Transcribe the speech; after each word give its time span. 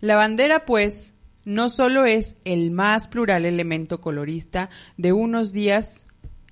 La 0.00 0.14
bandera, 0.14 0.64
pues, 0.64 1.14
no 1.44 1.68
solo 1.68 2.04
es 2.04 2.36
el 2.44 2.70
más 2.70 3.08
plural 3.08 3.44
elemento 3.44 4.00
colorista 4.00 4.70
de 4.96 5.12
unos 5.12 5.52
días 5.52 6.06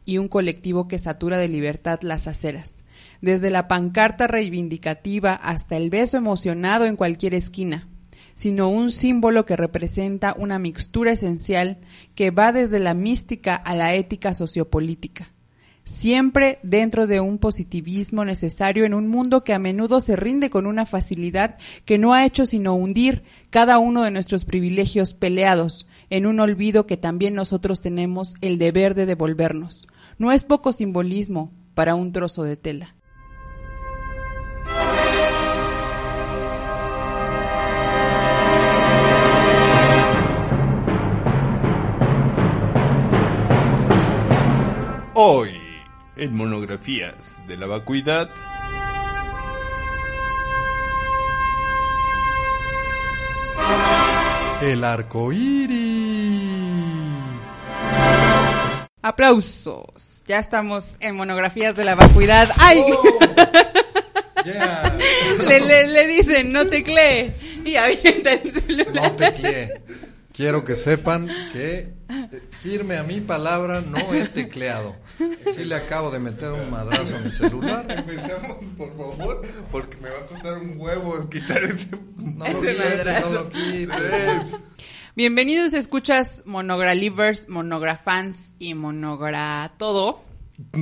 y 0.05 0.19
un 0.19 0.29
colectivo 0.29 0.89
que 0.89 0.99
satura 0.99 1.39
de 1.39 1.49
libertad 1.49 2.01
las 2.03 2.27
aceras, 2.27 2.85
desde 3.21 3.51
la 3.51 3.69
pancarta 3.69 4.27
reivindicativa 4.27 5.35
hasta 5.35 5.77
el 5.77 5.91
beso 5.91 6.17
emocionado 6.17 6.87
en 6.87 6.97
cualquier 6.97 7.35
esquina, 7.35 7.89
sino 8.35 8.69
un 8.69 8.91
símbolo 8.91 9.47
que 9.47 9.57
representa 9.57 10.35
una 10.39 10.59
mixtura 10.59 11.13
esencial 11.13 11.79
que 12.15 12.31
va 12.31 12.53
desde 12.53 12.81
la 12.81 12.95
mística 12.95 13.55
a 13.55 13.77
la 13.77 13.95
ética 13.95 14.35
sociopolítica, 14.35 15.33
siempre 15.87 16.59
dentro 16.65 17.07
de 17.07 17.21
un 17.21 17.39
positivismo 17.39 18.25
necesario 18.25 18.85
en 18.85 18.93
un 18.93 19.09
mundo 19.09 19.45
que 19.45 19.55
a 19.55 19.59
menudo 19.59 20.01
se 20.01 20.17
rinde 20.17 20.51
con 20.51 20.67
una 20.67 20.85
facilidad 20.85 21.57
que 21.85 21.97
no 21.97 22.13
ha 22.13 22.27
hecho 22.27 22.45
sino 22.45 22.75
hundir 22.75 23.23
cada 23.51 23.79
uno 23.79 24.03
de 24.03 24.11
nuestros 24.11 24.45
privilegios 24.45 25.15
peleados 25.15 25.87
en 26.11 26.27
un 26.27 26.41
olvido 26.41 26.87
que 26.87 26.97
también 26.97 27.35
nosotros 27.35 27.81
tenemos 27.81 28.35
el 28.41 28.59
deber 28.59 28.95
de 28.95 29.07
devolvernos. 29.07 29.87
No 30.19 30.33
es 30.33 30.45
poco 30.45 30.73
simbolismo 30.73 31.53
para 31.75 31.95
un 31.95 32.13
trozo 32.13 32.43
de 32.43 32.57
tela. 32.57 32.95
Hoy, 45.19 45.66
en 46.17 46.35
monografías 46.35 47.39
de 47.47 47.57
la 47.57 47.67
vacuidad, 47.67 48.31
El 54.63 54.85
arco 54.85 55.33
iris. 55.33 55.69
Aplausos. 59.03 60.23
Ya 60.27 60.39
estamos 60.39 60.97
en 61.01 61.15
monografías 61.15 61.77
de 61.77 61.85
la 61.85 61.95
vacuidad. 61.95 62.49
¡Ay! 62.59 62.83
Yeah. 64.45 64.97
le, 65.49 65.59
le, 65.59 65.87
le 65.89 66.07
dicen, 66.07 66.53
no 66.53 66.69
teclee. 66.69 67.33
Y 67.65 67.75
avienta 67.75 68.33
el 68.33 68.53
celular. 68.53 68.95
No 68.95 69.13
tecleé. 69.17 69.83
Quiero 70.37 70.65
que 70.67 70.77
sepan 70.77 71.29
que 71.53 71.95
eh, 72.11 72.43
firme 72.61 72.99
a 72.99 73.03
mi 73.03 73.21
palabra, 73.21 73.81
no 73.81 74.13
he 74.13 74.29
tecleado. 74.29 74.95
Sí 75.55 75.65
le 75.65 75.75
acabo 75.75 76.11
de 76.11 76.19
meter 76.19 76.53
un 76.53 76.71
madrazo 76.71 77.17
a 77.17 77.21
mi 77.21 77.33
celular. 77.33 77.87
Empezamos, 77.91 78.59
por 78.77 78.95
favor, 78.97 79.43
porque 79.73 79.97
me 79.97 80.11
va 80.11 80.19
a 80.19 80.27
costar 80.27 80.59
un 80.59 80.75
huevo 80.79 81.29
quitar 81.31 81.63
ese... 81.65 81.89
No 82.19 82.45
lo 82.45 82.51
Ese 82.51 82.59
quites, 82.73 82.79
madrazo. 82.97 83.29
no 83.31 83.35
lo 83.35 83.51
quites. 83.51 84.57
Bienvenidos, 85.15 85.73
escuchas 85.73 86.43
Monogralivers, 86.45 87.49
Monografans 87.49 88.55
y 88.59 88.75
Monogra 88.75 89.73
todo. 89.79 90.23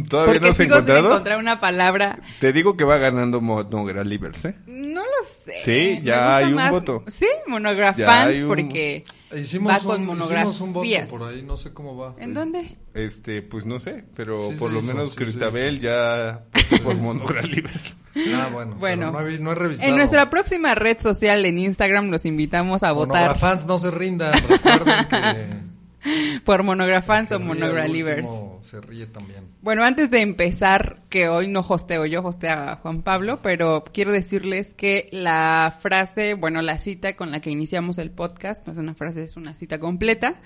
Todavía 0.08 0.34
Porque 0.34 0.40
no 0.48 0.54
se 0.54 0.64
sigo 0.64 0.74
sin 0.76 0.82
encontrado. 0.82 1.10
encontrar 1.10 1.38
una 1.38 1.60
palabra. 1.60 2.16
Te 2.40 2.52
digo 2.52 2.76
que 2.76 2.82
va 2.82 2.98
ganando 2.98 3.40
Monogralivers, 3.40 4.46
¿eh? 4.46 4.54
No 4.66 5.02
lo 5.02 5.10
sé. 5.44 5.58
Sí, 5.64 6.00
ya 6.02 6.36
hay 6.38 6.46
un 6.46 6.54
más- 6.54 6.70
voto. 6.72 7.04
Sí, 7.06 7.26
Monografans 7.46 8.42
un- 8.42 8.48
porque 8.48 9.04
Hicimos, 9.36 9.72
va 9.72 9.78
con 9.80 10.08
un, 10.08 10.18
hicimos 10.18 10.60
un 10.60 10.72
voto 10.72 10.88
por 11.10 11.22
ahí, 11.24 11.42
no 11.42 11.56
sé 11.56 11.72
cómo 11.72 11.96
va. 11.96 12.14
¿En 12.18 12.34
dónde? 12.34 12.76
Este, 12.94 13.42
pues 13.42 13.66
no 13.66 13.80
sé, 13.80 14.04
pero 14.14 14.50
Sí 14.50 14.56
por 14.56 14.70
lo 14.70 14.78
hizo, 14.78 14.94
menos 14.94 15.14
Cristabel 15.14 15.80
ya 15.80 16.44
por 16.82 16.96
Monogralivers. 16.96 17.96
Ah, 18.32 18.48
bueno. 18.52 18.76
Bueno. 18.76 19.06
he, 19.26 19.38
no 19.40 19.50
he 19.50 19.54
revisado. 19.56 19.88
En 19.88 19.96
nuestra 19.96 20.30
próxima 20.30 20.76
red 20.76 21.00
social 21.00 21.44
en 21.46 21.58
Instagram 21.58 22.10
los 22.10 22.26
invitamos 22.26 22.84
a 22.84 22.92
votar 22.92 23.22
Monografans 23.22 23.66
no 23.66 23.76
se 23.80 23.90
rindan. 23.90 24.32
Recuerden 24.48 25.08
que. 25.08 25.64
por 26.44 26.62
Monografans 26.62 27.32
o 27.32 27.40
Monogralivers. 27.40 28.28
Se 28.62 28.80
ríe 28.80 29.06
también. 29.06 29.44
Bueno, 29.62 29.84
antes 29.84 30.10
de 30.10 30.20
empezar, 30.20 31.02
que 31.08 31.28
hoy 31.28 31.48
no 31.48 31.60
hosteo 31.60 32.06
yo, 32.06 32.22
hostea 32.22 32.72
a 32.72 32.76
Juan 32.76 33.02
Pablo, 33.02 33.40
pero 33.42 33.84
quiero 33.84 34.12
decirles 34.12 34.74
que 34.74 35.06
la 35.10 35.76
frase, 35.80 36.34
bueno, 36.34 36.62
la 36.62 36.78
cita 36.78 37.16
con 37.16 37.30
la 37.30 37.40
que 37.40 37.50
iniciamos 37.50 37.98
el 37.98 38.10
podcast, 38.10 38.66
no 38.66 38.72
es 38.72 38.78
una 38.78 38.94
frase, 38.94 39.24
es 39.24 39.36
una 39.36 39.54
cita 39.54 39.78
completa, 39.78 40.40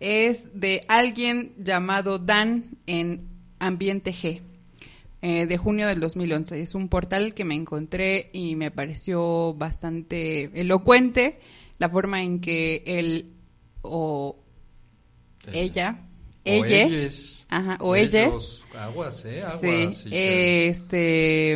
es 0.00 0.58
de 0.58 0.84
alguien 0.88 1.52
llamado 1.58 2.18
Dan 2.18 2.64
en 2.86 3.28
Ambiente 3.58 4.12
G, 4.12 4.42
eh, 5.20 5.46
de 5.46 5.56
junio 5.56 5.86
del 5.86 6.00
2011. 6.00 6.60
Es 6.60 6.74
un 6.74 6.88
portal 6.88 7.34
que 7.34 7.44
me 7.44 7.54
encontré 7.54 8.30
y 8.32 8.56
me 8.56 8.70
pareció 8.70 9.54
bastante 9.54 10.50
elocuente 10.60 11.38
la 11.78 11.88
forma 11.88 12.22
en 12.22 12.40
que 12.40 12.82
él 12.86 13.32
o 13.82 14.41
ella, 15.52 16.00
O 16.44 16.64
ella, 16.64 16.82
ellas. 16.84 17.46
Ajá, 17.50 17.76
o 17.80 17.94
ellas. 17.96 18.26
ellos. 18.28 18.64
Aguas, 18.76 19.24
¿eh? 19.24 19.42
Aguas. 19.42 19.60
Sí, 19.98 20.08
eh, 20.12 20.66
este 20.68 21.52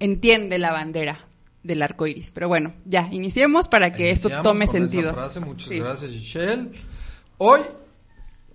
entiende 0.00 0.58
la 0.58 0.72
bandera 0.72 1.26
del 1.62 1.82
arco 1.82 2.06
iris. 2.06 2.32
Pero 2.32 2.48
bueno, 2.48 2.74
ya, 2.84 3.08
iniciemos 3.12 3.68
para 3.68 3.92
que 3.92 4.10
esto 4.10 4.28
tome 4.42 4.42
con 4.42 4.62
esa 4.62 4.72
sentido. 4.72 5.12
frase. 5.14 5.40
Muchas 5.40 5.68
Sí. 5.68 5.78
gracias, 5.78 6.10
Michelle. 6.12 6.70
Hoy 7.38 7.60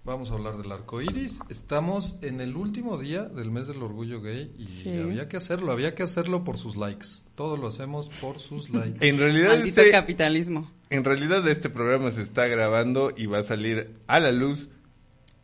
vamos 0.04 0.32
a 0.32 0.34
hablar 0.34 0.58
del 0.58 0.72
arco 0.72 1.02
iris. 1.02 1.40
Estamos 1.50 2.16
en 2.22 2.42
el 2.42 2.56
último 2.56 2.98
día 2.98 3.24
del 3.24 3.52
mes 3.52 3.68
del 3.68 3.82
orgullo 3.84 4.22
gay 4.22 4.52
y 4.58 4.68
Sí. 4.68 4.90
había 4.90 5.28
que 5.28 5.38
hacerlo, 5.38 5.72
había 5.72 5.94
que 5.96 6.04
hacerlo 6.04 6.44
por 6.44 6.58
sus 6.58 6.76
likes. 6.76 7.08
Todo 7.36 7.58
lo 7.58 7.68
hacemos 7.68 8.10
por 8.22 8.40
sus 8.40 8.70
likes. 8.74 9.08
En 9.08 9.18
realidad, 9.20 9.50
Maldito 9.50 9.82
este, 9.82 9.92
capitalismo. 9.92 10.72
En 10.92 11.04
realidad 11.04 11.48
este 11.48 11.70
programa 11.70 12.12
se 12.12 12.22
está 12.22 12.46
grabando 12.48 13.12
y 13.16 13.26
va 13.26 13.40
a 13.40 13.44
salir 13.44 13.96
a 14.08 14.20
la 14.20 14.32
luz 14.32 14.70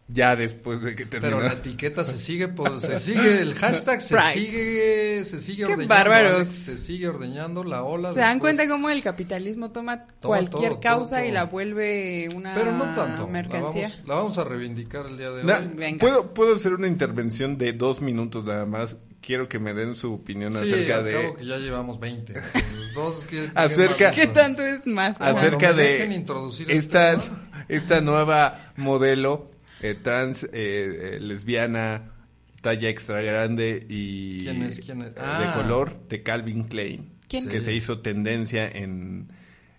ya 0.10 0.38
después 0.38 0.82
de 0.82 0.96
que 0.96 1.06
termine. 1.06 1.36
Pero 1.36 1.46
la 1.46 1.54
etiqueta 1.54 2.06
se 2.06 2.18
sigue, 2.18 2.48
por- 2.48 2.80
se 2.80 2.98
sigue, 2.98 3.42
el 3.42 3.56
hashtag 3.56 4.02
se 4.02 4.18
sigue, 4.34 5.26
se 5.26 5.40
sigue 5.40 5.66
Qué 5.66 5.74
ordeñando. 5.74 5.88
bárbaros. 5.94 6.48
Se 6.48 6.78
sigue 6.78 7.10
ordeñando 7.10 7.64
la 7.66 7.84
ola. 7.84 8.14
¿Se 8.14 8.22
dan 8.22 8.40
cuenta 8.40 8.70
cómo 8.70 8.90
el 8.90 9.04
capitalismo 9.04 9.72
toma 9.72 10.06
cualquier 10.22 10.70
todo, 10.72 10.80
causa 10.80 11.18
todo, 11.18 11.26
y 11.28 11.32
la 11.32 11.44
vuelve 11.44 12.30
una 12.34 12.54
Pero 12.56 12.72
no 12.72 12.86
tanto. 12.96 13.24
La 13.24 13.28
mercancía? 13.28 13.90
vamos, 13.90 14.08
la 14.08 14.16
vamos 14.16 14.38
a 14.38 14.44
reivindicar 14.46 15.08
el 15.08 15.18
día 15.18 15.32
de 15.32 15.44
Na- 15.44 15.58
hoy. 15.58 15.72
Venga. 15.76 16.00
¿puedo, 16.00 16.34
puedo 16.34 16.56
hacer 16.56 16.74
una 16.74 16.88
intervención 16.88 17.58
de 17.58 17.74
dos 17.74 18.00
minutos 18.02 18.46
nada 18.46 18.66
más. 18.66 18.96
Quiero 19.28 19.50
que 19.50 19.60
me 19.60 19.74
den 19.74 19.94
su 19.94 20.14
opinión 20.14 20.54
Sí, 20.54 20.60
acerca 20.60 21.02
de... 21.04 21.34
que 21.38 21.46
ya 21.46 21.58
llevamos 21.58 22.00
20. 22.00 22.34
Los 22.34 22.94
dos 22.94 23.24
que- 23.26 23.52
Acerca- 23.56 24.12
¿Qué 24.12 24.28
tanto 24.28 24.64
es 24.64 24.88
más? 24.88 25.20
Acerca 25.20 25.74
me 25.74 25.82
de 25.84 26.16
introducir 26.16 26.72
esta, 26.72 27.18
esta 27.68 28.00
nueva 28.00 28.72
modelo 28.78 29.52
eh, 29.82 29.96
trans 30.02 30.46
eh, 30.46 30.50
eh, 30.54 31.20
lesbiana 31.20 32.14
talla 32.62 32.88
extra 32.88 33.22
grande 33.22 33.86
y 33.90 34.46
¿Quién 34.46 34.64
es? 34.64 34.80
¿Quién 34.80 35.02
es? 35.02 35.08
eh, 35.10 35.14
Ah. 35.18 35.54
de 35.56 35.62
color 35.62 36.08
de 36.08 36.24
Calvin 36.24 36.64
Klein 36.64 37.12
¿Quién? 37.28 37.50
que 37.50 37.60
Sí. 37.60 37.66
se 37.66 37.74
hizo 37.74 38.00
tendencia 38.00 38.66
en 38.66 39.28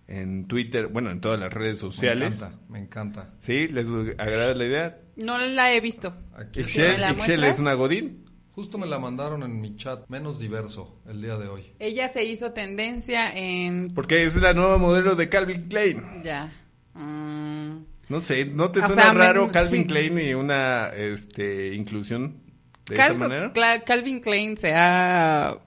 en 0.07 0.47
Twitter 0.47 0.87
bueno 0.87 1.09
en 1.11 1.21
todas 1.21 1.39
las 1.39 1.51
redes 1.51 1.75
Me 1.75 1.79
sociales 1.81 2.35
encanta, 2.35 2.59
me 2.69 2.79
encanta. 2.79 3.29
sí 3.39 3.67
les 3.67 3.87
agrada 4.19 4.53
la 4.53 4.65
idea 4.65 4.97
No 5.15 5.37
la 5.39 5.73
he 5.73 5.81
visto. 5.81 6.13
Aquí 6.37 6.59
Ixchel, 6.61 6.91
¿me 6.93 6.97
la 6.99 7.09
Ixchel 7.09 7.17
muestras? 7.39 7.51
es 7.55 7.59
una 7.59 7.73
godín 7.73 8.28
Justo 8.59 8.77
me 8.77 8.87
la 8.87 8.99
mandaron 8.99 9.41
en 9.43 9.61
mi 9.61 9.77
chat 9.77 10.01
menos 10.09 10.37
diverso 10.37 10.99
el 11.09 11.21
día 11.21 11.37
de 11.37 11.47
hoy. 11.47 11.63
Ella 11.79 12.09
se 12.09 12.25
hizo 12.25 12.51
tendencia 12.51 13.31
en... 13.33 13.87
porque 13.95 14.25
es 14.25 14.35
la 14.35 14.53
nueva 14.53 14.77
modelo 14.77 15.15
de 15.15 15.29
Calvin 15.29 15.69
Klein 15.69 16.03
Ya. 16.25 16.51
Mm, 16.93 17.77
no 18.09 18.21
sé 18.21 18.43
no 18.43 18.69
te 18.69 18.81
O 18.81 18.87
suena 18.87 19.01
sea, 19.03 19.13
raro 19.13 19.47
me- 19.47 19.53
Calvin 19.53 19.83
sí. 19.83 19.87
Klein 19.87 20.19
y 20.19 20.33
una 20.33 20.89
este 20.89 21.73
inclusión 21.73 22.41
de 22.89 22.97
Cal- 22.97 23.11
esa 23.11 23.19
manera 23.19 23.53
Cla- 23.53 23.81
Calvin 23.85 24.19
Klein 24.19 24.57
sea 24.57 25.57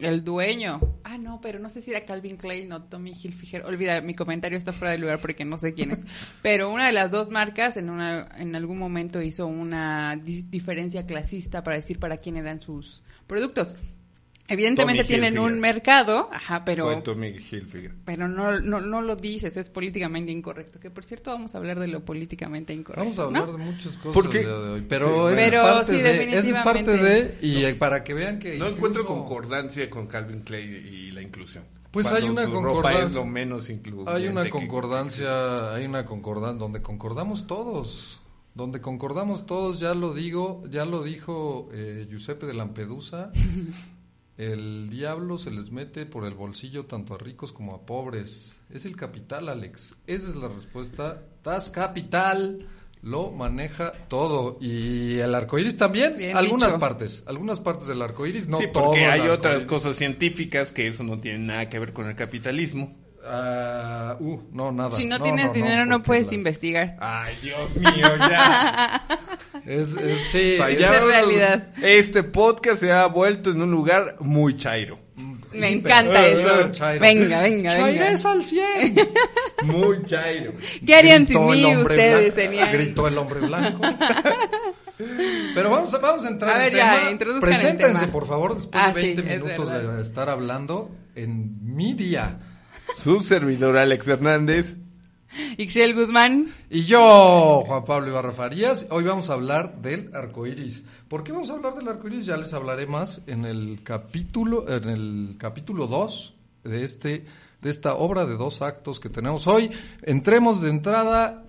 el 0.00 0.24
dueño. 0.24 0.80
Ah, 1.04 1.18
no, 1.18 1.40
pero 1.40 1.58
no 1.58 1.68
sé 1.68 1.80
si 1.82 1.90
era 1.90 2.04
Calvin 2.04 2.36
Klein 2.36 2.72
o 2.72 2.82
Tommy 2.82 3.10
Hilfiger. 3.12 3.64
Olvida, 3.64 4.00
mi 4.00 4.14
comentario 4.14 4.56
está 4.58 4.72
fuera 4.72 4.92
de 4.92 4.98
lugar 4.98 5.18
porque 5.20 5.44
no 5.44 5.58
sé 5.58 5.74
quién 5.74 5.90
es. 5.90 5.98
Pero 6.42 6.70
una 6.70 6.86
de 6.86 6.92
las 6.92 7.10
dos 7.10 7.30
marcas 7.30 7.76
en, 7.76 7.90
una, 7.90 8.28
en 8.36 8.54
algún 8.56 8.78
momento 8.78 9.20
hizo 9.22 9.46
una 9.46 10.16
di- 10.16 10.42
diferencia 10.42 11.06
clasista 11.06 11.62
para 11.64 11.76
decir 11.76 11.98
para 11.98 12.18
quién 12.18 12.36
eran 12.36 12.60
sus 12.60 13.02
productos. 13.26 13.76
Evidentemente 14.50 15.02
Tommy 15.04 15.08
tienen 15.08 15.34
Hilfiger. 15.34 15.52
un 15.54 15.60
mercado, 15.60 16.28
ajá, 16.32 16.64
pero... 16.64 16.84
Fue 16.86 17.00
Tommy 17.02 17.28
Hilfiger. 17.28 17.94
Pero 18.04 18.28
no, 18.28 18.60
no, 18.60 18.80
no 18.80 19.00
lo 19.00 19.16
dices, 19.16 19.56
es 19.56 19.70
políticamente 19.70 20.32
incorrecto. 20.32 20.78
Que 20.80 20.90
por 20.90 21.04
cierto 21.04 21.30
vamos 21.30 21.54
a 21.54 21.58
hablar 21.58 21.78
de 21.78 21.86
lo 21.86 22.04
políticamente 22.04 22.72
incorrecto. 22.74 23.04
Vamos 23.04 23.18
a 23.18 23.22
hablar 23.22 23.46
¿no? 23.46 23.52
de 23.52 23.64
muchas 23.64 23.96
cosas 23.96 24.12
Porque- 24.12 24.38
el 24.40 24.44
día 24.46 24.54
de 24.56 24.68
hoy. 24.70 24.86
Pero, 24.88 25.06
Sí, 25.28 25.34
es 25.34 25.40
Pero 25.50 25.62
parte 25.62 25.84
sí, 25.96 26.02
de, 26.02 26.22
Eso 26.38 26.48
es 26.48 26.54
parte 26.64 26.82
definitivamente. 26.82 27.36
de, 27.40 27.46
y 27.46 27.64
eh, 27.64 27.74
para 27.76 28.04
que 28.04 28.12
vean 28.14 28.38
que 28.38 28.48
No 28.50 28.54
incluso- 28.66 28.74
encuentro 28.74 29.06
concordancia 29.06 29.88
con 29.88 30.06
Calvin 30.08 30.40
Klein 30.42 30.72
y 30.92 31.10
la 31.12 31.22
inclusión. 31.22 31.64
Pues 31.92 32.06
Cuando 32.06 32.24
hay 32.26 32.30
una 32.32 32.42
su 32.44 32.50
ropa 32.52 32.62
concordancia. 32.66 33.06
es 33.08 33.14
lo 33.14 33.24
menos 33.26 33.68
incluyente 33.70 34.12
Hay 34.12 34.28
una 34.28 34.44
que- 34.44 34.50
concordancia, 34.50 35.74
hay 35.74 35.86
una 35.86 36.04
concordancia 36.06 36.58
donde 36.58 36.82
concordamos 36.82 37.46
todos. 37.46 38.20
Donde 38.54 38.80
concordamos 38.80 39.46
todos, 39.46 39.78
ya 39.78 39.94
lo 39.94 40.12
digo, 40.12 40.64
ya 40.68 40.84
lo 40.84 41.04
dijo 41.04 41.68
eh, 41.72 42.06
Giuseppe 42.10 42.46
de 42.46 42.54
Lampedusa. 42.54 43.30
el 44.40 44.88
diablo 44.90 45.38
se 45.38 45.50
les 45.50 45.70
mete 45.70 46.06
por 46.06 46.24
el 46.24 46.34
bolsillo 46.34 46.86
tanto 46.86 47.14
a 47.14 47.18
ricos 47.18 47.52
como 47.52 47.74
a 47.74 47.86
pobres. 47.86 48.52
Es 48.70 48.84
el 48.86 48.96
capital, 48.96 49.48
Alex. 49.48 49.96
Esa 50.06 50.28
es 50.28 50.36
la 50.36 50.48
respuesta. 50.48 51.22
Das 51.44 51.70
Capital 51.70 52.66
lo 53.02 53.30
maneja 53.32 53.92
todo. 54.08 54.58
Y 54.60 55.18
el 55.18 55.34
arco 55.34 55.58
iris 55.58 55.76
también. 55.76 56.16
Bien 56.16 56.36
algunas 56.36 56.68
dicho. 56.70 56.80
partes. 56.80 57.22
Algunas 57.26 57.60
partes 57.60 57.86
del 57.86 58.02
arco 58.02 58.26
iris, 58.26 58.46
no 58.48 58.58
sí, 58.58 58.66
porque 58.72 59.06
hay 59.06 59.28
otras 59.28 59.64
cosas 59.64 59.96
científicas 59.96 60.70
que 60.72 60.86
eso 60.86 61.02
no 61.02 61.18
tiene 61.18 61.38
nada 61.38 61.68
que 61.68 61.78
ver 61.78 61.92
con 61.92 62.08
el 62.08 62.16
capitalismo. 62.16 62.96
Ah, 63.24 64.16
uh, 64.18 64.40
no, 64.52 64.72
nada. 64.72 64.92
Si 64.92 65.04
no, 65.04 65.20
tienes 65.20 65.52
dinero 65.52 65.84
no 65.84 66.02
puedes 66.02 66.26
las- 66.26 66.32
investigar. 66.32 66.96
Ay, 67.00 67.34
Dios 67.42 67.76
mío, 67.76 68.06
ya. 68.18 69.06
Es, 69.70 69.94
es- 69.96 70.30
sí, 70.30 70.58
es 70.68 71.02
realidad. 71.04 71.68
Este 71.80 72.22
podcast 72.24 72.80
se 72.80 72.90
ha 72.92 73.06
vuelto 73.06 73.50
en 73.50 73.62
un 73.62 73.70
lugar 73.70 74.16
muy 74.20 74.56
chairo. 74.56 74.98
Me 75.52 75.68
encanta 75.68 76.28
hiper, 76.28 76.38
eso. 76.46 76.54
hiper 76.60 76.72
chairo. 76.72 77.00
Venga, 77.00 77.42
venga, 77.42 77.74
venga. 77.74 77.96
Chaires 77.98 78.24
al 78.26 78.44
100. 78.44 78.94
Muy 79.64 80.04
chairo. 80.04 80.52
¿Qué 80.86 80.94
harían 80.94 81.26
sin 81.26 81.44
mí 81.44 81.76
ustedes? 81.76 82.34
Serían- 82.34 82.72
Gritó 82.72 83.08
el 83.08 83.18
hombre 83.18 83.40
blanco. 83.40 83.80
Pero 85.54 85.70
vamos, 85.70 85.92
a- 85.94 85.98
vamos 85.98 86.24
a 86.24 86.28
entrar 86.28 86.56
A 86.56 86.66
en 86.66 86.72
ver, 86.72 86.78
ya, 86.78 87.18
tema. 87.18 87.40
Preséntense, 87.40 88.00
tema. 88.00 88.12
por 88.12 88.26
favor, 88.26 88.54
después 88.56 88.82
Ah, 88.84 88.92
de 88.92 89.00
sí, 89.00 89.06
20 89.14 89.34
es 89.34 89.42
minutos 89.44 89.70
verdad. 89.70 89.96
de 89.96 90.02
estar 90.02 90.28
hablando 90.30 90.90
en 91.14 91.74
mi 91.74 91.94
día. 91.94 92.38
Su 92.96 93.20
servidor 93.20 93.76
Alex 93.76 94.08
Hernández. 94.08 94.76
Ixchel 95.58 95.94
Guzmán. 95.94 96.52
Y 96.68 96.82
yo, 96.82 97.62
Juan 97.66 97.84
Pablo 97.84 98.08
Ibarra 98.08 98.32
Farías, 98.32 98.86
hoy 98.90 99.04
vamos 99.04 99.30
a 99.30 99.34
hablar 99.34 99.80
del 99.80 100.10
arco 100.14 100.46
iris. 100.46 100.84
¿Por 101.08 101.22
qué 101.22 101.32
vamos 101.32 101.50
a 101.50 101.54
hablar 101.54 101.74
del 101.74 101.88
arco 101.88 102.08
iris? 102.08 102.26
Ya 102.26 102.36
les 102.36 102.52
hablaré 102.52 102.86
más 102.86 103.22
en 103.26 103.44
el 103.44 103.80
capítulo, 103.84 104.68
en 104.68 104.88
el 104.88 105.36
capítulo 105.38 105.86
2 105.86 106.34
de 106.64 106.84
este, 106.84 107.26
de 107.60 107.70
esta 107.70 107.94
obra 107.94 108.26
de 108.26 108.36
dos 108.36 108.62
actos 108.62 109.00
que 109.00 109.08
tenemos 109.08 109.46
hoy. 109.46 109.70
Entremos 110.02 110.60
de 110.60 110.70
entrada 110.70 111.44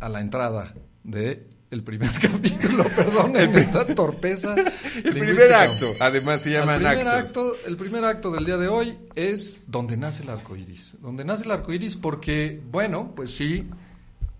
a 0.00 0.08
la 0.08 0.20
entrada 0.20 0.74
de 1.04 1.46
el 1.70 1.82
primer 1.82 2.10
capítulo, 2.20 2.84
perdón, 2.94 3.36
en 3.36 3.56
esa 3.56 3.86
torpeza. 3.86 4.54
El 5.04 5.14
primer 5.14 5.52
acto, 5.52 5.86
además 6.00 6.40
se 6.40 6.50
llaman 6.50 6.82
el 6.82 6.88
primer 6.88 7.08
actos. 7.08 7.52
acto, 7.52 7.68
el 7.68 7.76
primer 7.76 8.04
acto 8.04 8.30
del 8.32 8.44
día 8.44 8.56
de 8.56 8.66
hoy 8.66 8.98
es 9.14 9.60
donde 9.66 9.96
nace 9.96 10.24
el 10.24 10.30
arco 10.30 10.56
iris. 10.56 10.96
Donde 11.00 11.24
nace 11.24 11.44
el 11.44 11.52
arco 11.52 11.72
iris 11.72 11.94
porque, 11.94 12.60
bueno, 12.70 13.12
pues 13.14 13.30
sí, 13.30 13.68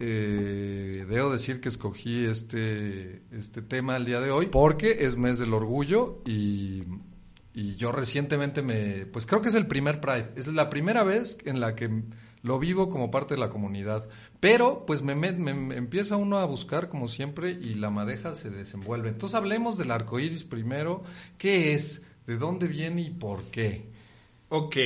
eh, 0.01 1.07
debo 1.09 1.31
decir 1.31 1.61
que 1.61 1.69
escogí 1.69 2.25
este, 2.25 3.23
este 3.31 3.63
tema 3.63 3.97
el 3.97 4.05
día 4.05 4.21
de 4.21 4.31
hoy 4.31 4.47
porque 4.47 4.99
es 5.01 5.17
mes 5.17 5.39
del 5.39 5.55
orgullo 5.55 6.23
y, 6.25 6.85
y 7.55 7.77
yo 7.77 7.93
recientemente 7.93 8.63
me, 8.63 9.07
pues 9.07 9.27
creo 9.27 9.41
que 9.43 9.49
es 9.51 9.55
el 9.55 9.67
primer 9.67 10.01
Pride. 10.01 10.33
Es 10.35 10.49
la 10.49 10.71
primera 10.71 11.05
vez 11.05 11.39
en 11.45 11.61
la 11.61 11.77
que 11.77 12.03
lo 12.43 12.59
vivo 12.59 12.89
como 12.91 13.11
parte 13.11 13.35
de 13.35 13.41
la 13.41 13.51
comunidad. 13.51 14.09
Pero, 14.40 14.85
pues 14.87 15.02
me, 15.02 15.12
empieza 15.12 16.17
uno 16.17 16.38
a 16.38 16.44
buscar 16.44 16.88
como 16.88 17.08
siempre 17.08 17.50
y 17.50 17.75
la 17.75 17.90
madeja 17.90 18.35
se 18.35 18.50
desenvuelve. 18.50 19.08
Entonces 19.08 19.35
hablemos 19.35 19.79
del 19.79 19.90
arco 19.90 20.20
iris 20.20 20.44
primero. 20.44 21.02
¿Qué 21.38 21.75
es? 21.75 22.02
¿De 22.26 22.37
dónde 22.37 22.69
viene 22.69 23.02
y 23.02 23.11
por 23.11 23.44
qué? 23.44 23.87
Ok. 24.49 24.76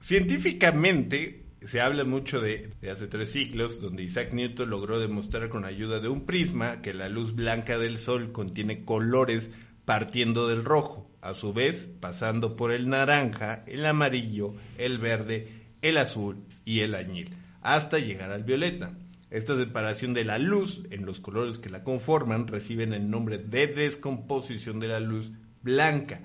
Científicamente 0.00 1.44
se 1.62 1.80
habla 1.80 2.04
mucho 2.04 2.40
de, 2.40 2.70
de 2.80 2.90
hace 2.90 3.06
tres 3.06 3.30
siglos, 3.30 3.80
donde 3.80 4.02
Isaac 4.02 4.32
Newton 4.32 4.68
logró 4.68 5.00
demostrar 5.00 5.48
con 5.48 5.64
ayuda 5.64 6.00
de 6.00 6.08
un 6.08 6.26
prisma 6.26 6.82
que 6.82 6.92
la 6.92 7.08
luz 7.08 7.34
blanca 7.34 7.78
del 7.78 7.98
sol 7.98 8.30
contiene 8.30 8.84
colores 8.84 9.48
partiendo 9.86 10.48
del 10.48 10.64
rojo, 10.64 11.08
a 11.22 11.34
su 11.34 11.54
vez 11.54 11.88
pasando 12.00 12.56
por 12.56 12.72
el 12.72 12.88
naranja, 12.88 13.64
el 13.66 13.86
amarillo, 13.86 14.54
el 14.76 14.98
verde, 14.98 15.48
el 15.80 15.96
azul 15.96 16.44
y 16.64 16.80
el 16.80 16.94
añil, 16.94 17.30
hasta 17.74 17.98
llegar 17.98 18.30
al 18.32 18.44
violeta. 18.44 18.92
Esta 19.30 19.56
separación 19.58 20.14
de 20.14 20.24
la 20.24 20.38
luz 20.38 20.82
en 20.90 21.04
los 21.04 21.20
colores 21.20 21.58
que 21.58 21.68
la 21.68 21.82
conforman 21.82 22.46
reciben 22.46 22.92
el 22.92 23.10
nombre 23.10 23.38
de 23.38 23.66
descomposición 23.66 24.78
de 24.80 24.88
la 24.88 25.00
luz 25.00 25.32
blanca 25.62 26.20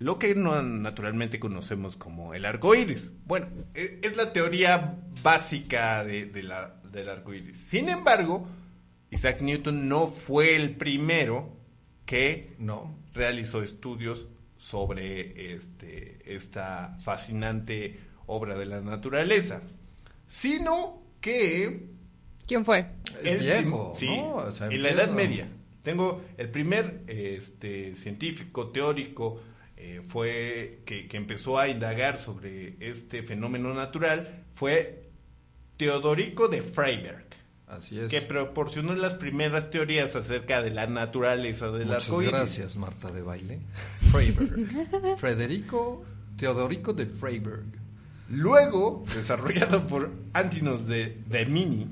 lo 0.00 0.16
que 0.20 0.36
no, 0.36 0.62
naturalmente 0.62 1.40
conocemos 1.40 1.96
como 1.96 2.32
el 2.32 2.44
arco 2.44 2.72
iris. 2.76 3.10
Bueno, 3.26 3.48
e- 3.74 3.98
es 4.00 4.16
la 4.16 4.32
teoría 4.32 4.96
básica 5.24 6.04
de, 6.04 6.26
de 6.26 6.44
la- 6.44 6.76
del 6.92 7.08
arco 7.08 7.34
iris. 7.34 7.58
Sin 7.58 7.88
embargo, 7.88 8.46
Isaac 9.10 9.40
Newton 9.42 9.88
no 9.88 10.06
fue 10.06 10.54
el 10.54 10.76
primero 10.76 11.52
que 12.06 12.54
No. 12.60 12.96
realizó 13.12 13.60
estudios 13.64 14.28
sobre 14.56 15.54
este, 15.54 16.18
esta 16.36 16.96
fascinante 17.02 17.98
obra 18.26 18.56
de 18.56 18.66
la 18.66 18.80
naturaleza, 18.80 19.62
sino 20.28 21.02
que 21.20 21.88
¿Quién 22.46 22.64
fue? 22.64 22.86
El 23.22 23.40
viejo, 23.40 23.94
sí, 23.96 24.06
¿no? 24.06 24.36
O 24.36 24.52
sea, 24.52 24.68
en 24.68 24.82
la 24.82 24.90
Edad 24.90 25.10
Media. 25.10 25.48
Tengo 25.82 26.22
el 26.36 26.48
primer 26.48 27.02
este, 27.06 27.94
científico 27.94 28.68
teórico 28.68 29.40
eh, 29.76 30.02
fue 30.06 30.80
que, 30.84 31.06
que 31.06 31.16
empezó 31.16 31.58
a 31.58 31.68
indagar 31.68 32.18
sobre 32.18 32.74
este 32.80 33.22
fenómeno 33.22 33.72
natural 33.74 34.44
fue 34.54 35.08
Teodorico 35.76 36.48
de 36.48 36.62
Freiberg, 36.62 37.26
Así 37.68 38.00
es. 38.00 38.08
que 38.10 38.20
proporcionó 38.20 38.94
las 38.94 39.14
primeras 39.14 39.70
teorías 39.70 40.16
acerca 40.16 40.62
de 40.62 40.70
la 40.70 40.86
naturaleza 40.88 41.70
del 41.70 41.86
Muchas 41.86 42.20
gracias, 42.22 42.76
Marta 42.76 43.12
de 43.12 43.22
baile. 43.22 43.60
Freiberg. 44.10 45.18
Federico 45.20 46.04
Teodorico 46.36 46.92
de 46.92 47.06
Freiberg. 47.06 47.77
Luego, 48.30 49.04
desarrollado 49.14 49.86
por 49.86 50.10
Antinos 50.32 50.86
de, 50.86 51.16
de 51.28 51.46
Mini 51.46 51.86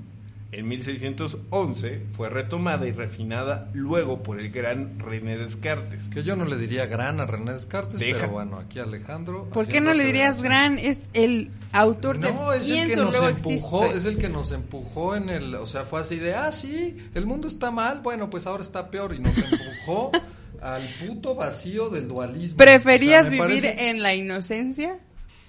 en 0.52 0.68
1611, 0.68 2.02
fue 2.16 2.30
retomada 2.30 2.86
y 2.86 2.92
refinada 2.92 3.68
luego 3.74 4.22
por 4.22 4.40
el 4.40 4.50
gran 4.50 4.98
René 4.98 5.36
Descartes. 5.36 6.04
Que 6.08 6.22
yo 6.22 6.36
no 6.36 6.44
le 6.44 6.56
diría 6.56 6.86
gran 6.86 7.20
a 7.20 7.26
René 7.26 7.52
Descartes, 7.52 7.98
Deja. 7.98 8.20
pero 8.20 8.32
bueno, 8.32 8.58
aquí 8.58 8.78
Alejandro. 8.78 9.44
¿Por 9.52 9.66
qué 9.66 9.80
no 9.80 9.92
le 9.92 10.04
dirías 10.04 10.40
gran? 10.42 10.78
Es 10.78 11.10
el 11.14 11.50
autor 11.72 12.18
de 12.20 12.32
No, 12.32 12.52
es 12.52 12.70
el 12.70 12.88
que 12.88 12.96
nos 12.96 13.14
empujó, 13.14 13.84
es 13.86 14.04
el 14.04 14.18
que 14.18 14.28
nos 14.28 14.50
empujó 14.52 15.16
en 15.16 15.28
el, 15.28 15.54
o 15.56 15.66
sea, 15.66 15.84
fue 15.84 16.00
así 16.00 16.16
de, 16.16 16.34
ah, 16.34 16.52
sí, 16.52 16.96
el 17.14 17.26
mundo 17.26 17.48
está 17.48 17.70
mal, 17.70 18.00
bueno, 18.00 18.30
pues 18.30 18.46
ahora 18.46 18.62
está 18.62 18.90
peor 18.90 19.14
y 19.14 19.18
nos 19.18 19.36
empujó 19.36 20.12
al 20.62 20.82
puto 21.06 21.34
vacío 21.34 21.90
del 21.90 22.08
dualismo. 22.08 22.56
¿Preferías 22.56 23.26
O 23.26 23.30
sea, 23.30 23.30
me 23.30 23.46
vivir 23.46 23.62
parece- 23.64 23.90
en 23.90 24.00
la 24.02 24.14
inocencia? 24.14 24.98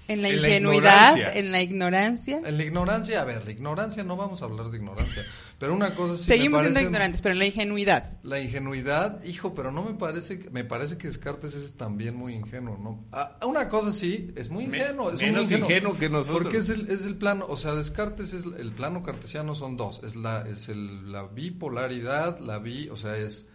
¿En 0.08 0.22
la 0.22 0.30
En 0.30 0.40
la 0.40 0.48
ingenuidad? 0.48 1.36
¿En 1.36 1.52
la 1.52 1.60
ignorancia? 1.62 2.40
En 2.44 2.56
la 2.56 2.64
ignorancia, 2.64 3.20
a 3.20 3.24
ver, 3.24 3.44
la 3.44 3.50
ignorancia, 3.52 4.02
no 4.02 4.16
vamos 4.16 4.40
a 4.40 4.46
hablar 4.46 4.70
de 4.70 4.78
ignorancia, 4.78 5.22
pero 5.58 5.74
una 5.74 5.94
cosa 5.94 6.14
sí 6.16 6.20
me 6.20 6.26
Seguimos 6.36 6.62
siendo 6.62 6.80
ignorantes, 6.80 7.20
pero 7.20 7.34
en 7.34 7.38
la 7.40 7.46
ingenuidad. 7.46 8.12
La 8.22 8.40
ingenuidad, 8.40 9.22
hijo, 9.24 9.54
pero 9.54 9.70
no 9.70 9.82
me 9.82 9.94
parece, 9.94 10.38
me 10.50 10.64
parece 10.64 10.96
que 10.96 11.08
Descartes 11.08 11.54
es 11.54 11.74
también 11.76 12.16
muy 12.16 12.34
ingenuo, 12.34 12.78
¿no? 12.78 13.04
Ah, 13.12 13.36
una 13.46 13.68
cosa 13.68 13.92
sí, 13.92 14.32
es 14.34 14.48
muy 14.48 14.66
Me- 14.66 14.78
ingenuo, 14.78 15.12
es 15.12 15.20
menos 15.20 15.44
ingenuo, 15.44 15.68
ingenuo 15.68 15.98
que 15.98 16.08
nosotros. 16.08 16.38
Porque 16.42 16.58
es 16.58 16.70
el, 16.70 16.90
es 16.90 17.04
el 17.04 17.16
plano, 17.16 17.44
o 17.48 17.56
sea, 17.58 17.74
Descartes 17.74 18.32
es 18.32 18.44
el 18.58 18.72
plano 18.72 19.02
cartesiano 19.02 19.54
son 19.54 19.76
dos, 19.76 20.00
es 20.02 20.16
la, 20.16 20.44
es 20.48 20.70
el, 20.70 21.12
la 21.12 21.24
bipolaridad, 21.24 22.38
la 22.40 22.58
bi, 22.58 22.88
o 22.88 22.96
sea, 22.96 23.16
es, 23.16 23.46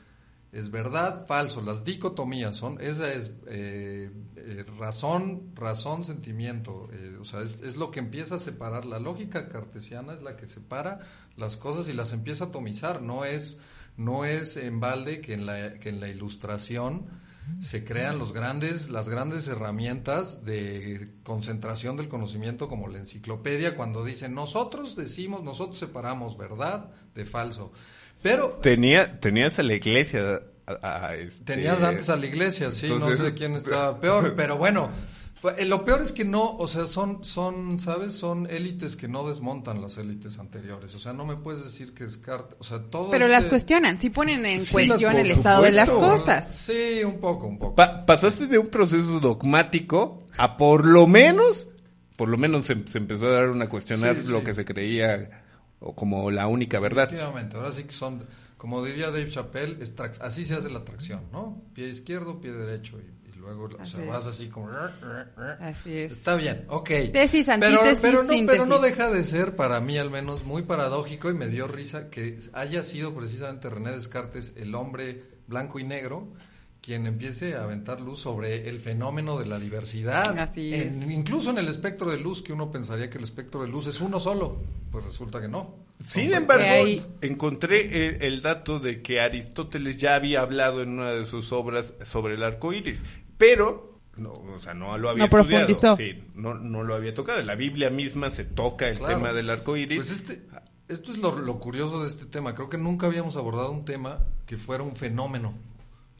es 0.54 0.70
verdad, 0.70 1.26
falso, 1.26 1.62
las 1.62 1.84
dicotomías 1.84 2.56
son, 2.56 2.80
esa 2.80 3.12
es 3.12 3.32
eh, 3.48 4.12
eh, 4.36 4.66
razón, 4.78 5.52
razón, 5.56 6.06
sentimiento, 6.06 6.90
eh, 6.94 7.18
o 7.20 7.26
sea, 7.26 7.42
es, 7.42 7.76
lo 7.76 7.90
que 7.90 8.00
empieza 8.00 8.36
a 8.36 8.40
separar, 8.40 8.86
la 8.86 9.00
lógica 9.00 9.50
cartesiana 9.50 10.14
es 10.14 10.22
la 10.22 10.38
que 10.38 10.48
separa 10.48 11.00
las 11.38 11.58
cosas 11.58 11.90
y 11.90 11.94
las 11.94 12.14
empieza 12.14 12.46
a 12.46 12.48
atomizar, 12.48 13.02
no 13.02 13.26
es, 13.26 13.58
no 13.98 14.26
es 14.26 14.56
en 14.56 14.80
balde 14.80 15.22
que 15.22 15.34
en 15.34 15.48
la, 15.48 15.74
que 15.80 15.90
en 15.90 16.00
la 16.00 16.08
ilustración 16.08 17.08
se 17.60 17.84
crean 17.84 18.20
los 18.20 18.32
grandes, 18.32 18.90
las 18.90 19.10
grandes 19.10 19.48
herramientas 19.48 20.46
de 20.46 21.16
concentración 21.24 21.98
del 21.98 22.08
conocimiento 22.08 22.70
como 22.70 22.88
la 22.88 23.00
enciclopedia 23.00 23.76
cuando 23.76 24.06
dicen 24.06 24.34
nosotros 24.34 24.96
decimos, 24.96 25.44
nosotros 25.44 25.80
separamos 25.80 26.38
verdad 26.38 26.92
de 27.16 27.26
falso. 27.26 27.74
Pero 28.24 28.58
Tenía, 28.62 29.20
tenías 29.20 29.60
a 29.60 29.64
la 29.64 29.74
iglesia. 29.76 30.42
a- 30.66 31.08
a, 31.10 31.16
este, 31.16 31.44
tenías 31.44 31.84
antes 31.84 32.10
a 32.10 32.16
la 32.16 32.26
iglesia, 32.26 32.72
sí, 32.72 32.88
entonces- 32.88 33.20
no 33.20 33.26
sé 33.26 33.34
quién 33.36 33.54
estaba 33.56 34.00
peor, 34.02 34.34
pero 34.36 34.56
bueno, 34.58 34.90
eh, 35.58 35.66
lo 35.66 35.84
peor 35.84 36.02
es 36.02 36.14
que 36.14 36.24
no, 36.24 36.56
o 36.56 36.68
sea, 36.70 36.86
son, 36.86 37.26
son, 37.26 37.82
¿sabes? 37.82 38.14
Son 38.14 38.48
élites 38.50 38.96
que 38.96 39.10
no 39.10 39.28
desmontan 39.28 39.82
las 39.82 39.98
élites 39.98 40.40
anteriores, 40.40 40.96
o 40.96 41.00
sea, 41.00 41.12
no 41.12 41.26
me 41.26 41.36
puedes 41.36 41.66
decir 41.66 41.94
que 41.94 42.06
Descartes, 42.06 42.56
o 42.60 42.64
sea, 42.64 42.80
todo 42.80 43.12
Pero 43.12 43.26
este- 43.26 43.32
las 43.38 43.50
cuestionan, 43.50 44.00
sí 44.00 44.10
ponen 44.10 44.46
en 44.46 44.64
Sí, 44.66 44.72
cuestión 44.72 45.18
el 45.18 45.32
estado 45.32 45.64
de 45.64 45.72
las 45.74 45.90
cosas. 45.90 46.50
Sí, 46.56 47.04
un 47.04 47.20
poco, 47.20 47.46
un 47.48 47.60
poco. 47.60 47.76
Pa- 47.76 48.06
pasaste 48.06 48.48
de 48.48 48.58
un 48.58 48.68
proceso 48.68 49.20
dogmático 49.20 50.24
a 50.38 50.56
por 50.56 50.88
lo 50.88 51.08
menos, 51.08 51.68
por 52.16 52.30
lo 52.30 52.38
menos 52.38 52.68
se, 52.68 52.78
se 52.88 53.00
empezó 53.00 53.28
a 53.28 53.32
dar 53.32 53.50
una 53.50 53.68
cuestionar 53.68 54.16
Sí, 54.16 54.32
lo 54.32 54.40
sí. 54.40 54.46
que 54.46 54.54
se 54.54 54.64
creía 54.64 55.43
o 55.84 55.94
como 55.96 56.32
la 56.32 56.48
única 56.48 56.80
verdad. 56.80 57.06
Efectivamente, 57.06 57.58
ahora 57.58 57.72
sí 57.72 57.84
que 57.84 57.92
son, 57.92 58.26
como 58.58 58.84
diría 58.84 59.08
Dave 59.08 59.30
Chappelle, 59.30 59.82
es 59.82 59.94
así 60.22 60.46
se 60.46 60.56
hace 60.56 60.70
la 60.70 60.84
tracción, 60.84 61.22
¿no? 61.32 61.62
Pie 61.74 61.90
izquierdo, 61.90 62.40
pie 62.40 62.52
derecho 62.54 62.98
y, 63.00 63.30
y 63.30 63.36
luego 63.36 63.70
o 63.80 63.86
sea, 63.86 64.06
vas 64.06 64.26
así 64.26 64.48
como... 64.48 64.70
Así 65.60 65.98
es. 65.98 66.14
Está 66.14 66.36
bien, 66.36 66.66
ok. 66.70 66.90
Tesis, 67.12 67.50
pero, 67.60 67.84
no, 67.84 68.46
pero 68.48 68.66
no 68.66 68.80
deja 68.80 69.10
de 69.12 69.24
ser, 69.24 69.56
para 69.56 69.80
mí 69.82 69.98
al 69.98 70.10
menos, 70.10 70.46
muy 70.46 70.64
paradójico 70.64 71.30
y 71.30 71.34
me 71.34 71.48
dio 71.48 71.68
risa 71.68 72.10
que 72.10 72.40
haya 72.54 72.84
sido 72.84 73.14
precisamente 73.14 73.70
René 73.70 73.92
Descartes, 73.92 74.54
el 74.56 74.74
hombre 74.76 75.24
blanco 75.48 75.80
y 75.80 75.84
negro, 75.84 76.30
quien 76.84 77.08
empiece 77.08 77.56
a 77.56 77.64
aventar 77.64 78.02
luz 78.02 78.20
sobre 78.20 78.68
el 78.68 78.82
fenómeno 78.82 79.40
de 79.40 79.46
la 79.46 79.58
diversidad. 79.58 80.38
Así 80.38 80.74
En- 80.74 81.10
incluso 81.10 81.50
en 81.52 81.58
el 81.58 81.70
espectro 81.70 82.12
de 82.12 82.18
luz, 82.18 82.42
que 82.42 82.52
uno 82.52 82.72
pensaría 82.72 83.10
que 83.10 83.18
el 83.18 83.24
espectro 83.24 83.62
de 83.62 83.70
luz 83.70 83.88
es 83.88 84.02
uno 84.02 84.20
solo, 84.20 84.58
pues 84.92 85.06
resulta 85.06 85.40
que 85.40 85.48
no. 85.48 85.76
Sin 86.04 86.34
embargo, 86.34 86.66
hay- 86.66 87.02
encontré 87.22 88.08
el, 88.18 88.22
el 88.24 88.42
dato 88.42 88.80
de 88.80 89.02
que 89.02 89.22
Aristóteles 89.22 89.96
ya 89.96 90.16
había 90.16 90.42
hablado 90.42 90.82
en 90.82 90.90
una 91.00 91.12
de 91.14 91.26
sus 91.26 91.54
obras 91.54 91.94
sobre 92.06 92.34
el 92.34 92.44
arco 92.44 92.74
iris, 92.74 93.02
pero, 93.38 94.00
no, 94.18 94.34
o 94.34 94.60
sea, 94.60 94.74
no 94.74 94.98
lo 94.98 95.10
había 95.10 95.26
No 95.28 95.38
estudiado. 95.40 95.66
profundizó. 95.68 95.96
Sí, 95.96 96.22
no, 96.36 96.54
no 96.56 96.84
lo 96.84 96.96
había 96.96 97.14
tocado. 97.14 97.40
En 97.40 97.48
la 97.48 97.56
Biblia 97.56 97.90
misma 97.92 98.30
se 98.30 98.44
toca 98.44 98.90
el 98.90 98.98
Claro. 98.98 99.16
tema 99.16 99.32
del 99.32 99.50
arco 99.50 99.78
iris. 99.78 100.00
Pues 100.00 100.12
este, 100.12 100.42
esto 100.90 101.14
es 101.14 101.18
lo, 101.20 101.38
lo 101.40 101.60
curioso 101.62 102.04
de 102.04 102.10
este 102.10 102.26
tema. 102.26 102.54
Creo 102.56 102.68
que 102.68 102.78
nunca 102.78 103.06
habíamos 103.08 103.38
abordado 103.38 103.72
un 103.72 103.86
tema 103.86 104.20
que 104.46 104.58
fuera 104.58 104.84
un 104.84 104.98
fenómeno, 104.98 105.54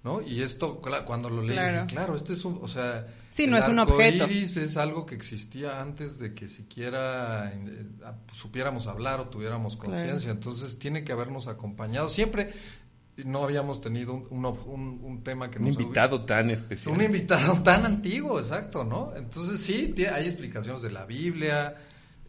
¿no? 0.04 0.22
Y 0.22 0.42
esto, 0.42 0.82
cuando 1.06 1.30
lo 1.30 1.42
leí, 1.42 1.54
Claro. 1.56 1.84
dije, 1.84 1.96
claro, 1.96 2.16
este 2.16 2.34
es 2.34 2.44
un, 2.46 2.60
o 2.62 2.68
sea... 2.68 3.08
Sí, 3.30 3.48
no 3.48 3.58
el 3.58 3.64
es 3.64 3.70
un 3.70 3.80
arco 3.80 3.94
objeto. 3.94 4.26
iris 4.26 4.58
es 4.58 4.78
algo 4.78 5.06
que 5.06 5.16
existía 5.16 5.82
antes 5.82 6.20
de 6.20 6.34
que 6.34 6.48
siquiera 6.48 7.52
eh, 7.54 7.86
supiéramos 8.34 8.88
hablar 8.88 9.20
o 9.22 9.30
tuviéramos 9.30 9.76
Claro. 9.78 9.92
conciencia. 9.92 10.32
Entonces 10.32 10.78
tiene 10.78 11.04
que 11.04 11.14
habernos 11.14 11.48
acompañado. 11.48 12.10
Siempre 12.10 12.54
no 13.18 13.44
habíamos 13.44 13.80
tenido 13.82 14.14
un, 14.14 14.28
un, 14.30 14.46
un- 14.46 15.00
un 15.04 15.24
tema 15.24 15.50
que 15.50 15.60
un 15.60 15.66
nos 15.66 15.80
invitado 15.80 16.26
tan 16.26 16.50
especial. 16.50 16.96
un 16.96 17.02
invitado 17.02 17.62
tan 17.64 17.86
antiguo, 17.86 18.40
exacto, 18.40 18.84
¿no? 18.84 19.14
Entonces 19.16 19.62
sí, 19.62 19.94
hay 20.14 20.26
explicaciones 20.28 20.82
de 20.82 20.92
la 20.92 21.06
Biblia, 21.06 21.76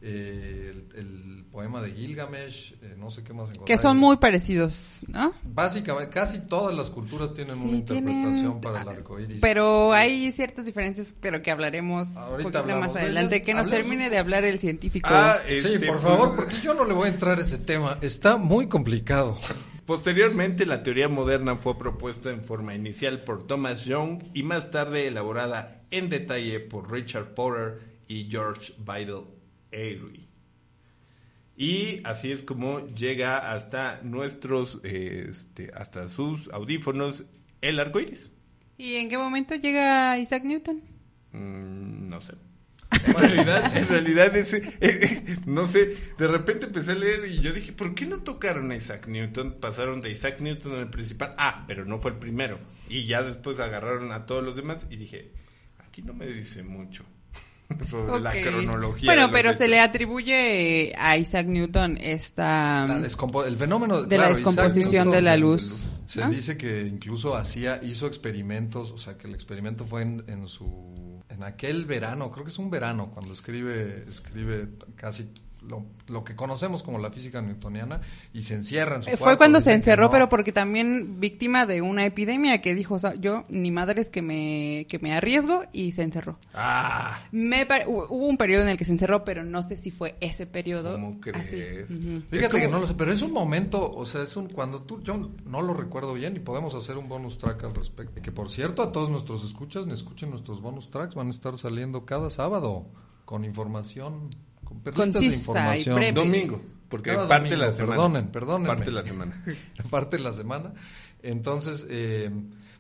eh, 0.06 0.74
el, 0.94 0.98
el 0.98 1.44
poema 1.50 1.80
de 1.80 1.92
Gilgamesh, 1.92 2.74
eh, 2.82 2.94
no 2.98 3.10
sé 3.10 3.22
qué 3.24 3.32
más 3.32 3.44
encontrar. 3.48 3.64
Que 3.66 3.78
son 3.78 3.96
muy 3.96 4.18
parecidos, 4.18 5.00
¿no? 5.08 5.32
Básicamente, 5.44 6.10
casi 6.12 6.40
todas 6.40 6.76
las 6.76 6.90
culturas 6.90 7.32
tienen 7.32 7.58
una 7.58 7.72
interpretación 7.72 8.60
tienen- 8.60 8.60
para 8.60 8.82
el 8.82 8.88
arco 8.88 9.18
iris. 9.18 9.38
Pero 9.40 9.92
hay 9.92 10.30
ciertas 10.32 10.66
diferencias, 10.66 11.14
pero 11.20 11.40
que 11.40 11.50
hablaremos 11.50 12.08
un 12.10 12.18
Ahorita 12.18 12.62
más 12.64 12.92
de 12.94 13.00
adelante. 13.00 13.36
ellas. 13.36 13.46
Que 13.46 13.54
nos 13.54 13.66
Hablemos- 13.66 13.70
termine 13.88 14.10
de 14.10 14.18
hablar 14.18 14.44
el 14.44 14.58
científico. 14.58 15.08
Ah, 15.10 15.36
Sí, 15.46 15.54
este, 15.54 15.86
por 15.86 16.00
favor, 16.00 16.36
porque 16.36 16.56
yo 16.62 16.74
no 16.74 16.84
le 16.84 16.92
voy 16.92 17.08
a 17.08 17.12
entrar 17.12 17.38
a 17.38 17.40
ese 17.42 17.58
tema. 17.58 17.96
Está 18.02 18.36
muy 18.36 18.66
complicado. 18.68 19.38
Posteriormente, 19.86 20.64
la 20.66 20.82
teoría 20.82 21.08
moderna 21.08 21.56
fue 21.56 21.78
propuesta 21.78 22.30
en 22.30 22.42
forma 22.42 22.74
inicial 22.74 23.22
por 23.22 23.46
Thomas 23.46 23.84
Young 23.84 24.22
y 24.32 24.42
más 24.42 24.70
tarde 24.70 25.06
elaborada 25.08 25.82
en 25.90 26.08
detalle 26.08 26.58
por 26.60 26.90
Richard 26.90 27.34
Porter 27.34 27.80
y 28.08 28.28
George 28.30 28.72
Vidal 28.78 29.24
Airy. 29.74 30.28
Y 31.56 32.00
así 32.04 32.32
es 32.32 32.42
como 32.42 32.86
llega 32.88 33.52
hasta 33.52 34.00
nuestros, 34.02 34.80
este, 34.82 35.70
hasta 35.74 36.08
sus 36.08 36.48
audífonos 36.48 37.24
el 37.60 37.78
arco 37.78 38.00
iris. 38.00 38.30
¿Y 38.76 38.96
en 38.96 39.08
qué 39.08 39.18
momento 39.18 39.54
llega 39.54 40.18
Isaac 40.18 40.42
Newton? 40.44 40.82
Mm, 41.32 42.08
no 42.08 42.20
sé. 42.20 42.34
En 43.06 43.14
realidad, 43.14 43.76
en 43.76 43.88
realidad 43.88 44.36
ese, 44.36 44.58
eh, 44.58 44.72
eh, 44.80 45.36
no 45.46 45.68
sé, 45.68 45.96
de 46.18 46.26
repente 46.26 46.66
empecé 46.66 46.92
a 46.92 46.96
leer 46.96 47.26
y 47.26 47.40
yo 47.40 47.52
dije, 47.52 47.72
¿por 47.72 47.94
qué 47.94 48.06
no 48.06 48.18
tocaron 48.18 48.70
a 48.72 48.76
Isaac 48.76 49.06
Newton? 49.06 49.58
Pasaron 49.60 50.00
de 50.00 50.10
Isaac 50.10 50.40
Newton 50.40 50.74
al 50.74 50.90
principal, 50.90 51.34
ah, 51.38 51.64
pero 51.68 51.84
no 51.84 51.98
fue 51.98 52.12
el 52.12 52.18
primero. 52.18 52.58
Y 52.88 53.06
ya 53.06 53.22
después 53.22 53.60
agarraron 53.60 54.10
a 54.10 54.26
todos 54.26 54.42
los 54.42 54.56
demás 54.56 54.86
y 54.90 54.96
dije, 54.96 55.30
aquí 55.78 56.02
no 56.02 56.14
me 56.14 56.26
dice 56.26 56.64
mucho 56.64 57.04
sobre 57.88 58.20
la 58.20 58.32
cronología. 58.32 59.06
Bueno, 59.12 59.30
pero 59.32 59.52
se 59.52 59.68
le 59.68 59.80
atribuye 59.80 60.92
a 60.98 61.16
Isaac 61.16 61.46
Newton 61.46 61.98
esta... 62.00 62.86
La 62.86 62.98
descompo- 63.00 63.44
el 63.46 63.56
fenómeno 63.56 64.02
De 64.02 64.16
la 64.16 64.24
claro, 64.24 64.34
descomposición 64.36 65.04
Newton, 65.06 65.12
de 65.12 65.22
la 65.22 65.36
luz, 65.36 65.84
Se 66.06 66.20
¿no? 66.20 66.30
dice 66.30 66.56
que 66.56 66.82
incluso 66.82 67.36
hacía, 67.36 67.80
hizo 67.82 68.06
experimentos, 68.06 68.90
o 68.92 68.98
sea, 68.98 69.16
que 69.16 69.26
el 69.26 69.34
experimento 69.34 69.84
fue 69.84 70.02
en, 70.02 70.24
en 70.28 70.48
su, 70.48 71.22
en 71.28 71.42
aquel 71.42 71.84
verano, 71.86 72.30
creo 72.30 72.44
que 72.44 72.50
es 72.50 72.58
un 72.58 72.70
verano, 72.70 73.10
cuando 73.12 73.32
escribe, 73.32 74.04
escribe 74.08 74.68
casi 74.96 75.28
lo, 75.68 75.84
lo 76.08 76.24
que 76.24 76.36
conocemos 76.36 76.82
como 76.82 76.98
la 76.98 77.10
física 77.10 77.40
newtoniana 77.42 78.00
y 78.32 78.42
se 78.42 78.54
encierra 78.54 78.96
en 78.96 79.02
su 79.02 79.08
Eh, 79.08 79.12
cuarto, 79.12 79.24
Fue 79.24 79.36
cuando 79.38 79.60
se 79.60 79.72
encerró, 79.72 80.04
no. 80.06 80.10
pero 80.10 80.28
porque 80.28 80.52
también 80.52 81.20
víctima 81.20 81.66
de 81.66 81.82
una 81.82 82.04
epidemia 82.06 82.60
que 82.60 82.74
dijo, 82.74 82.94
o 82.94 82.98
sea, 82.98 83.14
yo 83.14 83.44
ni 83.48 83.70
madres 83.70 84.08
que 84.08 84.22
me, 84.22 84.86
que 84.88 84.98
me 84.98 85.14
arriesgo 85.14 85.62
y 85.72 85.92
se 85.92 86.02
encerró. 86.02 86.38
Ah, 86.52 87.20
Me 87.32 87.66
hubo 87.86 88.26
un 88.26 88.36
periodo 88.36 88.62
en 88.62 88.68
el 88.68 88.76
que 88.76 88.84
se 88.84 88.92
encerró, 88.92 89.24
pero 89.24 89.44
no 89.44 89.62
sé 89.62 89.76
si 89.76 89.90
fue 89.90 90.16
ese 90.20 90.46
periodo. 90.46 90.92
¿Cómo 90.92 91.20
crees? 91.20 91.46
Así. 91.46 91.62
Fíjate 92.30 92.60
que 92.60 92.68
no 92.68 92.80
lo 92.80 92.86
sé, 92.86 92.94
pero 92.94 93.12
es 93.12 93.22
un 93.22 93.32
momento, 93.32 93.90
o 93.92 94.04
sea, 94.06 94.22
es 94.22 94.36
un 94.36 94.48
cuando 94.48 94.82
tú, 94.82 95.02
yo 95.02 95.30
no 95.46 95.62
lo 95.62 95.74
recuerdo 95.74 96.14
bien 96.14 96.36
y 96.36 96.40
podemos 96.40 96.74
hacer 96.74 96.98
un 96.98 97.08
bonus 97.08 97.38
track 97.38 97.64
al 97.64 97.74
respecto. 97.74 98.20
Que 98.22 98.32
por 98.32 98.50
cierto, 98.50 98.82
a 98.82 98.92
todos 98.92 99.08
nuestros 99.10 99.44
escuchas, 99.44 99.86
me 99.86 99.94
escuchen 99.94 100.30
nuestros 100.30 100.60
bonus 100.60 100.90
tracks, 100.90 101.14
van 101.14 101.28
a 101.28 101.30
estar 101.30 101.56
saliendo 101.56 102.04
cada 102.04 102.28
sábado 102.30 102.86
con 103.24 103.44
información, 103.44 104.28
con 104.74 104.94
perlitas 104.94 105.20
de 105.20 105.28
Concisa 105.28 105.36
y 105.36 105.38
información. 105.38 105.96
breve. 105.96 106.12
domingo, 106.12 106.62
porque 106.88 107.10
Cada 107.10 107.28
parte 107.28 107.50
de 107.50 107.56
domingo, 107.56 107.70
la 107.70 107.76
semana. 107.76 107.96
Perdonen, 107.96 108.26
perdónenme. 108.28 108.68
Parte 108.68 108.84
de 108.84 108.92
la 108.92 109.04
semana. 109.04 109.44
parte 109.90 110.16
de 110.16 110.22
la 110.22 110.32
semana. 110.32 110.74
Entonces, 111.22 111.86
eh, 111.88 112.30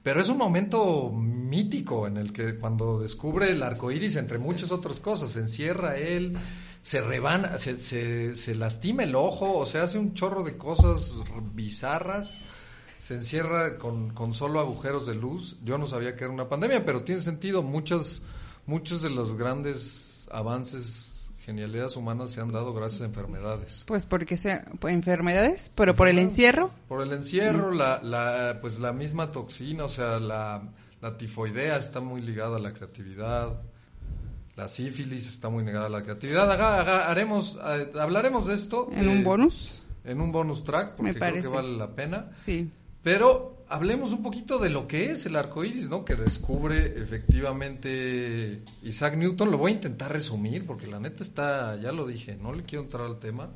pero 0.02 0.20
es 0.20 0.28
un 0.28 0.36
momento 0.36 1.10
mítico 1.10 2.06
en 2.06 2.18
el 2.18 2.32
que 2.32 2.58
cuando 2.58 3.00
descubre 3.00 3.50
el 3.50 3.62
arco 3.62 3.90
iris, 3.90 4.16
entre 4.16 4.38
muchas 4.38 4.70
otras 4.70 5.00
cosas, 5.00 5.30
se 5.32 5.40
encierra 5.40 5.96
él, 5.96 6.36
se 6.82 7.00
rebana, 7.00 7.56
se, 7.56 7.78
se, 7.78 8.34
se 8.34 8.54
lastima 8.54 9.02
el 9.04 9.14
ojo, 9.14 9.56
o 9.56 9.64
sea, 9.64 9.84
hace 9.84 9.98
un 9.98 10.12
chorro 10.12 10.42
de 10.42 10.58
cosas 10.58 11.14
bizarras. 11.54 12.38
Se 12.98 13.14
encierra 13.14 13.78
con, 13.78 14.10
con 14.10 14.34
solo 14.34 14.60
agujeros 14.60 15.06
de 15.06 15.14
luz. 15.14 15.56
Yo 15.64 15.78
no 15.78 15.86
sabía 15.86 16.16
que 16.16 16.24
era 16.24 16.32
una 16.32 16.50
pandemia, 16.50 16.84
pero 16.84 17.02
tiene 17.02 17.22
sentido. 17.22 17.62
Muchas, 17.62 18.20
muchos 18.66 19.00
de 19.00 19.08
los 19.08 19.36
grandes 19.36 20.28
avances, 20.30 21.13
genialidades 21.44 21.96
humanas 21.96 22.30
se 22.30 22.40
han 22.40 22.52
dado 22.52 22.72
gracias 22.72 23.02
a 23.02 23.04
enfermedades. 23.06 23.84
Pues 23.86 24.06
porque 24.06 24.36
sea 24.36 24.64
por 24.80 24.90
enfermedades, 24.90 25.70
pero 25.74 25.94
por 25.94 26.08
el 26.08 26.18
encierro. 26.18 26.70
Por 26.88 27.02
el 27.02 27.12
encierro, 27.12 27.70
la, 27.70 28.00
la, 28.02 28.58
pues 28.60 28.78
la 28.78 28.92
misma 28.92 29.30
toxina, 29.30 29.84
o 29.84 29.88
sea, 29.88 30.18
la, 30.18 30.62
la 31.02 31.18
tifoidea 31.18 31.76
está 31.76 32.00
muy 32.00 32.22
ligada 32.22 32.56
a 32.56 32.60
la 32.60 32.72
creatividad, 32.72 33.60
la 34.56 34.68
sífilis 34.68 35.28
está 35.28 35.48
muy 35.50 35.64
ligada 35.64 35.86
a 35.86 35.90
la 35.90 36.02
creatividad. 36.02 36.50
Haga- 36.50 36.80
haga- 36.80 37.10
haremos, 37.10 37.58
eh, 37.62 37.92
hablaremos 38.00 38.46
de 38.46 38.54
esto 38.54 38.88
En 38.92 39.08
un 39.08 39.18
eh, 39.18 39.22
bonus. 39.24 39.82
en 40.04 40.20
un 40.20 40.32
bonus 40.32 40.64
track, 40.64 40.94
porque 40.96 41.12
Me 41.12 41.18
creo 41.18 41.42
que 41.42 41.48
vale 41.48 41.76
la 41.76 41.88
pena. 41.88 42.30
Sí. 42.36 42.70
Pero 43.02 43.53
hablemos 43.68 44.12
un 44.12 44.22
poquito 44.22 44.58
de 44.58 44.70
lo 44.70 44.86
que 44.86 45.10
es 45.12 45.26
el 45.26 45.36
arco 45.36 45.64
iris, 45.64 45.88
¿no? 45.88 46.04
Que 46.04 46.14
descubre 46.16 46.94
efectivamente 47.00 48.62
Isaac 48.82 49.16
Newton. 49.16 49.50
Lo 49.50 49.58
voy 49.58 49.72
a 49.72 49.74
intentar 49.74 50.12
resumir, 50.12 50.66
porque 50.66 50.86
la 50.86 51.00
neta 51.00 51.22
está, 51.22 51.76
ya 51.80 51.92
lo 51.92 52.06
dije, 52.06 52.36
no 52.40 52.52
le 52.52 52.64
quiero 52.64 52.84
entrar 52.84 53.04
al 53.06 53.18
tema. 53.18 53.50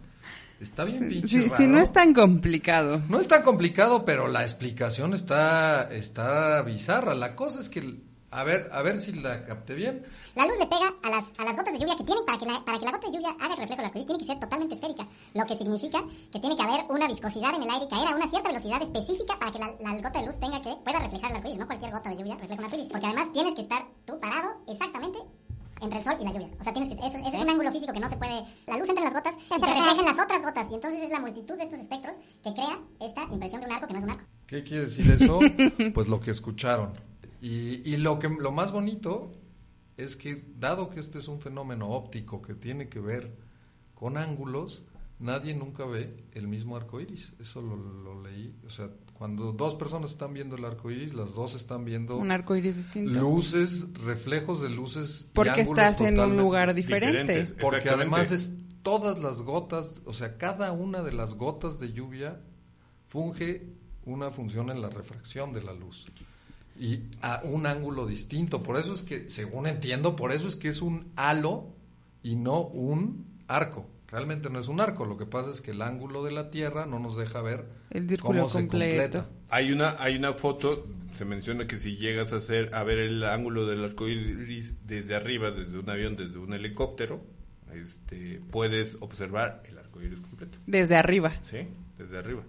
Está 0.60 0.84
bien 0.84 1.08
pinche 1.08 1.28
Sí, 1.28 1.44
raro. 1.44 1.56
sí, 1.56 1.66
no 1.68 1.78
es 1.78 1.92
tan 1.92 2.12
complicado. 2.12 3.00
No 3.08 3.20
es 3.20 3.28
tan 3.28 3.42
complicado, 3.44 4.04
pero 4.04 4.26
la 4.26 4.42
explicación 4.42 5.14
está, 5.14 5.88
está 5.92 6.62
bizarra. 6.62 7.14
La 7.14 7.36
cosa 7.36 7.60
es 7.60 7.68
que, 7.68 7.94
a 8.30 8.44
ver, 8.44 8.68
a 8.72 8.82
ver 8.82 9.00
si 9.00 9.12
la 9.12 9.44
capté 9.44 9.74
bien. 9.74 10.04
La 10.34 10.46
luz 10.46 10.58
le 10.58 10.66
pega 10.66 10.92
a 11.02 11.10
las, 11.10 11.24
a 11.38 11.44
las 11.44 11.56
gotas 11.56 11.72
de 11.72 11.78
lluvia 11.78 11.96
que 11.96 12.04
tienen, 12.04 12.24
para 12.26 12.38
que, 12.38 12.44
la, 12.44 12.64
para 12.64 12.78
que 12.78 12.84
la 12.84 12.92
gota 12.92 13.06
de 13.06 13.12
lluvia 13.14 13.30
haga 13.40 13.54
el 13.54 13.60
reflejo 13.60 13.76
del 13.76 13.86
arcoíris, 13.86 14.06
tiene 14.06 14.20
que 14.20 14.26
ser 14.26 14.38
totalmente 14.38 14.74
esférica. 14.74 15.06
Lo 15.34 15.46
que 15.46 15.56
significa 15.56 16.04
que 16.30 16.38
tiene 16.38 16.54
que 16.54 16.62
haber 16.62 16.84
una 16.90 17.06
viscosidad 17.08 17.54
en 17.54 17.62
el 17.62 17.70
aire 17.70 17.86
y 17.86 17.88
caer 17.88 18.08
a 18.08 18.16
una 18.16 18.28
cierta 18.28 18.48
velocidad 18.48 18.82
específica 18.82 19.38
para 19.38 19.50
que 19.50 19.58
la, 19.58 19.72
la 19.80 19.96
gota 19.96 20.20
de 20.20 20.26
luz 20.26 20.38
tenga 20.38 20.60
que, 20.60 20.76
pueda 20.84 20.98
reflejar 21.00 21.30
el 21.30 21.36
arcoíris. 21.36 21.58
No 21.58 21.66
cualquier 21.66 21.92
gota 21.92 22.10
de 22.10 22.16
lluvia 22.16 22.34
refleja 22.36 22.60
un 22.60 22.64
arcoíris. 22.64 22.88
Porque 22.88 23.06
además 23.06 23.32
tienes 23.32 23.54
que 23.54 23.62
estar 23.62 23.82
tú 24.04 24.20
parado 24.20 24.60
exactamente 24.68 25.18
entre 25.80 25.98
el 25.98 26.04
sol 26.04 26.14
y 26.20 26.24
la 26.24 26.32
lluvia. 26.32 26.48
O 26.60 26.64
sea, 26.64 26.72
tienes 26.72 26.92
que, 26.92 27.06
ese, 27.06 27.18
ese 27.20 27.36
es 27.36 27.42
un 27.42 27.48
ángulo 27.48 27.72
físico 27.72 27.92
que 27.92 28.00
no 28.00 28.08
se 28.08 28.16
puede... 28.16 28.44
La 28.66 28.76
luz 28.76 28.88
entra 28.88 29.04
en 29.06 29.12
las 29.12 29.14
gotas 29.14 29.36
y 29.40 29.60
se 29.60 29.66
refleja 29.66 30.00
en 30.00 30.04
las 30.04 30.18
otras 30.18 30.42
gotas. 30.42 30.66
Y 30.70 30.74
entonces 30.74 31.02
es 31.02 31.10
la 31.10 31.20
multitud 31.20 31.56
de 31.56 31.64
estos 31.64 31.78
espectros 31.78 32.16
que 32.42 32.52
crea 32.52 32.76
esta 33.00 33.22
impresión 33.32 33.60
de 33.62 33.66
un 33.68 33.72
arco 33.72 33.86
que 33.86 33.92
no 33.94 33.98
es 34.00 34.04
un 34.04 34.10
arco. 34.10 34.24
¿Qué 34.46 34.64
quiere 34.64 34.84
decir 34.84 35.10
eso? 35.10 35.40
pues 35.94 36.08
lo 36.08 36.20
que 36.20 36.30
escucharon. 36.30 37.07
Y, 37.40 37.82
y 37.88 37.96
lo, 37.98 38.18
que, 38.18 38.28
lo 38.28 38.52
más 38.52 38.72
bonito 38.72 39.32
es 39.96 40.16
que, 40.16 40.44
dado 40.58 40.90
que 40.90 41.00
este 41.00 41.18
es 41.18 41.28
un 41.28 41.40
fenómeno 41.40 41.88
óptico 41.88 42.42
que 42.42 42.54
tiene 42.54 42.88
que 42.88 43.00
ver 43.00 43.36
con 43.94 44.16
ángulos, 44.16 44.84
nadie 45.18 45.54
nunca 45.54 45.84
ve 45.84 46.24
el 46.32 46.46
mismo 46.48 46.76
arco 46.76 47.00
iris. 47.00 47.32
Eso 47.40 47.60
lo, 47.62 47.76
lo 47.76 48.22
leí. 48.22 48.54
O 48.66 48.70
sea, 48.70 48.90
cuando 49.14 49.52
dos 49.52 49.74
personas 49.74 50.12
están 50.12 50.32
viendo 50.34 50.54
el 50.56 50.64
arco 50.64 50.90
iris, 50.90 51.14
las 51.14 51.34
dos 51.34 51.54
están 51.54 51.84
viendo 51.84 52.16
Un 52.16 52.30
arco 52.30 52.54
iris 52.54 52.76
distinto. 52.76 53.12
luces, 53.12 53.92
reflejos 53.94 54.62
de 54.62 54.70
luces. 54.70 55.26
y 55.28 55.34
Porque 55.34 55.62
ángulos 55.62 55.78
estás 55.78 56.00
en 56.00 56.18
un 56.20 56.36
lugar 56.36 56.72
diferente. 56.74 57.46
porque 57.60 57.90
además 57.90 58.30
es 58.30 58.54
todas 58.82 59.18
las 59.18 59.42
gotas, 59.42 59.94
o 60.04 60.12
sea, 60.12 60.38
cada 60.38 60.70
una 60.72 61.02
de 61.02 61.12
las 61.12 61.34
gotas 61.34 61.80
de 61.80 61.92
lluvia 61.92 62.40
funge 63.06 63.66
una 64.04 64.30
función 64.30 64.70
en 64.70 64.80
la 64.80 64.88
refracción 64.88 65.52
de 65.52 65.62
la 65.62 65.72
luz. 65.72 66.06
Y 66.78 67.02
a 67.22 67.40
un 67.44 67.66
ángulo 67.66 68.06
distinto. 68.06 68.62
Por 68.62 68.76
eso 68.76 68.94
es 68.94 69.02
que, 69.02 69.28
según 69.30 69.66
entiendo, 69.66 70.16
por 70.16 70.32
eso 70.32 70.48
es 70.48 70.56
que 70.56 70.68
es 70.68 70.80
un 70.82 71.12
halo 71.16 71.74
y 72.22 72.36
no 72.36 72.60
un 72.62 73.26
arco. 73.48 73.88
Realmente 74.08 74.48
no 74.48 74.58
es 74.58 74.68
un 74.68 74.80
arco, 74.80 75.04
lo 75.04 75.18
que 75.18 75.26
pasa 75.26 75.50
es 75.50 75.60
que 75.60 75.72
el 75.72 75.82
ángulo 75.82 76.24
de 76.24 76.30
la 76.30 76.50
Tierra 76.50 76.86
no 76.86 76.98
nos 76.98 77.16
deja 77.18 77.42
ver 77.42 77.66
El 77.90 78.08
círculo 78.08 78.38
cómo 78.38 78.48
se 78.48 78.58
completo. 78.60 79.18
completa. 79.18 79.28
Hay 79.50 79.70
una, 79.70 79.96
hay 79.98 80.16
una 80.16 80.32
foto, 80.32 80.86
se 81.14 81.26
menciona 81.26 81.66
que 81.66 81.78
si 81.78 81.96
llegas 81.96 82.32
a 82.32 82.36
hacer, 82.36 82.74
a 82.74 82.82
ver 82.84 82.98
el 82.98 83.22
ángulo 83.24 83.66
del 83.66 83.84
arco 83.84 84.08
iris 84.08 84.78
desde 84.86 85.14
arriba, 85.14 85.50
desde 85.50 85.78
un 85.78 85.90
avión, 85.90 86.16
desde 86.16 86.38
un 86.38 86.54
helicóptero, 86.54 87.20
este, 87.74 88.40
puedes 88.50 88.96
observar 89.00 89.60
el 89.68 89.76
arco 89.76 90.00
iris 90.00 90.20
completo. 90.20 90.56
Desde 90.66 90.96
arriba. 90.96 91.34
Sí, 91.42 91.58
desde 91.98 92.16
arriba. 92.16 92.42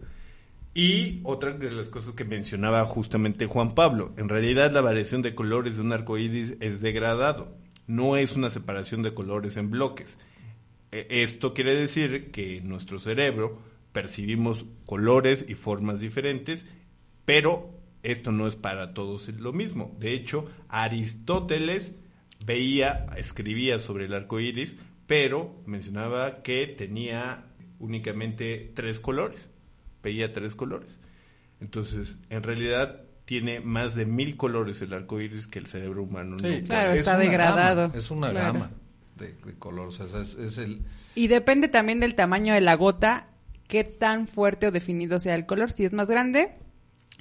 Y 0.73 1.21
otra 1.23 1.51
de 1.51 1.71
las 1.71 1.89
cosas 1.89 2.13
que 2.13 2.23
mencionaba 2.25 2.85
justamente 2.85 3.47
Juan 3.47 3.73
Pablo, 3.75 4.13
en 4.17 4.29
realidad 4.29 4.71
la 4.71 4.81
variación 4.81 5.21
de 5.21 5.35
colores 5.35 5.75
de 5.75 5.81
un 5.81 5.91
arco 5.91 6.17
iris 6.17 6.57
es 6.61 6.79
degradado, 6.79 7.57
no 7.87 8.17
es 8.17 8.35
una 8.35 8.49
separación 8.49 9.01
de 9.01 9.13
colores 9.13 9.57
en 9.57 9.71
bloques. 9.71 10.17
E- 10.91 11.07
Esto 11.09 11.53
quiere 11.53 11.73
decir 11.75 12.31
que 12.31 12.57
en 12.57 12.69
nuestro 12.69 12.99
cerebro 12.99 13.59
percibimos 13.91 14.65
colores 14.85 15.43
y 15.49 15.55
formas 15.55 15.99
diferentes, 15.99 16.67
pero 17.25 17.71
esto 18.03 18.31
no 18.31 18.47
es 18.47 18.55
para 18.55 18.93
todos 18.93 19.27
lo 19.27 19.51
mismo. 19.51 19.97
De 19.99 20.13
hecho, 20.13 20.45
Aristóteles 20.69 21.95
veía, 22.45 23.07
escribía 23.17 23.79
sobre 23.79 24.05
el 24.05 24.13
arco 24.13 24.39
iris, 24.39 24.75
pero 25.07 25.61
mencionaba 25.65 26.43
que 26.43 26.67
tenía 26.67 27.47
únicamente 27.79 28.71
tres 28.75 28.99
colores. 28.99 29.49
Veía 30.03 30.31
tres 30.33 30.55
colores. 30.55 30.89
Entonces, 31.61 32.15
en 32.29 32.43
realidad 32.43 33.01
tiene 33.25 33.59
más 33.59 33.95
de 33.95 34.05
mil 34.05 34.37
colores 34.37 34.81
el 34.81 34.93
arco 34.93 35.19
iris 35.21 35.45
que 35.47 35.59
el 35.59 35.67
cerebro 35.67 36.03
humano. 36.03 36.37
Sí. 36.41 36.63
Claro, 36.63 36.91
es 36.93 37.01
está 37.01 37.17
degradado. 37.17 37.87
gama, 37.89 37.97
es 37.97 38.09
una 38.11 38.29
Claro. 38.31 38.53
gama 38.53 38.71
de, 39.17 39.33
de 39.45 39.53
color. 39.59 39.89
O 39.89 39.91
sea, 39.91 40.05
es, 40.21 40.35
es 40.35 40.57
el. 40.57 40.81
Y 41.15 41.27
depende 41.27 41.67
también 41.67 41.99
del 41.99 42.15
tamaño 42.15 42.53
de 42.53 42.61
la 42.61 42.75
gota, 42.75 43.27
qué 43.67 43.83
tan 43.83 44.27
fuerte 44.27 44.67
o 44.67 44.71
definido 44.71 45.19
sea 45.19 45.35
el 45.35 45.45
color. 45.45 45.71
Si 45.73 45.83
es 45.85 45.91
más 45.93 46.07
grande, 46.07 46.53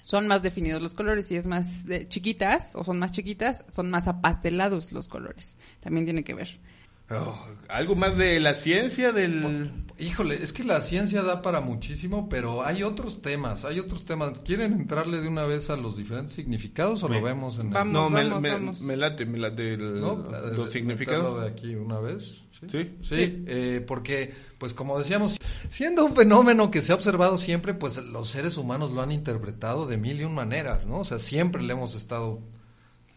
son 0.02 0.28
más 0.28 0.42
definidos 0.42 0.80
los 0.80 0.94
colores. 0.94 1.26
Si 1.26 1.34
es 1.36 1.46
más 1.46 1.84
de- 1.84 2.06
chiquitas 2.06 2.74
o 2.76 2.84
son 2.84 2.98
más 3.00 3.10
chiquitas, 3.12 3.64
son 3.68 3.90
más 3.90 4.06
apastelados 4.08 4.92
los 4.92 5.08
colores. 5.08 5.58
También 5.80 6.04
tiene 6.06 6.22
que 6.24 6.34
ver. 6.34 6.60
Oh, 7.10 7.38
algo 7.68 7.94
más 7.94 8.16
de 8.18 8.38
la 8.40 8.54
ciencia 8.54 9.12
del... 9.12 9.72
Híjole, 9.98 10.40
es 10.42 10.52
que 10.52 10.62
la 10.62 10.80
ciencia 10.80 11.22
da 11.22 11.42
para 11.42 11.60
muchísimo, 11.60 12.28
pero 12.28 12.64
hay 12.64 12.84
otros 12.84 13.20
temas, 13.20 13.64
hay 13.64 13.80
otros 13.80 14.04
temas. 14.04 14.38
¿Quieren 14.44 14.72
entrarle 14.74 15.20
de 15.20 15.26
una 15.26 15.44
vez 15.44 15.70
a 15.70 15.76
los 15.76 15.96
diferentes 15.96 16.34
significados 16.34 17.02
o 17.02 17.08
Me- 17.08 17.18
lo 17.18 17.24
vemos 17.24 17.56
en 17.58 17.68
el- 17.68 17.72
Vamos, 17.72 17.92
no, 17.92 18.10
vamos, 18.10 18.40
me- 18.40 18.50
vamos. 18.50 18.80
me 18.82 18.96
late, 18.96 19.26
me 19.26 19.38
late 19.38 19.74
el- 19.74 20.00
¿no? 20.00 20.14
los 20.16 20.56
De- 20.56 20.64
de- 20.64 20.70
significados. 20.70 21.40
de 21.40 21.48
aquí 21.48 21.74
una 21.74 21.98
vez. 21.98 22.44
Sí, 22.60 22.66
Sí. 22.70 22.90
Sí, 23.02 23.44
eh, 23.48 23.84
porque, 23.86 24.32
pues 24.58 24.74
como 24.74 24.98
decíamos, 24.98 25.36
siendo 25.70 26.04
un 26.04 26.14
fenómeno 26.14 26.70
que 26.70 26.82
se 26.82 26.92
ha 26.92 26.94
observado 26.96 27.36
siempre, 27.36 27.72
pues 27.74 27.96
los 27.96 28.28
seres 28.30 28.56
humanos 28.56 28.90
lo 28.92 29.00
han 29.02 29.12
interpretado 29.12 29.86
de 29.86 29.96
mil 29.96 30.20
y 30.20 30.24
un 30.24 30.34
maneras, 30.34 30.86
¿no? 30.86 30.98
O 30.98 31.04
sea, 31.04 31.18
siempre 31.18 31.62
le 31.62 31.72
hemos 31.72 31.94
estado, 31.94 32.40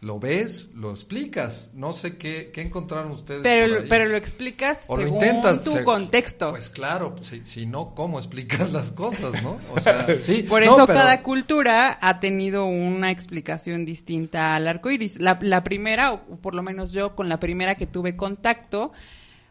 lo 0.02 0.18
ves, 0.18 0.70
lo 0.74 0.90
explicas, 0.90 1.70
no 1.74 1.92
sé 1.92 2.16
qué, 2.18 2.50
qué 2.52 2.60
encontraron 2.62 3.12
ustedes. 3.12 3.40
Pero, 3.42 3.62
por 3.66 3.70
lo- 3.76 3.80
ahí. 3.82 3.86
pero 3.88 4.04
lo 4.06 4.16
explicas 4.16 4.84
O 4.88 4.96
lo 4.96 5.04
según 5.04 5.14
intentas. 5.22 5.62
tu 5.64 5.70
se- 5.70 5.84
contexto. 5.84 6.50
Pues 6.50 6.68
claro, 6.68 7.14
si, 7.22 7.46
si 7.46 7.66
no, 7.66 7.94
¿cómo 7.94 8.18
explicas 8.18 8.72
las 8.72 8.90
cosas, 8.92 9.40
no? 9.44 9.58
O 9.72 9.78
sea, 9.80 10.06
sí. 10.18 10.42
Por 10.42 10.64
no, 10.66 10.72
eso 10.74 10.86
pero- 10.86 10.98
cada 10.98 11.22
cultura 11.22 11.98
ha 12.00 12.18
tenido 12.18 12.66
una 12.66 13.12
explicación 13.12 13.84
distinta 13.84 14.56
al 14.56 14.66
arco 14.66 14.90
iris. 14.90 15.20
La, 15.20 15.38
la 15.40 15.62
primera, 15.62 16.12
o 16.12 16.20
por 16.42 16.54
lo 16.56 16.64
menos 16.64 16.90
yo 16.92 17.14
con 17.14 17.28
la 17.28 17.38
primera 17.38 17.76
que 17.76 17.86
tuve 17.86 18.16
contacto, 18.16 18.92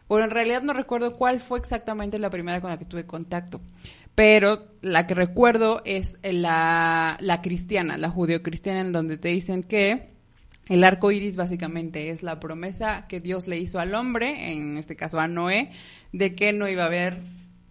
bueno, 0.06 0.26
en 0.26 0.30
realidad 0.32 0.60
no 0.60 0.74
recuerdo 0.74 1.14
cuál 1.14 1.40
fue 1.40 1.58
exactamente 1.58 2.18
la 2.18 2.28
primera 2.28 2.60
con 2.60 2.68
la 2.68 2.78
que 2.78 2.84
tuve 2.84 3.06
contacto, 3.06 3.62
pero 4.14 4.66
la 4.82 5.06
que 5.06 5.14
recuerdo 5.14 5.80
es 5.86 6.18
la, 6.22 7.16
la 7.20 7.40
cristiana, 7.40 7.96
la 7.96 8.10
judeocristiana, 8.10 8.80
en 8.82 8.92
donde 8.92 9.16
te 9.16 9.28
dicen 9.28 9.62
que 9.62 10.11
el 10.68 10.84
arco 10.84 11.10
iris 11.10 11.36
básicamente 11.36 12.10
es 12.10 12.22
la 12.22 12.40
promesa 12.40 13.06
que 13.08 13.20
Dios 13.20 13.48
le 13.48 13.58
hizo 13.58 13.80
al 13.80 13.94
hombre, 13.94 14.52
en 14.52 14.78
este 14.78 14.96
caso 14.96 15.20
a 15.20 15.28
Noé, 15.28 15.72
de 16.12 16.34
que 16.34 16.52
no 16.52 16.68
iba 16.68 16.84
a 16.84 16.86
haber 16.86 17.20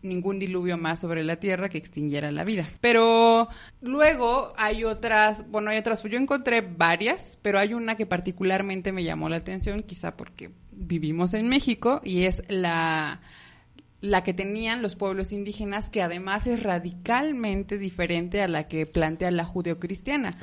ningún 0.01 0.39
diluvio 0.39 0.77
más 0.77 0.99
sobre 0.99 1.23
la 1.23 1.37
tierra 1.37 1.69
que 1.69 1.77
extinguiera 1.77 2.31
la 2.31 2.43
vida. 2.43 2.67
Pero 2.81 3.47
luego 3.81 4.53
hay 4.57 4.83
otras, 4.83 5.49
bueno, 5.49 5.71
hay 5.71 5.77
otras, 5.77 6.03
yo 6.03 6.17
encontré 6.17 6.61
varias, 6.61 7.37
pero 7.41 7.59
hay 7.59 7.73
una 7.73 7.95
que 7.95 8.05
particularmente 8.05 8.91
me 8.91 9.03
llamó 9.03 9.29
la 9.29 9.37
atención, 9.37 9.83
quizá 9.83 10.17
porque 10.17 10.51
vivimos 10.71 11.33
en 11.33 11.47
México, 11.47 12.01
y 12.03 12.23
es 12.23 12.43
la, 12.47 13.21
la 14.01 14.23
que 14.23 14.33
tenían 14.33 14.81
los 14.81 14.95
pueblos 14.95 15.31
indígenas, 15.31 15.89
que 15.91 16.01
además 16.01 16.47
es 16.47 16.63
radicalmente 16.63 17.77
diferente 17.77 18.41
a 18.41 18.47
la 18.47 18.67
que 18.67 18.85
plantea 18.87 19.29
la 19.31 19.45
judeocristiana. 19.45 20.37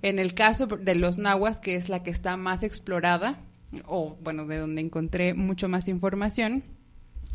En 0.00 0.18
el 0.18 0.32
caso 0.34 0.66
de 0.66 0.94
los 0.94 1.18
nahuas, 1.18 1.60
que 1.60 1.76
es 1.76 1.88
la 1.88 2.02
que 2.02 2.10
está 2.10 2.36
más 2.36 2.62
explorada, 2.62 3.38
o 3.86 4.16
bueno, 4.22 4.46
de 4.46 4.56
donde 4.56 4.80
encontré 4.80 5.34
mucho 5.34 5.68
más 5.68 5.88
información, 5.88 6.64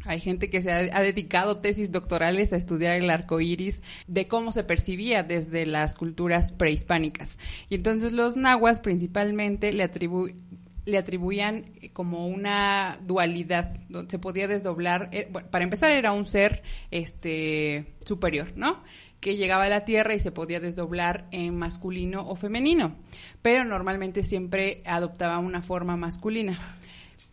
hay 0.04 0.20
gente 0.20 0.50
que 0.50 0.62
se 0.62 0.72
ha, 0.72 0.98
ha 0.98 1.02
dedicado 1.02 1.58
tesis 1.58 1.92
doctorales 1.92 2.54
a 2.54 2.56
estudiar 2.58 2.94
el 2.94 3.10
arco 3.10 3.42
iris 3.42 3.84
de 4.08 4.28
cómo 4.28 4.52
se 4.52 4.64
percibía 4.64 5.24
desde 5.24 5.66
las 5.66 5.96
culturas 5.96 6.54
prehispánicas. 6.54 7.38
Y 7.70 7.76
entonces 7.76 8.14
los 8.14 8.38
nahuas 8.38 8.80
principalmente 8.80 9.74
le, 9.74 9.84
atribu- 9.84 10.34
le 10.88 10.98
atribuían 10.98 11.74
eh, 11.82 11.90
como 11.92 12.28
una 12.28 12.98
dualidad, 13.02 13.76
donde 13.90 14.10
se 14.10 14.20
podía 14.20 14.48
desdoblar. 14.48 15.10
eh, 15.12 15.30
para 15.52 15.64
empezar, 15.64 15.92
era 15.92 16.14
un 16.14 16.26
ser 16.26 16.64
este, 16.90 17.94
superior, 18.06 18.54
¿no? 18.56 18.82
que 19.20 19.36
llegaba 19.36 19.64
a 19.64 19.70
la 19.70 19.84
Tierra 19.84 20.14
y 20.14 20.20
se 20.20 20.32
podía 20.32 20.60
desdoblar 20.60 21.28
en 21.32 21.58
masculino 21.58 22.28
o 22.30 22.36
femenino, 22.36 22.96
pero 23.42 23.66
normalmente 23.66 24.22
siempre 24.24 24.84
adoptaba 24.86 25.40
una 25.40 25.62
forma 25.62 25.98
masculina. 25.98 26.78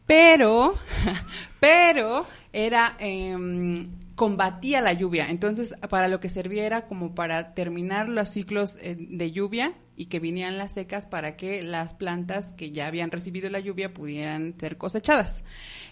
Pero, 0.06 0.74
pero 1.60 2.26
era 2.52 2.96
em, 2.98 3.90
combatía 4.14 4.80
la 4.80 4.92
lluvia, 4.92 5.28
entonces 5.28 5.74
para 5.90 6.08
lo 6.08 6.20
que 6.20 6.28
servía 6.28 6.64
era 6.64 6.86
como 6.86 7.14
para 7.14 7.54
terminar 7.54 8.08
los 8.08 8.30
ciclos 8.30 8.78
eh, 8.80 8.96
de 8.96 9.32
lluvia 9.32 9.74
y 9.96 10.06
que 10.06 10.20
vinieran 10.20 10.58
las 10.58 10.72
secas 10.72 11.06
para 11.06 11.36
que 11.36 11.62
las 11.62 11.94
plantas 11.94 12.52
que 12.52 12.70
ya 12.70 12.86
habían 12.86 13.10
recibido 13.10 13.48
la 13.50 13.60
lluvia 13.60 13.92
pudieran 13.92 14.54
ser 14.58 14.76
cosechadas. 14.76 15.44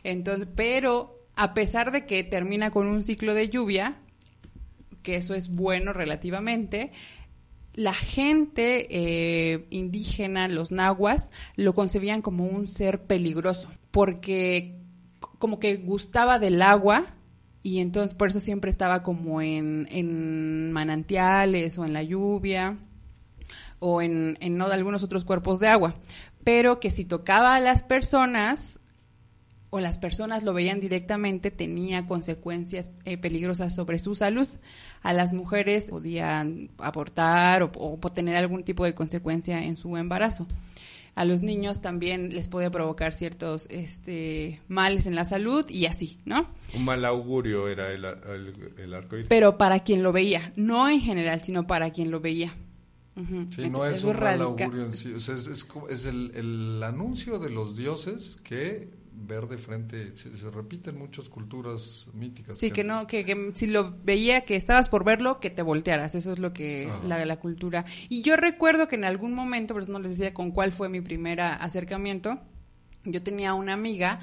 Entonces, 0.05 0.49
pero 0.55 1.27
a 1.35 1.55
pesar 1.55 1.93
de 1.93 2.07
que 2.07 2.23
termina 2.25 2.71
con 2.71 2.87
un 2.87 3.05
ciclo 3.05 3.35
de 3.35 3.49
lluvia, 3.49 3.97
que 5.03 5.17
eso 5.17 5.35
es 5.35 5.49
bueno 5.49 5.93
relativamente, 5.93 6.93
la 7.75 7.95
gente 7.95 8.87
eh, 8.91 9.67
indígena, 9.71 10.47
los 10.47 10.73
nahuas, 10.73 11.31
lo 11.57 11.75
concebían 11.75 12.23
como 12.23 12.45
un 12.45 12.69
ser 12.69 13.03
peligroso, 13.03 13.69
porque 13.91 14.79
como 15.39 15.59
que 15.59 15.77
gustaba 15.77 16.39
del 16.39 16.63
agua 16.63 17.17
y 17.63 17.79
entonces 17.81 18.15
por 18.15 18.29
eso 18.29 18.41
siempre 18.41 18.71
estaba 18.71 19.03
como 19.03 19.41
en, 19.41 19.87
en 19.91 20.73
manantiales 20.73 21.79
o 21.79 21.85
en 21.85 21.93
la 21.93 22.03
lluvia 22.03 22.79
o 23.79 24.03
en, 24.03 24.37
en 24.41 24.57
no, 24.57 24.67
algunos 24.67 25.03
otros 25.03 25.25
cuerpos 25.25 25.61
de 25.61 25.69
agua, 25.69 25.95
pero 26.45 26.81
que 26.81 26.91
si 26.91 27.05
tocaba 27.05 27.55
a 27.55 27.61
las 27.61 27.83
personas 27.83 28.81
o 29.71 29.81
las 29.81 29.99
personas 29.99 30.43
lo 30.43 30.53
veían 30.53 30.81
directamente, 30.81 31.51
tenía 31.51 32.07
consecuencias 32.07 32.91
eh, 33.07 33.17
peligrosas 33.17 33.75
sobre 33.75 33.99
su 33.99 34.15
salud. 34.15 34.47
A 35.01 35.15
las 35.15 35.33
mujeres 35.33 35.89
podían 35.89 36.71
abortar 36.77 37.63
o, 37.63 37.73
o 37.75 38.13
tener 38.13 38.37
algún 38.37 38.65
tipo 38.65 38.85
de 38.85 38.95
consecuencia 38.95 39.65
en 39.65 39.79
su 39.79 39.97
embarazo. 39.97 40.47
A 41.15 41.25
los 41.27 41.43
niños 41.43 41.83
también 41.83 42.35
les 42.35 42.49
podía 42.49 42.71
provocar 42.71 43.13
ciertos 43.13 43.67
este, 43.69 44.61
males 44.69 45.05
en 45.07 45.15
la 45.15 45.27
salud 45.27 45.69
y 45.69 45.85
así, 45.85 46.19
¿no? 46.25 46.49
Un 46.75 46.85
mal 46.87 47.05
augurio 47.05 47.69
era 47.69 47.93
el, 47.93 48.05
el, 48.05 48.73
el 48.79 48.95
arco 48.95 49.17
iris. 49.17 49.27
Pero 49.29 49.59
para 49.59 49.81
quien 49.85 50.03
lo 50.03 50.13
veía, 50.13 50.53
no 50.57 50.89
en 50.89 51.01
general, 51.03 51.43
sino 51.43 51.67
para 51.67 51.91
quien 51.91 52.11
lo 52.11 52.21
veía. 52.21 52.55
Sí, 53.55 53.69
no 53.69 53.85
es 53.85 54.05
un 54.05 54.19
mal 54.19 54.41
augurio 54.65 54.85
en 54.87 54.95
sí. 54.95 55.13
O 55.13 55.21
sea, 55.21 55.35
es, 55.35 55.47
es 55.47 55.65
co- 55.65 55.87
es 55.91 56.07
el, 56.07 56.33
el 56.35 56.83
anuncio 56.83 57.39
de 57.39 57.51
los 57.51 57.77
dioses 57.77 58.39
que 58.43 58.89
ver 59.15 59.47
de 59.47 59.59
frente 59.59 60.17
se, 60.17 60.37
se 60.37 60.51
repite 60.51 60.91
en 60.91 60.99
muchas 60.99 61.29
culturas 61.29 62.07
míticas. 62.13 62.59
Sí, 62.59 62.71
que 62.71 62.85
no, 62.85 63.07
que, 63.07 63.25
que 63.25 63.53
si 63.55 63.67
lo 63.67 63.97
veía, 64.03 64.43
que 64.43 64.57
estabas 64.57 64.89
por 64.89 65.05
verlo, 65.05 65.41
que 65.41 65.51
te 65.51 65.63
voltearas. 65.63 66.15
Eso 66.15 66.33
es 66.33 66.39
lo 66.39 66.53
que 66.53 66.91
la, 67.05 67.25
la 67.25 67.37
cultura. 67.37 67.85
Y 68.09 68.23
yo 68.23 68.37
recuerdo 68.37 68.89
que 68.89 68.97
en 68.97 69.05
algún 69.05 69.35
momento, 69.35 69.75
por 69.75 69.83
eso 69.83 69.93
no 69.93 69.99
les 69.99 70.19
decía 70.19 70.35
con 70.35 70.51
cuál 70.51 70.73
fue 70.73 70.89
mi 70.89 71.01
primer 71.01 71.41
acercamiento, 71.41 72.41
yo 73.05 73.23
tenía 73.23 73.55
una 73.55 73.75
amiga 73.75 74.21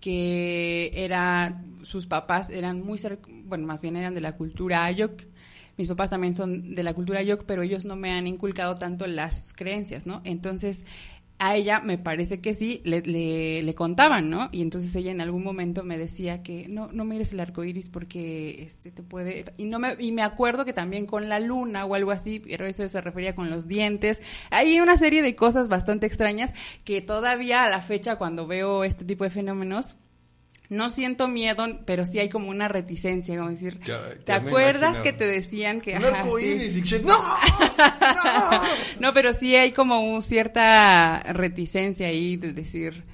que 0.00 0.90
era, 0.94 1.62
sus 1.82 2.06
papás 2.06 2.50
eran 2.50 2.82
muy 2.82 2.98
bueno, 3.44 3.66
más 3.66 3.80
bien 3.80 3.96
eran 3.96 4.14
de 4.14 4.20
la 4.20 4.36
cultura 4.36 4.84
Ayok. 4.84 5.24
mis 5.76 5.88
papás 5.88 6.10
también 6.10 6.34
son 6.34 6.74
de 6.74 6.82
la 6.82 6.94
cultura 6.94 7.22
yok, 7.22 7.44
pero 7.46 7.62
ellos 7.62 7.84
no 7.84 7.96
me 7.96 8.12
han 8.12 8.26
inculcado 8.26 8.74
tanto 8.76 9.06
las 9.06 9.52
creencias, 9.52 10.06
¿no? 10.06 10.22
Entonces, 10.24 10.84
a 11.40 11.56
ella 11.56 11.80
me 11.80 11.96
parece 11.96 12.42
que 12.42 12.52
sí, 12.52 12.82
le, 12.84 13.00
le, 13.00 13.74
contaban, 13.74 14.28
¿no? 14.28 14.50
Y 14.52 14.60
entonces 14.60 14.94
ella 14.94 15.10
en 15.10 15.22
algún 15.22 15.42
momento 15.42 15.84
me 15.84 15.96
decía 15.96 16.42
que 16.42 16.68
no, 16.68 16.90
no 16.92 17.06
mires 17.06 17.32
el 17.32 17.40
arco 17.40 17.64
iris 17.64 17.88
porque 17.88 18.62
este 18.62 18.90
te 18.90 19.02
puede. 19.02 19.46
Y 19.56 19.64
no 19.64 19.78
me, 19.78 19.96
y 19.98 20.12
me 20.12 20.20
acuerdo 20.20 20.66
que 20.66 20.74
también 20.74 21.06
con 21.06 21.30
la 21.30 21.40
luna 21.40 21.86
o 21.86 21.94
algo 21.94 22.10
así, 22.10 22.40
pero 22.40 22.66
eso 22.66 22.86
se 22.86 23.00
refería 23.00 23.34
con 23.34 23.48
los 23.48 23.66
dientes. 23.66 24.20
Hay 24.50 24.80
una 24.80 24.98
serie 24.98 25.22
de 25.22 25.34
cosas 25.34 25.68
bastante 25.68 26.04
extrañas 26.04 26.52
que 26.84 27.00
todavía 27.00 27.64
a 27.64 27.70
la 27.70 27.80
fecha, 27.80 28.16
cuando 28.16 28.46
veo 28.46 28.84
este 28.84 29.06
tipo 29.06 29.24
de 29.24 29.30
fenómenos, 29.30 29.96
no 30.70 30.88
siento 30.88 31.26
miedo, 31.26 31.66
pero 31.84 32.06
sí 32.06 32.20
hay 32.20 32.28
como 32.28 32.48
una 32.48 32.68
reticencia, 32.68 33.36
como 33.36 33.50
decir, 33.50 33.80
¿te 34.24 34.32
acuerdas 34.32 35.00
que 35.00 35.12
te 35.12 35.26
decían 35.26 35.80
que... 35.80 35.96
Ajá, 35.96 36.24
¡No! 36.24 37.24
¡No! 39.00 39.12
pero 39.12 39.32
sí 39.32 39.56
hay 39.56 39.72
como 39.72 40.00
un 40.00 40.22
cierta 40.22 41.24
reticencia 41.24 42.06
ahí 42.06 42.36
de 42.36 42.52
decir 42.52 43.04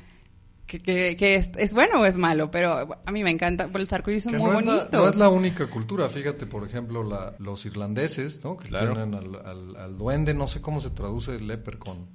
que, 0.66 1.16
que, 1.16 1.34
es, 1.34 1.74
bueno 1.74 2.02
o 2.02 2.04
es 2.04 2.16
malo, 2.16 2.50
pero 2.50 3.00
a 3.06 3.10
mí 3.10 3.24
me 3.24 3.30
encanta, 3.30 3.68
pues, 3.68 3.84
los 3.84 3.92
arcoíris 3.92 4.24
son 4.24 4.36
muy 4.36 4.52
bonitos. 4.52 4.92
no 4.92 5.08
es 5.08 5.16
la 5.16 5.30
única 5.30 5.66
cultura, 5.68 6.10
fíjate, 6.10 6.44
por 6.44 6.68
ejemplo, 6.68 7.02
la, 7.02 7.36
los 7.38 7.64
irlandeses, 7.64 8.44
¿no? 8.44 8.58
Que 8.58 8.68
tienen 8.68 9.14
al, 9.14 9.76
al, 9.76 9.96
duende, 9.96 10.34
no 10.34 10.46
sé 10.46 10.60
cómo 10.60 10.82
se 10.82 10.90
traduce 10.90 11.36
el 11.36 11.46
leprechaun 11.46 12.06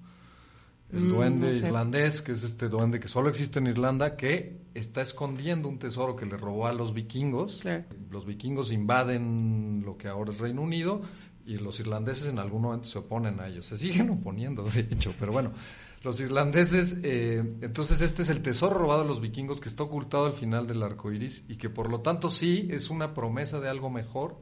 el 0.93 1.01
mm, 1.01 1.09
duende 1.09 1.53
irlandés, 1.53 2.21
que 2.21 2.33
es 2.33 2.43
este 2.43 2.67
duende 2.67 2.99
que 2.99 3.07
solo 3.07 3.29
existe 3.29 3.59
en 3.59 3.67
Irlanda, 3.67 4.17
que 4.17 4.61
está 4.73 5.01
escondiendo 5.01 5.69
un 5.69 5.79
tesoro 5.79 6.15
que 6.15 6.25
le 6.25 6.37
robó 6.37 6.67
a 6.67 6.73
los 6.73 6.93
vikingos. 6.93 7.63
Los 8.09 8.25
vikingos 8.25 8.71
invaden 8.71 9.83
lo 9.85 9.97
que 9.97 10.07
ahora 10.07 10.31
es 10.31 10.39
Reino 10.39 10.61
Unido 10.61 11.01
y 11.45 11.57
los 11.57 11.79
irlandeses 11.79 12.27
en 12.27 12.39
algún 12.39 12.63
momento 12.63 12.87
se 12.87 12.99
oponen 12.99 13.39
a 13.39 13.47
ellos. 13.47 13.65
Se 13.65 13.77
siguen 13.77 14.09
oponiendo, 14.09 14.63
de 14.73 14.81
hecho, 14.81 15.13
pero 15.19 15.31
bueno. 15.31 15.53
Los 16.03 16.19
irlandeses, 16.19 16.97
eh, 17.03 17.43
entonces 17.61 18.01
este 18.01 18.23
es 18.23 18.29
el 18.29 18.41
tesoro 18.41 18.73
robado 18.73 19.03
a 19.03 19.05
los 19.05 19.21
vikingos 19.21 19.61
que 19.61 19.69
está 19.69 19.83
ocultado 19.83 20.25
al 20.25 20.33
final 20.33 20.65
del 20.65 20.81
arco 20.81 21.11
iris 21.11 21.45
y 21.47 21.57
que 21.57 21.69
por 21.69 21.91
lo 21.91 22.01
tanto 22.01 22.31
sí 22.31 22.67
es 22.71 22.89
una 22.89 23.13
promesa 23.13 23.59
de 23.59 23.69
algo 23.69 23.91
mejor, 23.91 24.41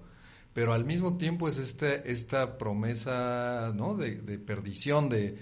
pero 0.53 0.71
al 0.71 0.85
mismo 0.85 1.17
tiempo 1.17 1.49
es 1.49 1.57
este, 1.57 2.09
esta 2.13 2.57
promesa 2.57 3.73
¿no? 3.75 3.93
de, 3.95 4.21
de 4.21 4.39
perdición, 4.39 5.09
de, 5.09 5.37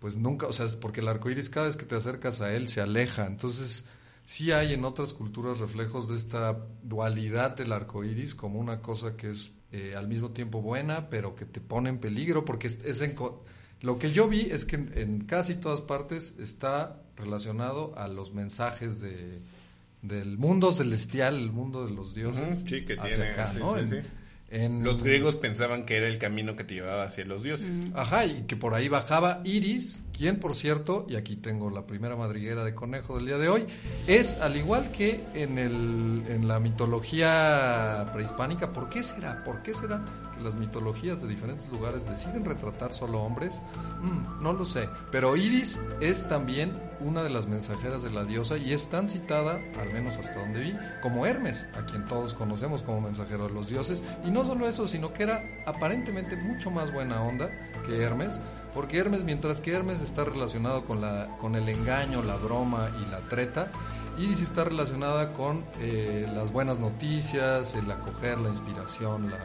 pues 0.00 0.16
nunca, 0.16 0.46
o 0.46 0.52
sea, 0.52 0.66
porque 0.80 1.00
el 1.00 1.08
arco 1.08 1.30
iris 1.30 1.50
cada 1.50 1.66
vez 1.66 1.76
que 1.76 1.84
te 1.84 1.94
acercas 1.94 2.40
a 2.40 2.52
él 2.52 2.68
se 2.68 2.80
aleja. 2.80 3.26
Entonces, 3.26 3.84
sí 4.24 4.50
hay 4.50 4.72
en 4.72 4.84
otras 4.84 5.12
culturas 5.12 5.58
reflejos 5.58 6.08
de 6.08 6.16
esta 6.16 6.58
dualidad 6.82 7.56
del 7.56 7.72
arco 7.72 8.02
iris 8.02 8.34
como 8.34 8.58
una 8.58 8.80
cosa 8.80 9.16
que 9.16 9.30
es 9.30 9.52
eh, 9.72 9.94
al 9.96 10.08
mismo 10.08 10.30
tiempo 10.30 10.62
buena, 10.62 11.10
pero 11.10 11.36
que 11.36 11.44
te 11.44 11.60
pone 11.60 11.90
en 11.90 11.98
peligro, 11.98 12.44
porque 12.44 12.66
es, 12.66 13.02
en, 13.02 13.14
lo 13.82 13.98
que 13.98 14.10
yo 14.10 14.28
vi 14.28 14.48
es 14.50 14.64
que 14.64 14.76
en, 14.76 15.24
casi 15.26 15.54
todas 15.54 15.82
partes 15.82 16.34
está 16.40 17.02
relacionado 17.16 17.94
a 17.96 18.08
los 18.08 18.32
mensajes 18.32 19.00
de 19.00 19.40
del 20.02 20.38
mundo 20.38 20.72
celestial, 20.72 21.36
el 21.36 21.52
mundo 21.52 21.84
de 21.84 21.92
los 21.92 22.14
dioses, 22.14 22.58
sí, 22.64 22.84
que 22.84 22.96
tiene, 22.96 23.30
acá, 23.30 23.52
¿no? 23.52 23.76
Los 24.50 25.04
griegos 25.04 25.36
pensaban 25.36 25.86
que 25.86 25.96
era 25.96 26.08
el 26.08 26.18
camino 26.18 26.56
que 26.56 26.64
te 26.64 26.74
llevaba 26.74 27.04
hacia 27.04 27.24
los 27.24 27.44
dioses. 27.44 27.68
Ajá, 27.94 28.26
y 28.26 28.42
que 28.48 28.56
por 28.56 28.74
ahí 28.74 28.88
bajaba 28.88 29.40
Iris, 29.44 30.02
quien 30.16 30.40
por 30.40 30.56
cierto, 30.56 31.06
y 31.08 31.14
aquí 31.14 31.36
tengo 31.36 31.70
la 31.70 31.86
primera 31.86 32.16
madriguera 32.16 32.64
de 32.64 32.74
conejo 32.74 33.16
del 33.16 33.26
día 33.26 33.38
de 33.38 33.48
hoy, 33.48 33.66
es 34.08 34.34
al 34.40 34.56
igual 34.56 34.90
que 34.90 35.20
en, 35.34 35.56
el, 35.58 36.24
en 36.28 36.48
la 36.48 36.58
mitología 36.58 38.06
prehispánica, 38.12 38.72
¿por 38.72 38.88
qué 38.88 39.04
será? 39.04 39.44
¿Por 39.44 39.62
qué 39.62 39.72
será 39.72 40.04
las 40.40 40.54
mitologías 40.54 41.20
de 41.20 41.28
diferentes 41.28 41.68
lugares 41.70 42.08
deciden 42.08 42.44
retratar 42.44 42.92
solo 42.92 43.20
hombres? 43.20 43.60
Mm, 44.02 44.42
no 44.42 44.52
lo 44.52 44.64
sé, 44.64 44.88
pero 45.10 45.36
Iris 45.36 45.78
es 46.00 46.28
también 46.28 46.72
una 47.00 47.22
de 47.22 47.30
las 47.30 47.46
mensajeras 47.46 48.02
de 48.02 48.10
la 48.10 48.24
diosa 48.24 48.56
y 48.56 48.72
es 48.72 48.88
tan 48.88 49.08
citada, 49.08 49.60
al 49.80 49.92
menos 49.92 50.16
hasta 50.16 50.38
donde 50.38 50.60
vi, 50.60 50.76
como 51.02 51.26
Hermes, 51.26 51.66
a 51.74 51.86
quien 51.86 52.04
todos 52.04 52.34
conocemos 52.34 52.82
como 52.82 53.00
mensajero 53.00 53.48
de 53.48 53.54
los 53.54 53.68
dioses, 53.68 54.02
y 54.24 54.30
no 54.30 54.44
solo 54.44 54.68
eso, 54.68 54.86
sino 54.86 55.12
que 55.12 55.22
era 55.22 55.42
aparentemente 55.66 56.36
mucho 56.36 56.70
más 56.70 56.92
buena 56.92 57.22
onda 57.22 57.50
que 57.86 58.02
Hermes, 58.02 58.40
porque 58.74 58.98
Hermes, 58.98 59.24
mientras 59.24 59.60
que 59.60 59.72
Hermes 59.72 60.02
está 60.02 60.24
relacionado 60.24 60.84
con, 60.84 61.00
la, 61.00 61.36
con 61.40 61.56
el 61.56 61.68
engaño, 61.68 62.22
la 62.22 62.36
broma 62.36 62.90
y 63.00 63.10
la 63.10 63.20
treta, 63.28 63.70
Iris 64.18 64.42
está 64.42 64.64
relacionada 64.64 65.32
con 65.32 65.64
eh, 65.80 66.28
las 66.34 66.52
buenas 66.52 66.78
noticias, 66.78 67.74
el 67.74 67.90
acoger, 67.90 68.38
la 68.38 68.50
inspiración, 68.50 69.30
la, 69.30 69.38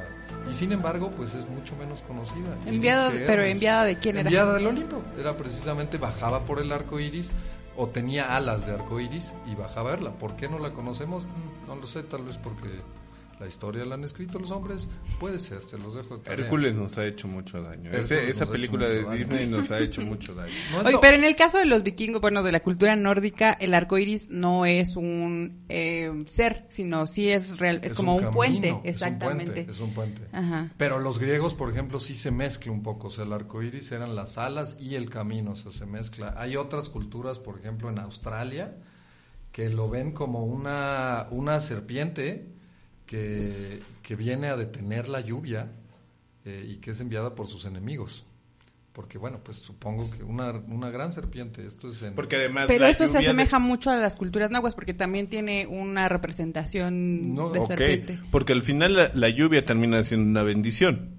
y 0.50 0.54
sin 0.54 0.72
embargo, 0.72 1.12
pues 1.12 1.34
es 1.34 1.50
mucho 1.50 1.76
menos 1.76 2.02
conocida. 2.02 2.56
Enviada, 2.66 3.12
pero 3.26 3.44
enviada 3.44 3.86
de 3.86 3.98
quién 3.98 4.18
era? 4.18 4.30
Enviada 4.30 4.54
del 4.54 4.68
Olimpo. 4.68 5.02
Era 5.20 5.36
precisamente 5.38 5.98
bajaba 5.98 6.46
por 6.46 6.60
el 6.60 6.72
arco 6.72 7.00
iris 7.00 7.32
o 7.76 7.88
tenía 7.88 8.36
alas 8.36 8.66
de 8.66 8.74
arco 8.74 9.00
iris 9.00 9.34
y 9.46 9.56
bajaba 9.56 9.90
a 9.90 9.94
verla. 9.94 10.12
¿Por 10.12 10.36
qué 10.36 10.48
no 10.48 10.60
la 10.60 10.72
conocemos? 10.72 11.26
Mm, 11.26 11.68
no 11.68 11.76
lo 11.76 11.88
sé, 11.88 12.04
tal 12.04 12.24
vez 12.24 12.38
porque 12.38 12.70
la 13.40 13.48
historia 13.48 13.86
la 13.86 13.96
han 13.96 14.04
escrito 14.04 14.40
los 14.40 14.52
hombres, 14.52 14.88
puede 15.20 15.40
ser, 15.40 15.62
se 15.64 15.78
los 15.78 15.96
dejo. 15.96 16.18
De 16.18 16.34
Hércules 16.34 16.74
nos 16.76 16.98
ha 16.98 17.06
hecho 17.06 17.28
mucho 17.28 17.62
daño. 17.62 17.92
esa 17.92 18.46
película 18.46 18.88
de 18.88 19.04
Disney 19.18 19.48
nos 19.48 19.72
ha 19.72 19.80
hecho 19.80 20.02
mucho 20.06 20.34
daño. 20.36 20.54
pero 21.02 21.18
en 21.18 21.24
el 21.24 21.36
caso 21.36 21.58
de 21.58 21.66
los 21.66 21.84
vikingos, 21.84 22.22
bueno, 22.22 22.44
de 22.44 22.52
la 22.52 22.62
cultura 22.62 22.96
nórdica, 22.96 23.52
el 23.54 23.74
arco 23.74 23.98
iris 23.98 24.30
no 24.30 24.66
es 24.66 24.96
un 24.96 25.66
eh, 25.70 26.24
ser, 26.28 26.66
sino 26.70 27.08
sí 27.08 27.30
es 27.30 27.60
real, 27.60 27.80
es, 27.84 27.94
como 27.94 28.16
un, 28.16 28.32
puente, 28.32 28.80
exactamente. 28.84 29.68
Es 29.70 29.80
un 29.80 29.94
puente. 29.94 30.22
Pero 30.78 31.00
los 31.00 31.20
griegos, 31.20 31.54
por 31.54 31.70
ejemplo, 31.70 32.00
sí 32.00 32.16
se 32.16 32.32
mezcla 32.32 32.72
un 32.72 32.84
poco. 32.84 33.08
O 33.08 33.12
sea, 33.12 33.26
el 33.26 33.34
arco 33.34 33.62
iris 33.62 33.92
eran 33.92 34.16
las 34.16 34.38
alas 34.38 34.78
y 34.80 34.96
el 34.96 35.10
camino, 35.10 35.52
o 35.52 35.56
sea, 35.56 35.72
se 35.72 35.86
mezcla. 35.86 36.34
Hay 36.38 36.56
otras 36.56 36.90
culturas, 36.90 37.40
por 37.40 37.60
ejemplo, 37.60 37.90
en 37.90 38.00
Australia, 38.00 38.76
que 39.52 39.70
lo 39.70 39.90
ven 39.90 40.12
como 40.12 40.46
una, 40.46 41.28
una 41.32 41.60
serpiente 41.60 42.55
que, 43.06 43.82
que 44.02 44.16
viene 44.16 44.48
a 44.48 44.58
detener 44.58 45.10
la 45.10 45.22
lluvia 45.22 45.72
eh, 46.44 46.66
y 46.68 46.76
que 46.78 46.92
es 46.92 47.02
enviada 47.02 47.36
por 47.36 47.48
sus 47.48 47.66
enemigos. 47.66 48.26
Porque, 48.96 49.18
bueno, 49.18 49.42
pues 49.44 49.58
supongo 49.58 50.10
que 50.10 50.24
una, 50.24 50.52
una 50.52 50.90
gran 50.90 51.12
serpiente, 51.12 51.66
esto 51.66 51.90
es 51.90 52.02
Porque 52.16 52.38
además 52.38 52.66
Pero 52.68 52.86
eso 52.86 53.06
se 53.08 53.18
asemeja 53.18 53.60
mucho 53.60 53.90
a 53.92 53.98
las 53.98 54.16
culturas 54.16 54.52
nahuas, 54.52 54.74
porque 54.74 54.94
también 54.94 55.28
tiene 55.28 55.68
una 55.68 56.08
representación 56.08 57.36
de 57.52 57.66
serpiente. 57.66 58.20
Porque 58.32 58.54
al 58.54 58.64
final 58.64 59.12
la, 59.14 59.30
lluvia 59.30 59.66
termina 59.66 60.02
siendo 60.06 60.30
una 60.30 60.44
bendición, 60.44 61.10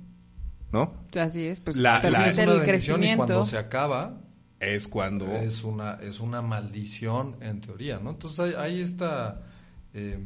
¿no? 0.72 0.94
Así 1.20 1.44
es, 1.44 1.60
pues 1.60 1.76
la, 1.76 1.98
es 1.98 2.38
una 2.38 2.54
el 2.54 2.62
crecimiento. 2.62 3.24
Y 3.24 3.26
cuando 3.26 3.44
se 3.44 3.58
acaba... 3.58 4.22
Es 4.58 4.88
cuando... 4.88 5.26
Es 5.32 5.62
una, 5.62 5.98
es 6.00 6.20
una 6.20 6.40
maldición, 6.40 7.36
en 7.42 7.60
teoría, 7.60 7.98
¿no? 7.98 8.08
Entonces 8.08 8.56
hay, 8.56 8.80
esta... 8.80 9.42
Eh, 9.92 10.18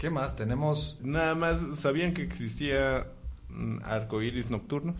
¿Qué 0.00 0.08
más? 0.08 0.34
Tenemos... 0.34 0.98
Nada 1.02 1.34
más, 1.34 1.58
¿sabían 1.78 2.14
que 2.14 2.22
existía 2.22 3.06
mm, 3.50 3.80
arcoíris 3.84 4.48
nocturnos? 4.48 4.96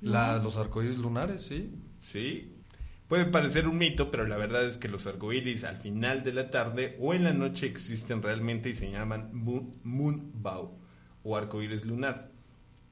La, 0.00 0.38
los 0.38 0.56
arcoíris 0.56 0.96
lunares, 0.96 1.42
sí. 1.42 1.74
Sí. 2.00 2.56
Puede 3.08 3.26
parecer 3.26 3.68
un 3.68 3.76
mito, 3.76 4.10
pero 4.10 4.26
la 4.26 4.38
verdad 4.38 4.64
es 4.64 4.78
que 4.78 4.88
los 4.88 5.06
arcoíris 5.06 5.64
al 5.64 5.76
final 5.76 6.24
de 6.24 6.32
la 6.32 6.50
tarde 6.50 6.96
o 6.98 7.12
en 7.12 7.24
la 7.24 7.34
noche 7.34 7.66
existen 7.66 8.22
realmente 8.22 8.70
y 8.70 8.74
se 8.74 8.90
llaman 8.90 9.32
moonbow 9.34 10.78
o 11.22 11.36
arcoíris 11.36 11.84
lunar. 11.84 12.30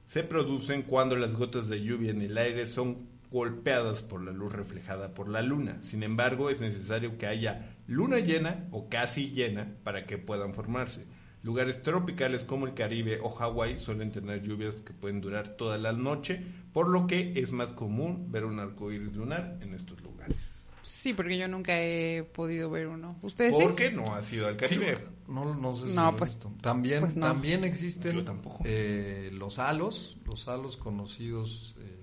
Se 0.05 0.21
producen 0.21 0.83
cuando 0.83 1.15
las 1.15 1.33
gotas 1.33 1.67
de 1.69 1.81
lluvia 1.81 2.11
en 2.11 2.21
el 2.21 2.37
aire 2.37 2.67
son 2.67 3.07
golpeadas 3.31 4.03
por 4.03 4.21
la 4.23 4.31
luz 4.31 4.53
reflejada 4.53 5.15
por 5.15 5.27
la 5.27 5.41
luna. 5.41 5.79
Sin 5.81 6.03
embargo, 6.03 6.51
es 6.51 6.61
necesario 6.61 7.17
que 7.17 7.25
haya 7.25 7.74
luna 7.87 8.19
llena 8.19 8.67
o 8.71 8.89
casi 8.89 9.29
llena 9.29 9.75
para 9.83 10.05
que 10.05 10.17
puedan 10.17 10.53
formarse. 10.53 11.05
Lugares 11.43 11.83
tropicales 11.83 12.43
como 12.43 12.65
el 12.65 12.73
Caribe 12.73 13.19
o 13.21 13.29
Hawái 13.29 13.79
suelen 13.79 14.11
tener 14.11 14.41
lluvias 14.41 14.75
que 14.81 14.93
pueden 14.93 15.21
durar 15.21 15.49
toda 15.49 15.77
la 15.77 15.91
noche, 15.93 16.41
por 16.73 16.87
lo 16.87 17.05
que 17.05 17.33
es 17.35 17.51
más 17.51 17.71
común 17.71 18.31
ver 18.31 18.45
un 18.45 18.59
arco 18.59 18.91
iris 18.91 19.13
lunar 19.13 19.59
en 19.61 19.75
estos 19.75 20.01
lugares. 20.01 20.67
Sí, 20.81 21.13
porque 21.13 21.37
yo 21.37 21.47
nunca 21.47 21.79
he 21.79 22.23
podido 22.23 22.69
ver 22.69 22.87
uno. 22.87 23.17
¿Ustedes 23.21 23.53
¿Por 23.53 23.75
qué 23.75 23.91
no 23.91 24.15
ha 24.15 24.21
sido 24.21 24.47
al 24.47 24.57
Caribe? 24.57 24.97
No, 25.27 25.55
no 25.55 25.73
sé 25.75 25.89
si 25.89 25.95
no, 25.95 26.15
pues, 26.15 26.37
También, 26.61 26.99
pues 26.99 27.15
también 27.15 27.63
existen 27.63 28.23
eh, 28.63 29.29
los 29.33 29.57
halos, 29.57 30.17
los 30.25 30.47
halos 30.47 30.77
conocidos, 30.77 31.75
eh, 31.79 31.94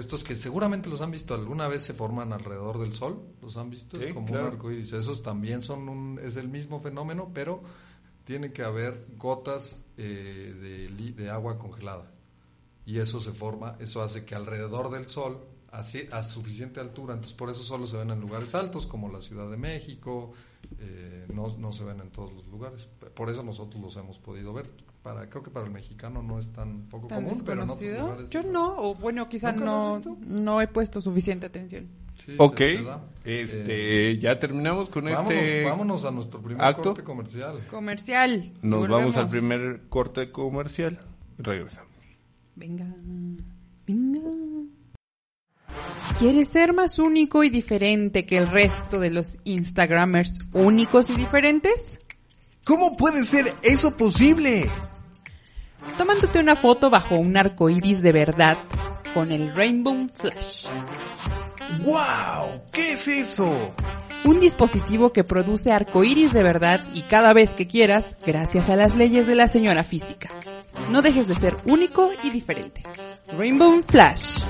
estos 0.00 0.24
que 0.24 0.34
seguramente 0.34 0.88
los 0.88 1.00
han 1.00 1.10
visto 1.10 1.34
alguna 1.34 1.68
vez 1.68 1.82
se 1.82 1.94
forman 1.94 2.32
alrededor 2.32 2.78
del 2.78 2.94
Sol, 2.94 3.22
los 3.40 3.56
han 3.56 3.70
visto, 3.70 4.00
es 4.00 4.12
como 4.12 4.32
un 4.32 4.38
arco 4.38 4.70
iris. 4.70 4.92
Esos 4.92 5.22
también 5.22 5.62
son 5.62 5.88
un, 5.88 6.20
es 6.22 6.36
el 6.36 6.48
mismo 6.48 6.80
fenómeno, 6.80 7.30
pero 7.32 7.62
tiene 8.24 8.52
que 8.52 8.62
haber 8.62 9.06
gotas 9.16 9.84
eh, 9.96 11.12
de, 11.16 11.30
agua 11.30 11.58
congelada. 11.58 12.10
Y 12.86 12.98
eso 12.98 13.20
se 13.20 13.32
forma, 13.32 13.76
eso 13.78 14.02
hace 14.02 14.24
que 14.24 14.34
alrededor 14.34 14.90
del 14.90 15.08
Sol, 15.08 15.44
así, 15.70 16.06
a 16.10 16.22
suficiente 16.22 16.80
altura, 16.80 17.14
entonces 17.14 17.36
por 17.36 17.50
eso 17.50 17.62
solo 17.62 17.86
se 17.86 17.96
ven 17.96 18.10
en 18.10 18.20
lugares 18.20 18.54
altos 18.54 18.86
como 18.86 19.08
la 19.08 19.20
Ciudad 19.20 19.50
de 19.50 19.56
México 19.56 20.32
eh, 20.78 21.26
no, 21.32 21.56
no 21.58 21.72
se 21.72 21.84
ven 21.84 22.00
en 22.00 22.10
todos 22.10 22.32
los 22.32 22.46
lugares. 22.46 22.88
Por 23.14 23.30
eso 23.30 23.42
nosotros 23.42 23.80
los 23.80 23.96
hemos 23.96 24.18
podido 24.18 24.52
ver. 24.52 24.70
Para, 25.04 25.28
creo 25.28 25.42
que 25.42 25.50
para 25.50 25.66
el 25.66 25.70
mexicano 25.72 26.22
no 26.22 26.38
es 26.38 26.50
tan 26.50 26.88
poco 26.88 27.06
¿Tan 27.08 27.22
común, 27.24 27.40
pero 27.44 27.62
en 27.62 27.70
otros 27.70 27.78
desconocido? 27.78 28.06
lugares 28.08 28.30
Yo 28.30 28.42
no, 28.42 28.74
o 28.78 28.94
bueno, 28.96 29.28
quizá 29.28 29.52
¿Nunca 29.52 29.64
lo 29.66 29.90
has 29.96 30.06
no, 30.06 30.16
no 30.22 30.60
he 30.62 30.66
puesto 30.66 31.00
suficiente 31.02 31.44
atención. 31.46 31.86
Sí, 32.24 32.34
Ok, 32.38 32.56
se- 32.58 32.76
se 32.78 32.82
da. 32.84 33.04
este, 33.24 34.10
Eh, 34.12 34.18
ya 34.18 34.38
terminamos 34.40 34.88
con 34.88 35.04
vámonos, 35.04 35.30
este 35.32 35.64
vámonos 35.64 36.04
a 36.06 36.10
nuestro 36.10 36.40
primer 36.40 36.64
acto. 36.64 36.82
corte 36.82 37.04
comercial. 37.04 37.60
Comercial. 37.70 38.52
Nos 38.62 38.80
Volvemos. 38.80 38.88
vamos 39.02 39.16
al 39.18 39.28
primer 39.28 39.82
corte 39.90 40.30
comercial. 40.32 40.98
Regresamos. 41.36 41.92
Venga, 42.56 42.86
venga. 43.86 44.20
¿Quieres 46.18 46.48
ser 46.48 46.72
más 46.74 46.98
único 46.98 47.42
y 47.44 47.50
diferente 47.50 48.24
que 48.24 48.38
el 48.38 48.48
resto 48.50 49.00
de 49.00 49.10
los 49.10 49.36
Instagramers 49.44 50.38
únicos 50.52 51.10
y 51.10 51.14
diferentes? 51.16 51.98
¿Cómo 52.64 52.96
puede 52.96 53.24
ser 53.24 53.52
eso 53.62 53.94
posible? 53.96 54.70
Tomándote 55.96 56.38
una 56.40 56.56
foto 56.56 56.90
bajo 56.90 57.16
un 57.16 57.36
arco 57.36 57.70
iris 57.70 58.02
de 58.02 58.12
verdad 58.12 58.58
con 59.14 59.30
el 59.30 59.54
Rainbow 59.54 60.08
Flash. 60.12 60.66
¡Wow! 61.84 62.62
¿Qué 62.72 62.92
es 62.92 63.08
eso? 63.08 63.74
Un 64.24 64.40
dispositivo 64.40 65.12
que 65.12 65.22
produce 65.24 65.70
arcoíris 65.70 66.32
de 66.32 66.42
verdad 66.42 66.80
y 66.94 67.02
cada 67.02 67.32
vez 67.32 67.52
que 67.52 67.66
quieras, 67.66 68.18
gracias 68.26 68.68
a 68.70 68.76
las 68.76 68.94
leyes 68.96 69.26
de 69.26 69.34
la 69.34 69.48
señora 69.48 69.84
física. 69.84 70.30
No 70.90 71.02
dejes 71.02 71.28
de 71.28 71.36
ser 71.36 71.56
único 71.66 72.10
y 72.22 72.30
diferente. 72.30 72.82
Rainbow 73.36 73.82
Flash. 73.86 74.40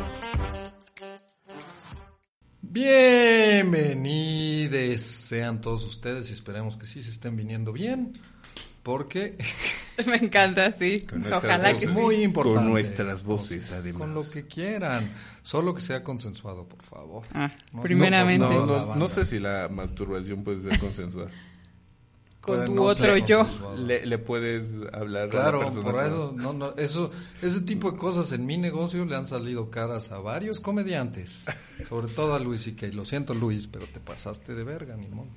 Bienvenidos 2.62 4.24
sean 5.02 5.60
todos 5.60 5.84
ustedes 5.84 6.30
y 6.30 6.32
esperemos 6.32 6.76
que 6.76 6.86
sí 6.86 7.02
se 7.02 7.10
estén 7.10 7.36
viniendo 7.36 7.72
bien, 7.72 8.12
porque 8.82 9.36
Me 10.06 10.16
encanta, 10.16 10.72
sí. 10.78 11.02
Con 11.08 11.20
nuestras 11.20 11.44
Ojalá 11.44 11.70
que 11.70 11.84
es 11.84 11.90
sí. 11.90 11.96
muy 11.96 12.16
importante. 12.16 12.58
Con 12.60 12.70
nuestras 12.70 13.22
voces, 13.24 13.68
Con- 13.68 13.78
además. 13.78 14.00
Con 14.00 14.14
lo 14.14 14.30
que 14.30 14.46
quieran, 14.46 15.12
solo 15.42 15.74
que 15.74 15.80
sea 15.80 16.02
consensuado, 16.02 16.66
por 16.66 16.82
favor. 16.82 17.24
Ah, 17.32 17.52
No- 17.72 17.82
primeramente. 17.82 18.44
no, 18.46 18.66
No, 18.66 18.94
no, 18.96 19.08
sé 19.08 19.24
si 19.26 19.38
la 19.38 19.68
masturbación 19.68 20.42
puede 20.44 20.60
ser 20.62 20.78
consensuada. 20.78 21.30
con 22.40 22.56
Puede 22.56 22.66
tu 22.66 22.74
no 22.74 22.82
otro 22.82 23.16
yo. 23.16 23.46
le, 23.78 24.04
le 24.04 24.18
puedes 24.18 24.66
hablar 24.92 25.22
a 25.22 25.24
la 25.26 25.30
Claro, 25.30 25.60
persona. 25.60 25.82
por 25.90 26.04
eso, 26.04 26.34
no, 26.36 26.52
no, 26.52 26.74
eso, 26.76 27.10
ese 27.40 27.62
tipo 27.62 27.90
de 27.92 27.96
cosas 27.96 28.32
en 28.32 28.44
mi 28.44 28.58
negocio 28.58 29.02
le 29.06 29.16
han 29.16 29.26
salido 29.26 29.70
caras 29.70 30.12
a 30.12 30.18
varios 30.18 30.60
comediantes, 30.60 31.46
sobre 31.88 32.12
todo 32.12 32.34
a 32.34 32.38
Luis 32.40 32.66
y 32.66 32.72
que 32.72 32.88
lo 32.92 33.06
siento 33.06 33.32
Luis, 33.32 33.66
pero 33.66 33.86
te 33.86 33.98
pasaste 33.98 34.54
de 34.54 34.62
verga, 34.62 34.94
ni 34.94 35.06
modo. 35.08 35.28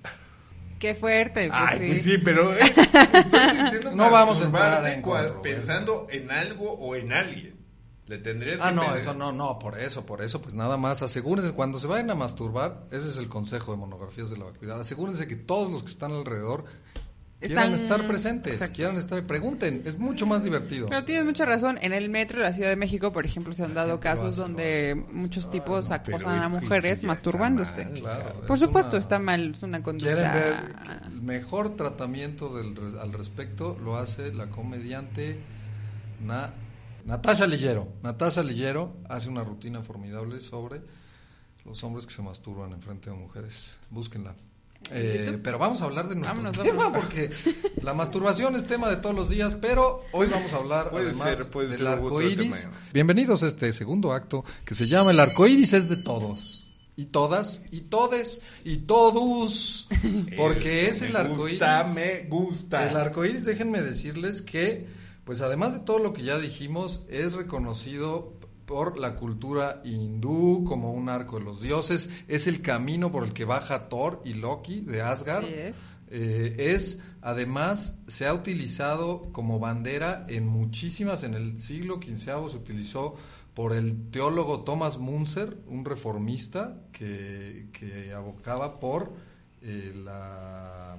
Qué 0.80 0.96
fuerte. 0.96 1.48
Pues 1.50 1.60
Ay, 1.62 1.78
sí. 1.80 1.88
pues 1.88 2.04
sí, 2.04 2.18
pero 2.20 2.54
eh, 2.54 2.60
estoy 2.62 3.58
diciendo 3.64 3.92
No 3.92 4.12
vamos 4.12 4.42
a 4.42 4.46
entrar 4.46 4.86
en 4.88 5.02
pensando 5.42 6.08
en 6.10 6.32
algo 6.32 6.72
o 6.72 6.96
en 6.96 7.14
alguien. 7.14 7.58
Le 8.06 8.18
tendrías 8.20 8.60
Ah, 8.62 8.70
que 8.70 8.76
no, 8.76 8.96
eso 8.96 9.14
no, 9.14 9.34
no, 9.34 9.60
por 9.60 9.78
eso, 9.78 10.06
por 10.06 10.22
eso, 10.22 10.42
pues 10.42 10.54
nada 10.56 10.78
más, 10.78 11.02
asegúrense, 11.02 11.52
cuando 11.52 11.78
se 11.78 11.88
vayan 11.88 12.10
a 12.10 12.16
masturbar, 12.16 12.86
ese 12.90 13.10
es 13.10 13.18
el 13.18 13.28
consejo 13.28 13.72
de 13.74 13.78
monografías 13.78 14.30
de 14.30 14.38
la 14.38 14.46
vacuidad, 14.46 14.80
asegúrense 14.80 15.28
que 15.28 15.36
todos 15.36 15.70
los 15.70 15.84
que 15.84 15.90
están 15.90 16.14
alrededor 16.14 16.64
quieran 17.40 17.74
Están- 17.74 17.86
estar 17.86 18.08
presentes, 18.08 18.54
Exacto. 18.54 18.76
quieran 18.76 18.98
estar, 18.98 19.24
pregunten, 19.24 19.84
es 19.86 20.00
mucho 20.00 20.26
más 20.26 20.44
divertido. 20.44 20.88
Pero 20.90 21.06
tienes 21.06 21.26
mucha 21.26 21.46
razón. 21.46 21.78
En 21.82 21.94
el 21.94 22.10
metro 22.10 22.40
de 22.40 22.46
la 22.46 22.54
Ciudad 22.54 22.70
de 22.70 22.76
México, 22.76 23.14
por 23.14 23.26
ejemplo, 23.26 23.54
se 23.54 23.64
han 23.64 23.74
dado 23.76 24.00
casos 24.00 24.36
donde 24.36 24.96
muchos 25.12 25.46
Ay, 25.46 25.52
tipos 25.52 25.90
no, 25.90 25.96
acosan 25.96 26.40
a 26.42 26.50
mujeres 26.50 27.04
masturbándose. 27.04 27.86
mal, 27.86 27.94
Claro, 27.94 28.42
Por 28.48 28.56
es 28.56 28.60
supuesto, 28.62 28.92
una- 28.96 29.00
está 29.00 29.20
mal. 29.20 29.52
Es 29.52 29.62
una 29.64 29.84
Quieren 29.84 30.00
conducta. 30.24 30.34
ver 30.34 31.02
el 31.14 31.22
mejor 31.22 31.76
tratamiento 31.76 32.56
del, 32.56 32.98
al 33.00 33.14
respecto 33.14 33.78
lo 33.84 33.98
hace 33.98 34.34
la 34.34 34.48
comediante 34.50 35.40
Na- 36.24 36.54
Natasha 37.06 37.46
Lillero. 37.46 37.88
Natasha 38.02 38.42
Lillero 38.44 38.98
hace 39.08 39.30
una 39.30 39.44
rutina 39.44 39.82
formidable 39.84 40.40
sobre 40.40 40.82
los 41.66 41.84
hombres 41.84 42.06
que 42.08 42.14
se 42.14 42.22
masturban 42.24 42.72
en 42.74 42.82
frente 42.82 43.10
de 43.12 43.16
mujeres. 43.16 43.78
Búsquenla. 43.92 44.34
Eh, 44.92 45.38
pero 45.44 45.58
vamos 45.58 45.82
a 45.82 45.86
hablar 45.86 46.08
de 46.08 46.16
nuestro 46.16 46.36
Vámonos, 46.36 46.58
tema 46.64 46.84
vámonos. 46.86 47.06
porque 47.06 47.30
la 47.82 47.94
masturbación 47.94 48.56
es 48.56 48.66
tema 48.68 48.90
de 48.90 48.98
todos 48.98 49.16
los 49.16 49.30
días, 49.30 49.56
pero 49.60 50.02
hoy 50.14 50.28
vamos 50.28 50.54
a 50.54 50.58
hablar 50.58 50.90
Puede 50.92 51.08
además 51.10 51.38
ser, 51.38 51.48
puede 51.52 51.68
del 51.70 51.80
ser 51.80 51.88
arco 51.88 52.22
iris. 52.22 52.62
tema. 52.62 52.74
Bienvenidos 52.94 53.44
a 53.44 53.48
este 53.48 53.74
segundo 53.74 54.14
acto 54.14 54.46
que 54.66 54.76
se 54.76 54.88
llama 54.88 55.12
El 55.12 55.20
arco 55.20 55.46
iris 55.48 55.74
es 55.74 55.90
de 55.90 55.98
todos. 55.98 56.64
Y 56.96 57.06
todas, 57.06 57.62
y 57.72 57.82
todes, 57.82 58.42
y 58.64 58.78
todos. 58.78 59.88
Porque 60.36 60.88
es 60.90 61.02
Me 61.02 61.08
el 61.08 61.16
arco 61.16 61.48
iris. 61.48 61.60
gusta, 61.60 61.84
me 61.94 62.24
gusta. 62.28 62.90
El 62.90 62.96
arco 62.98 63.24
iris, 63.26 63.46
déjenme 63.46 63.82
decirles 63.84 64.42
que, 64.42 64.88
pues 65.24 65.42
además 65.42 65.74
de 65.74 65.82
todo 65.82 66.00
lo 66.00 66.14
que 66.14 66.24
ya 66.24 66.40
dijimos, 66.40 67.04
es 67.10 67.34
reconocido 67.34 68.34
por 68.68 69.00
la 69.00 69.16
cultura 69.16 69.82
hindú 69.86 70.66
como 70.68 70.92
un 70.92 71.08
arco 71.10 71.40
de 71.40 71.46
los 71.46 71.62
dioses. 71.62 72.10
Es 72.28 72.46
el 72.46 72.62
camino 72.62 73.12
por 73.12 73.24
el 73.24 73.34
que 73.34 73.46
baja 73.46 73.88
Thor 73.88 74.22
y 74.26 74.34
Loki 74.34 74.82
de 74.82 75.02
Asgard. 75.02 75.46
Es. 75.46 75.78
Eh, 76.10 76.56
es, 76.76 77.02
además, 77.22 78.00
se 78.08 78.28
ha 78.28 78.34
utilizado 78.34 79.32
como 79.32 79.58
bandera 79.58 80.26
en 80.30 80.46
muchísimas, 80.46 81.24
en 81.24 81.34
el 81.34 81.62
siglo 81.62 81.96
XV 81.96 82.50
se 82.50 82.58
utilizó 82.58 83.16
por 83.54 83.74
el 83.74 84.12
teólogo 84.12 84.62
Thomas 84.62 84.98
Munzer, 85.00 85.58
un 85.68 85.84
reformista 85.84 86.84
que, 86.92 87.70
que 87.72 88.14
abocaba 88.14 88.80
por 88.80 89.14
eh, 89.62 89.94
la 89.96 90.98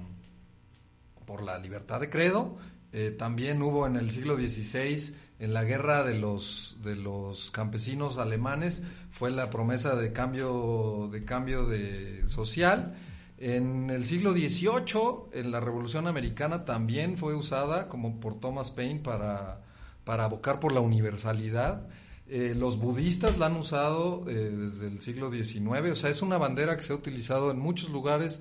por 1.25 1.43
la 1.43 1.59
libertad 1.59 1.99
de 1.99 2.09
credo. 2.09 2.57
Eh, 2.91 3.15
también 3.17 3.61
hubo 3.61 3.85
en 3.85 3.95
el 3.95 4.09
siglo 4.09 4.35
XVI, 4.35 5.13
en 5.39 5.53
la 5.53 5.63
guerra 5.63 6.03
de 6.03 6.15
los, 6.15 6.77
de 6.83 6.95
los 6.95 7.51
campesinos 7.51 8.17
alemanes, 8.17 8.81
fue 9.09 9.31
la 9.31 9.49
promesa 9.49 9.95
de 9.95 10.13
cambio, 10.13 11.09
de 11.11 11.25
cambio 11.25 11.65
de 11.65 12.23
social. 12.27 12.95
En 13.37 13.89
el 13.89 14.05
siglo 14.05 14.33
XVIII, 14.33 15.29
en 15.33 15.51
la 15.51 15.59
Revolución 15.59 16.07
Americana, 16.07 16.65
también 16.65 17.17
fue 17.17 17.35
usada 17.35 17.87
como 17.87 18.19
por 18.19 18.39
Thomas 18.39 18.71
Paine 18.71 18.99
para, 18.99 19.61
para 20.03 20.25
abocar 20.25 20.59
por 20.59 20.73
la 20.73 20.81
universalidad. 20.81 21.87
Eh, 22.27 22.53
los 22.55 22.77
budistas 22.77 23.37
la 23.37 23.47
han 23.47 23.55
usado 23.55 24.25
eh, 24.27 24.33
desde 24.33 24.87
el 24.87 25.01
siglo 25.01 25.31
XIX, 25.31 25.91
o 25.91 25.95
sea, 25.95 26.09
es 26.09 26.21
una 26.21 26.37
bandera 26.37 26.75
que 26.75 26.83
se 26.83 26.93
ha 26.93 26.95
utilizado 26.95 27.49
en 27.49 27.59
muchos 27.59 27.89
lugares 27.89 28.39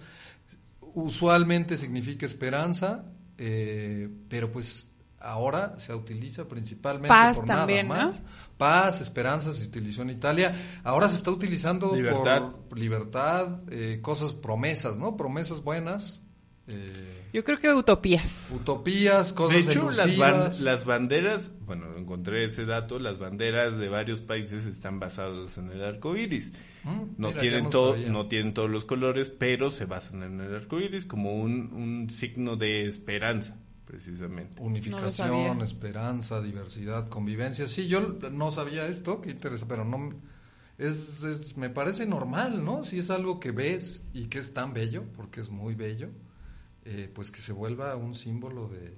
usualmente 0.95 1.79
significa 1.79 2.27
esperanza, 2.27 3.05
eh, 3.37 4.09
pero 4.29 4.51
pues 4.51 4.88
ahora 5.29 5.79
se 5.79 5.95
utiliza 5.95 6.47
principalmente 6.49 7.09
Paz 7.09 7.39
por 7.39 7.47
también, 7.47 7.89
nada 7.89 8.03
¿no? 8.03 8.07
más. 8.09 8.23
Paz, 8.57 9.01
esperanza 9.01 9.53
se 9.53 9.65
utilizó 9.65 10.03
en 10.03 10.11
Italia, 10.11 10.55
ahora 10.85 11.09
se 11.09 11.17
está 11.17 11.31
utilizando 11.31 11.95
Libertad. 11.95 12.51
por 12.69 12.79
libertad, 12.79 13.61
eh, 13.71 14.01
cosas, 14.03 14.33
promesas, 14.33 14.99
¿no? 14.99 15.17
Promesas 15.17 15.63
buenas, 15.63 16.23
eh, 16.67 17.15
Yo 17.33 17.45
creo 17.45 17.59
que 17.61 17.73
utopías. 17.73 18.51
utopías, 18.55 19.29
De 19.29 19.35
cosas 19.35 19.69
hecho, 19.69 19.91
las, 19.91 20.17
ban- 20.17 20.59
las 20.61 20.85
banderas, 20.85 21.51
bueno, 21.65 21.95
encontré 21.97 22.47
ese 22.47 22.67
dato, 22.67 22.99
las 22.99 23.19
banderas 23.19 23.79
de 23.79 23.89
varios 23.89 24.21
países 24.23 24.67
están 24.67 24.99
basadas 24.99 25.57
en 25.57 25.71
el 25.71 25.83
arco 25.85 26.17
iris. 26.17 26.53
Mm, 26.85 27.03
No, 27.17 27.29
mira, 27.29 27.41
tienen 27.41 27.65
no 27.65 27.71
todo, 27.71 27.97
no 27.97 28.27
tienen 28.27 28.55
todos 28.55 28.69
los 28.71 28.85
colores, 28.85 29.31
pero 29.31 29.71
se 29.71 29.85
basan 29.85 30.23
en 30.25 30.41
el 30.41 30.55
arco 30.55 30.81
iris 30.81 31.07
como 31.07 31.35
un, 31.41 31.73
un 31.73 32.11
signo 32.11 32.57
de 32.57 32.87
esperanza, 32.87 33.57
precisamente. 33.89 34.61
Unificación, 34.63 35.63
esperanza, 35.63 36.43
diversidad, 36.43 37.09
convivencia. 37.09 37.67
Sí, 37.67 37.89
yo 37.89 38.01
no 38.31 38.51
sabía 38.51 38.87
esto, 38.87 39.21
qué 39.23 39.31
interesante, 39.31 39.67
pero 39.75 39.85
no 39.87 40.13
es, 40.77 41.23
es- 41.25 41.57
me 41.57 41.71
parece 41.71 42.05
normal, 42.07 42.65
¿no? 42.65 42.85
Si 42.85 42.99
es 42.99 43.09
algo 43.11 43.41
que 43.41 43.51
ves 43.51 44.03
y 44.13 44.27
que 44.27 44.39
es 44.41 44.53
tan 44.53 44.75
bello, 44.75 45.05
porque 45.17 45.41
es 45.41 45.49
muy 45.49 45.75
bello, 45.75 46.11
eh, 46.85 47.11
pues 47.13 47.31
que 47.31 47.41
se 47.41 47.53
vuelva 47.53 47.97
un 47.97 48.15
símbolo 48.15 48.69
de, 48.69 48.95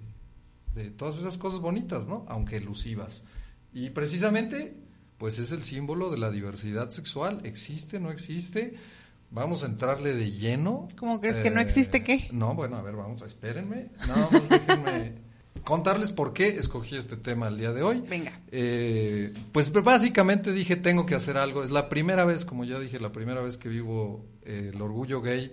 de 0.75 0.91
todas 0.91 1.19
esas 1.19 1.39
cosas 1.39 1.61
bonitas, 1.61 2.07
¿no? 2.09 2.25
Aunque 2.29 2.57
elusivas. 2.57 3.23
Y 3.73 3.91
precisamente, 3.91 4.77
pues 5.19 5.39
es 5.39 5.53
el 5.53 5.63
símbolo 5.63 6.11
de 6.11 6.19
la 6.19 6.31
diversidad 6.33 6.91
sexual. 6.91 7.41
¿Existe, 7.45 8.01
no 8.01 8.11
existe? 8.11 8.75
Vamos 9.31 9.63
a 9.63 9.67
entrarle 9.67 10.13
de 10.13 10.33
lleno. 10.33 10.89
¿Cómo 10.99 11.21
crees 11.21 11.37
que 11.37 11.51
no 11.51 11.61
existe 11.61 12.03
qué? 12.03 12.29
No, 12.33 12.55
bueno, 12.55 12.77
a 12.77 12.83
ver, 12.83 12.97
vamos, 12.97 13.23
espérenme. 13.23 13.91
Nada 14.09 14.29
más 14.31 14.49
déjenme 14.49 15.15
contarles 15.65 16.11
por 16.11 16.33
qué 16.33 16.49
escogí 16.49 16.97
este 16.97 17.17
tema 17.17 17.47
el 17.47 17.57
día 17.57 17.73
de 17.73 17.83
hoy. 17.83 18.03
Venga. 18.09 18.41
Eh, 18.51 19.33
pues 19.53 19.73
básicamente 19.73 20.53
dije, 20.53 20.75
tengo 20.75 21.07
que 21.07 21.15
hacer 21.15 21.37
algo. 21.37 21.63
Es 21.63 21.71
la 21.71 21.89
primera 21.89 22.25
vez, 22.25 22.45
como 22.45 22.65
ya 22.65 22.81
dije, 22.81 22.99
la 22.99 23.13
primera 23.13 23.41
vez 23.41 23.57
que 23.57 23.69
vivo 23.69 24.27
eh, 24.43 24.73
el 24.75 24.83
orgullo 24.83 25.23
gay 25.23 25.53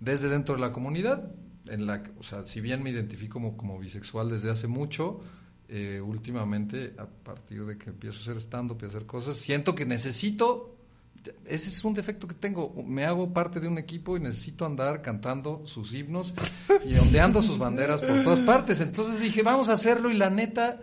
desde 0.00 0.30
dentro 0.30 0.54
de 0.54 0.62
la 0.62 0.72
comunidad. 0.72 1.30
En 1.66 1.86
la, 1.86 2.02
o 2.18 2.22
sea, 2.22 2.44
si 2.44 2.62
bien 2.62 2.82
me 2.82 2.88
identifico 2.88 3.34
como, 3.34 3.58
como 3.58 3.78
bisexual 3.78 4.30
desde 4.30 4.50
hace 4.50 4.68
mucho, 4.68 5.20
eh, 5.68 6.00
últimamente, 6.00 6.94
a 6.96 7.04
partir 7.04 7.66
de 7.66 7.76
que 7.76 7.90
empiezo 7.90 8.20
a 8.20 8.22
hacer 8.22 8.36
stand-up 8.38 8.78
y 8.80 8.86
a 8.86 8.88
hacer 8.88 9.04
cosas, 9.04 9.36
siento 9.36 9.74
que 9.74 9.84
necesito 9.84 10.77
ese 11.46 11.68
es 11.68 11.84
un 11.84 11.94
defecto 11.94 12.26
que 12.26 12.34
tengo. 12.34 12.74
Me 12.86 13.04
hago 13.04 13.32
parte 13.32 13.60
de 13.60 13.68
un 13.68 13.78
equipo 13.78 14.16
y 14.16 14.20
necesito 14.20 14.64
andar 14.66 15.02
cantando 15.02 15.62
sus 15.66 15.94
himnos 15.94 16.34
y 16.84 16.96
ondeando 16.96 17.42
sus 17.42 17.58
banderas 17.58 18.02
por 18.02 18.22
todas 18.22 18.40
partes. 18.40 18.80
Entonces 18.80 19.20
dije, 19.20 19.42
vamos 19.42 19.68
a 19.68 19.74
hacerlo 19.74 20.10
y 20.10 20.14
la 20.14 20.30
neta 20.30 20.80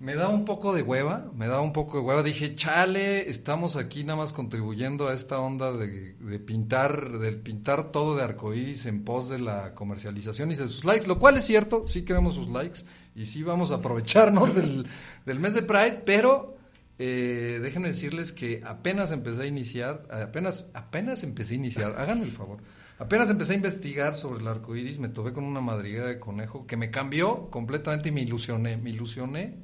me 0.00 0.14
da 0.14 0.28
un 0.28 0.44
poco 0.44 0.72
de 0.72 0.82
hueva, 0.82 1.28
me 1.34 1.48
da 1.48 1.60
un 1.60 1.72
poco 1.72 1.98
de 1.98 2.04
hueva. 2.04 2.22
Dije, 2.22 2.54
chale, 2.54 3.28
estamos 3.28 3.76
aquí 3.76 4.04
nada 4.04 4.18
más 4.18 4.32
contribuyendo 4.32 5.08
a 5.08 5.14
esta 5.14 5.40
onda 5.40 5.72
de, 5.72 6.14
pintar, 6.38 7.18
del 7.18 7.36
pintar 7.38 7.90
todo 7.90 8.16
de 8.16 8.22
arcoíris 8.22 8.86
en 8.86 9.04
pos 9.04 9.28
de 9.28 9.40
la 9.40 9.74
comercialización 9.74 10.52
y 10.52 10.54
de 10.54 10.68
sus 10.68 10.84
likes, 10.84 11.06
lo 11.06 11.18
cual 11.18 11.36
es 11.36 11.44
cierto, 11.44 11.88
sí 11.88 12.02
queremos 12.04 12.34
sus 12.34 12.48
likes 12.48 12.80
y 13.16 13.26
sí 13.26 13.42
vamos 13.42 13.72
a 13.72 13.76
aprovecharnos 13.76 14.54
del, 14.54 14.86
del 15.26 15.40
mes 15.40 15.54
de 15.54 15.62
Pride, 15.62 16.02
pero 16.06 16.57
eh, 16.98 17.60
déjenme 17.62 17.88
decirles 17.88 18.32
que 18.32 18.60
apenas 18.64 19.12
empecé 19.12 19.42
a 19.42 19.46
iniciar, 19.46 20.06
apenas, 20.10 20.66
apenas 20.74 21.22
empecé 21.22 21.54
a 21.54 21.56
iniciar, 21.56 21.94
háganme 21.96 22.24
el 22.24 22.32
favor, 22.32 22.58
apenas 22.98 23.30
empecé 23.30 23.52
a 23.52 23.56
investigar 23.56 24.14
sobre 24.14 24.40
el 24.40 24.48
arco 24.48 24.74
iris, 24.74 24.98
me 24.98 25.08
topé 25.08 25.32
con 25.32 25.44
una 25.44 25.60
madriguera 25.60 26.08
de 26.08 26.18
conejo 26.18 26.66
que 26.66 26.76
me 26.76 26.90
cambió 26.90 27.50
completamente 27.50 28.08
y 28.08 28.12
me 28.12 28.22
ilusioné, 28.22 28.76
me 28.76 28.90
ilusioné 28.90 29.54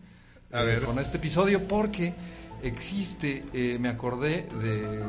A 0.52 0.62
eh, 0.62 0.66
ver. 0.66 0.82
con 0.82 0.98
este 1.00 1.16
episodio 1.16 1.66
porque 1.66 2.14
existe, 2.62 3.44
eh, 3.52 3.78
me 3.80 3.88
acordé 3.88 4.48
de 4.62 5.04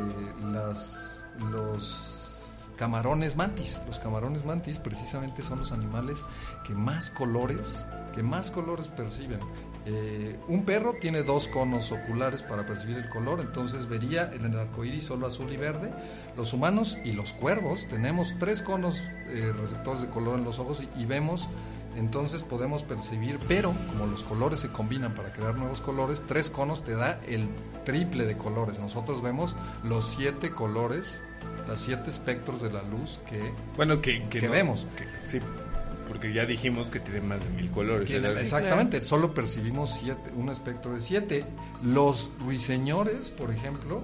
las, 0.51 1.25
los 1.51 2.69
camarones 2.75 3.35
mantis. 3.35 3.79
Los 3.87 3.99
camarones 3.99 4.45
mantis 4.45 4.79
precisamente 4.79 5.41
son 5.41 5.59
los 5.59 5.71
animales 5.71 6.19
que 6.65 6.73
más 6.73 7.09
colores, 7.11 7.85
que 8.13 8.23
más 8.23 8.51
colores 8.51 8.87
perciben. 8.87 9.39
Eh, 9.87 10.35
un 10.47 10.65
perro 10.65 10.95
tiene 10.99 11.21
dos 11.21 11.47
conos 11.47 11.91
oculares 11.91 12.41
para 12.41 12.65
percibir 12.65 12.97
el 12.97 13.07
color, 13.07 13.39
entonces 13.39 13.87
vería 13.87 14.31
en 14.33 14.45
el 14.45 14.57
arco 14.57 14.83
iris 14.83 15.05
solo 15.05 15.27
azul 15.27 15.51
y 15.53 15.57
verde. 15.57 15.91
Los 16.35 16.53
humanos 16.53 16.97
y 17.05 17.11
los 17.11 17.33
cuervos 17.33 17.87
tenemos 17.87 18.33
tres 18.39 18.61
conos 18.63 19.03
eh, 19.29 19.53
receptores 19.59 20.01
de 20.01 20.09
color 20.09 20.39
en 20.39 20.43
los 20.45 20.57
ojos 20.57 20.81
y, 20.81 21.01
y 21.01 21.05
vemos, 21.05 21.47
entonces 21.95 22.41
podemos 22.41 22.81
percibir, 22.81 23.37
pero 23.47 23.73
como 23.91 24.07
los 24.07 24.23
colores 24.23 24.59
se 24.61 24.69
combinan 24.69 25.13
para 25.13 25.31
crear 25.31 25.55
nuevos 25.55 25.81
colores, 25.81 26.23
tres 26.27 26.49
conos 26.49 26.83
te 26.83 26.95
da 26.95 27.19
el 27.27 27.47
triple 27.85 28.25
de 28.25 28.37
colores. 28.37 28.79
Nosotros 28.79 29.21
vemos 29.21 29.55
los 29.83 30.05
siete 30.15 30.49
colores, 30.49 31.21
los 31.67 31.79
siete 31.79 32.09
espectros 32.09 32.59
de 32.61 32.71
la 32.71 32.81
luz 32.81 33.19
que 33.29 33.53
Bueno, 33.77 34.01
que, 34.01 34.23
Que 34.29 34.41
no- 34.41 34.51
vemos. 34.51 34.87
que- 34.97 35.05
sí, 35.27 35.39
porque 36.25 36.33
ya 36.33 36.45
dijimos 36.45 36.89
que 36.89 36.99
tiene 36.99 37.21
más 37.21 37.39
de 37.43 37.49
mil 37.51 37.69
colores. 37.71 38.09
Exactamente, 38.09 39.03
solo 39.03 39.33
percibimos 39.33 39.97
siete, 40.01 40.31
un 40.35 40.49
espectro 40.49 40.93
de 40.93 41.01
siete. 41.01 41.45
Los 41.83 42.29
ruiseñores, 42.39 43.29
por 43.29 43.51
ejemplo, 43.51 44.01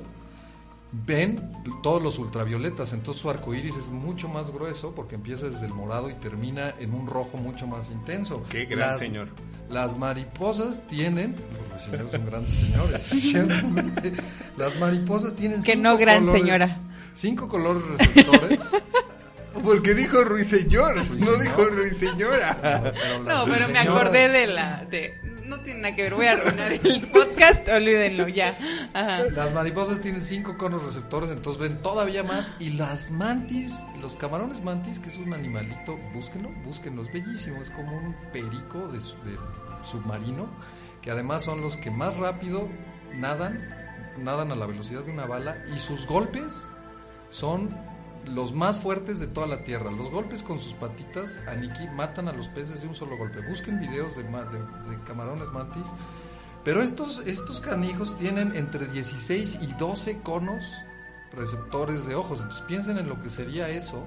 ven 1.05 1.51
todos 1.81 2.01
los 2.03 2.19
ultravioletas, 2.19 2.93
entonces 2.93 3.21
su 3.21 3.29
arco 3.29 3.53
iris 3.53 3.75
es 3.75 3.87
mucho 3.87 4.27
más 4.27 4.51
grueso 4.51 4.93
porque 4.93 5.15
empieza 5.15 5.47
desde 5.49 5.65
el 5.65 5.73
morado 5.73 6.09
y 6.09 6.13
termina 6.15 6.73
en 6.79 6.93
un 6.93 7.07
rojo 7.07 7.37
mucho 7.37 7.65
más 7.65 7.89
intenso. 7.89 8.43
Qué 8.49 8.65
gran 8.65 8.89
Las- 8.91 8.99
señor. 8.99 9.29
Las 9.69 9.97
mariposas 9.97 10.85
tienen, 10.87 11.35
los 11.57 11.69
ruiseñores 11.71 12.11
son 12.11 12.25
grandes 12.25 12.53
señores, 12.53 13.01
ciertamente. 13.03 14.11
Las 14.57 14.77
mariposas 14.77 15.33
tienen 15.33 15.63
Que 15.63 15.71
cinco 15.73 15.83
no 15.83 15.97
gran 15.97 16.25
colores- 16.25 16.41
señora. 16.41 16.77
Cinco 17.15 17.47
colores 17.47 17.83
receptores. 17.97 18.59
Porque 19.63 19.93
dijo 19.93 20.23
Ruiseñor, 20.23 20.95
no 20.95 21.03
Ruiseñor. 21.03 21.39
dijo 21.41 21.63
Ruiseñora. 21.65 22.57
pero 22.93 23.23
No, 23.23 23.45
pero 23.45 23.67
me 23.69 23.79
acordé 23.79 24.29
de 24.29 24.47
la... 24.47 24.85
De, 24.89 25.19
no 25.45 25.59
tiene 25.59 25.81
nada 25.81 25.95
que 25.97 26.03
ver, 26.03 26.13
voy 26.13 26.27
a 26.27 26.31
arruinar 26.31 26.71
el 26.71 27.01
podcast, 27.11 27.67
olvídenlo 27.67 28.27
ya. 28.29 28.55
Ajá. 28.93 29.23
Las 29.31 29.53
mariposas 29.53 29.99
tienen 29.99 30.21
cinco 30.21 30.57
conos 30.57 30.81
receptores, 30.81 31.29
entonces 31.29 31.61
ven 31.61 31.81
todavía 31.81 32.23
más. 32.23 32.53
Y 32.59 32.69
las 32.71 33.11
mantis, 33.11 33.77
los 33.99 34.15
camarones 34.15 34.63
mantis, 34.63 34.99
que 34.99 35.09
es 35.09 35.17
un 35.17 35.33
animalito, 35.33 35.97
búsquenlo, 36.13 36.49
búsquenlo, 36.63 37.01
es 37.01 37.11
bellísimo, 37.11 37.61
es 37.61 37.69
como 37.69 37.97
un 37.97 38.15
perico 38.31 38.87
de, 38.87 39.01
su- 39.01 39.17
de 39.23 39.35
submarino, 39.83 40.47
que 41.01 41.11
además 41.11 41.43
son 41.43 41.59
los 41.59 41.75
que 41.75 41.91
más 41.91 42.15
rápido 42.15 42.69
nadan, 43.13 43.67
nadan 44.17 44.53
a 44.53 44.55
la 44.55 44.65
velocidad 44.67 45.01
de 45.03 45.11
una 45.11 45.25
bala, 45.25 45.57
y 45.75 45.79
sus 45.79 46.07
golpes 46.07 46.61
son 47.29 47.75
los 48.25 48.53
más 48.53 48.77
fuertes 48.79 49.19
de 49.19 49.27
toda 49.27 49.47
la 49.47 49.63
tierra. 49.63 49.91
Los 49.91 50.09
golpes 50.11 50.43
con 50.43 50.59
sus 50.59 50.73
patitas 50.73 51.39
aniqui- 51.47 51.91
matan 51.93 52.27
a 52.27 52.33
los 52.33 52.47
peces 52.49 52.81
de 52.81 52.87
un 52.87 52.95
solo 52.95 53.17
golpe. 53.17 53.41
Busquen 53.41 53.79
videos 53.79 54.15
de- 54.15 54.23
de 54.23 55.03
camarones 55.05 55.51
mantis. 55.51 55.87
Pero 56.63 56.81
estos, 56.83 57.23
estos 57.25 57.59
canijos 57.59 58.15
tienen 58.17 58.55
entre 58.55 58.85
16 58.87 59.57
y 59.61 59.73
12 59.73 60.19
conos 60.21 60.75
receptores 61.35 62.05
de 62.05 62.15
ojos. 62.15 62.39
Entonces 62.39 62.63
piensen 62.67 62.97
en 62.97 63.09
lo 63.09 63.21
que 63.21 63.29
sería 63.29 63.69
eso. 63.69 64.03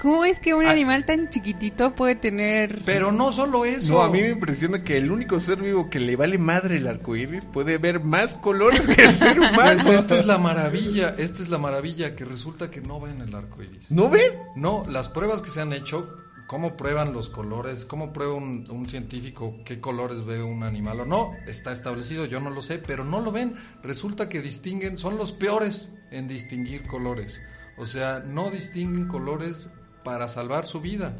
¿Cómo 0.00 0.24
es 0.24 0.38
que 0.38 0.54
un 0.54 0.64
Ah. 0.66 0.70
animal 0.70 1.04
tan 1.04 1.28
chiquitito 1.28 1.94
puede 1.94 2.14
tener... 2.14 2.82
Pero 2.84 3.10
no 3.12 3.32
solo 3.32 3.64
eso. 3.64 3.94
No, 3.94 4.02
a 4.02 4.10
mí 4.10 4.20
me 4.22 4.30
impresiona 4.30 4.84
que 4.84 4.96
el 4.96 5.10
único 5.10 5.40
ser 5.40 5.60
vivo 5.60 5.90
que 5.90 5.98
le 6.00 6.14
vale 6.16 6.38
madre 6.38 6.76
el 6.76 6.86
arco 6.86 7.16
iris 7.16 7.44
puede 7.44 7.78
ver 7.78 8.00
más 8.04 8.34
colores 8.34 8.80
que 8.82 9.04
el 9.04 9.18
ser 9.18 9.36
Pues 9.54 9.82
humano. 9.82 9.92
esta 9.98 10.16
es 10.16 10.26
la 10.26 10.38
maravilla, 10.38 11.14
esta 11.18 11.42
es 11.42 11.48
la 11.48 11.58
maravilla 11.58 12.14
que 12.14 12.24
resulta 12.24 12.70
que 12.70 12.80
no 12.80 13.00
ven 13.00 13.20
el 13.20 13.34
arco 13.34 13.62
iris. 13.62 13.90
¿No 13.90 14.08
ven? 14.08 14.32
No, 14.56 14.84
las 14.88 15.08
pruebas 15.08 15.42
que 15.42 15.50
se 15.50 15.60
han 15.60 15.72
hecho, 15.72 16.16
cómo 16.46 16.76
prueban 16.76 17.12
los 17.12 17.28
colores, 17.28 17.84
cómo 17.84 18.12
prueba 18.12 18.34
un, 18.34 18.64
un 18.70 18.88
científico 18.88 19.56
qué 19.64 19.80
colores 19.80 20.24
ve 20.24 20.42
un 20.42 20.62
animal 20.62 21.00
o 21.00 21.06
no, 21.06 21.32
está 21.46 21.72
establecido, 21.72 22.24
yo 22.24 22.38
no 22.40 22.50
lo 22.50 22.62
sé, 22.62 22.78
pero 22.78 23.04
no 23.04 23.20
lo 23.20 23.32
ven. 23.32 23.56
Resulta 23.82 24.28
que 24.28 24.40
distinguen, 24.42 24.96
son 24.96 25.18
los 25.18 25.32
peores 25.32 25.90
en 26.12 26.28
distinguir 26.28 26.84
colores. 26.84 27.42
O 27.76 27.84
sea, 27.86 28.20
no 28.20 28.50
distinguen 28.50 29.08
colores 29.08 29.68
para 30.08 30.26
salvar 30.26 30.64
su 30.64 30.80
vida. 30.80 31.12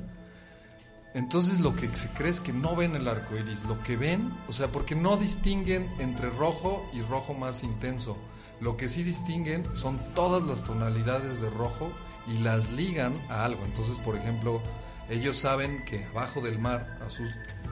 Entonces 1.12 1.60
lo 1.60 1.76
que 1.76 1.94
se 1.94 2.08
cree 2.08 2.30
es 2.30 2.40
que 2.40 2.54
no 2.54 2.74
ven 2.74 2.96
el 2.96 3.06
arco 3.06 3.36
iris, 3.36 3.64
lo 3.64 3.82
que 3.82 3.98
ven, 3.98 4.32
o 4.48 4.52
sea, 4.54 4.68
porque 4.68 4.94
no 4.94 5.18
distinguen 5.18 5.90
entre 5.98 6.30
rojo 6.30 6.88
y 6.94 7.02
rojo 7.02 7.34
más 7.34 7.64
intenso. 7.64 8.16
Lo 8.62 8.78
que 8.78 8.88
sí 8.88 9.02
distinguen 9.02 9.62
son 9.76 9.98
todas 10.14 10.42
las 10.42 10.64
tonalidades 10.64 11.42
de 11.42 11.50
rojo 11.50 11.90
y 12.28 12.38
las 12.38 12.72
ligan 12.72 13.12
a 13.28 13.44
algo. 13.44 13.62
Entonces, 13.66 13.98
por 13.98 14.16
ejemplo, 14.16 14.62
ellos 15.10 15.36
saben 15.36 15.84
que 15.84 16.06
abajo 16.06 16.40
del 16.40 16.58
mar, 16.58 16.98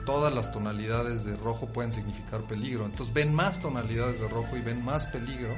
todas 0.05 0.31
las 0.31 0.51
tonalidades 0.51 1.25
de 1.25 1.35
rojo 1.35 1.65
pueden 1.65 1.91
significar 1.91 2.41
peligro. 2.41 2.85
Entonces 2.85 3.11
ven 3.11 3.33
más 3.33 3.59
tonalidades 3.59 4.19
de 4.19 4.27
rojo 4.27 4.55
y 4.55 4.61
ven 4.61 4.85
más 4.85 5.07
peligro 5.07 5.55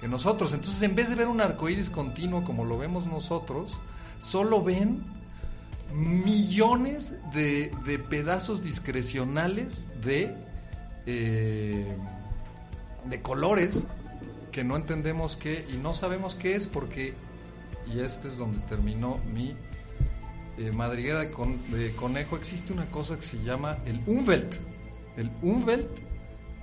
que 0.00 0.08
nosotros. 0.08 0.54
Entonces, 0.54 0.80
en 0.80 0.94
vez 0.94 1.10
de 1.10 1.16
ver 1.16 1.28
un 1.28 1.42
arco 1.42 1.68
iris 1.68 1.90
continuo 1.90 2.44
como 2.44 2.64
lo 2.64 2.78
vemos 2.78 3.04
nosotros, 3.04 3.78
solo 4.18 4.62
ven 4.62 5.02
millones 5.94 7.14
de, 7.32 7.70
de 7.86 7.98
pedazos 7.98 8.62
discrecionales 8.62 9.88
de, 10.04 10.34
eh, 11.06 11.86
de 13.08 13.22
colores 13.22 13.86
que 14.52 14.64
no 14.64 14.76
entendemos 14.76 15.36
qué 15.36 15.64
y 15.72 15.76
no 15.76 15.94
sabemos 15.94 16.34
qué 16.34 16.54
es 16.56 16.66
porque, 16.66 17.14
y 17.94 18.00
este 18.00 18.28
es 18.28 18.36
donde 18.36 18.58
terminó 18.68 19.18
mi 19.32 19.54
eh, 20.58 20.72
madriguera 20.72 21.20
de, 21.20 21.30
con- 21.30 21.58
de 21.70 21.92
conejo, 21.92 22.36
existe 22.36 22.72
una 22.72 22.86
cosa 22.86 23.16
que 23.16 23.22
se 23.22 23.42
llama 23.42 23.76
el 23.86 24.00
Umwelt. 24.06 24.56
El 25.16 25.30
Umwelt, 25.42 25.88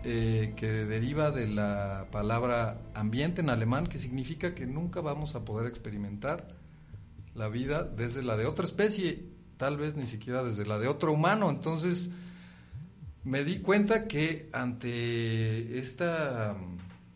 eh, 0.03 0.53
que 0.55 0.67
deriva 0.69 1.31
de 1.31 1.47
la 1.47 2.07
palabra 2.11 2.77
ambiente 2.93 3.41
en 3.41 3.49
alemán, 3.49 3.87
que 3.87 3.97
significa 3.99 4.53
que 4.53 4.65
nunca 4.65 4.99
vamos 5.01 5.35
a 5.35 5.45
poder 5.45 5.67
experimentar 5.67 6.47
la 7.35 7.47
vida 7.49 7.83
desde 7.83 8.21
la 8.23 8.37
de 8.37 8.45
otra 8.45 8.65
especie, 8.65 9.25
tal 9.57 9.77
vez 9.77 9.95
ni 9.95 10.05
siquiera 10.07 10.43
desde 10.43 10.65
la 10.65 10.79
de 10.79 10.87
otro 10.87 11.11
humano. 11.11 11.49
Entonces, 11.49 12.09
me 13.23 13.43
di 13.43 13.59
cuenta 13.59 14.07
que 14.07 14.49
ante 14.53 15.79
esta... 15.79 16.55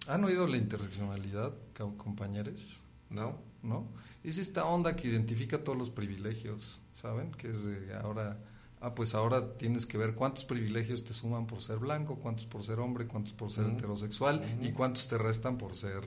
¿Han 0.07 0.23
oído 0.23 0.47
la 0.47 0.57
interseccionalidad, 0.57 1.53
co- 1.77 1.97
compañeros? 1.97 2.79
¿No? 3.09 3.41
¿No? 3.61 3.87
Es 4.23 4.37
esta 4.37 4.65
onda 4.65 4.95
que 4.95 5.07
identifica 5.09 5.63
todos 5.63 5.77
los 5.77 5.91
privilegios, 5.91 6.81
¿saben? 6.93 7.31
Que 7.31 7.49
es 7.51 7.65
de 7.65 7.93
ahora... 7.95 8.37
Ah, 8.79 8.93
pues 8.93 9.15
ahora 9.15 9.57
tienes 9.57 9.87
que 9.87 9.97
ver 9.97 10.13
cuántos 10.13 10.45
privilegios 10.45 11.03
te 11.03 11.11
suman 11.11 11.47
por 11.47 11.61
ser 11.61 11.79
blanco, 11.79 12.19
cuántos 12.19 12.45
por 12.45 12.63
ser 12.63 12.79
hombre, 12.79 13.07
cuántos 13.07 13.33
por 13.33 13.49
ser 13.49 13.65
heterosexual 13.65 14.43
y 14.61 14.71
cuántos 14.71 15.07
te 15.07 15.17
restan 15.17 15.57
por 15.57 15.75
ser 15.75 16.03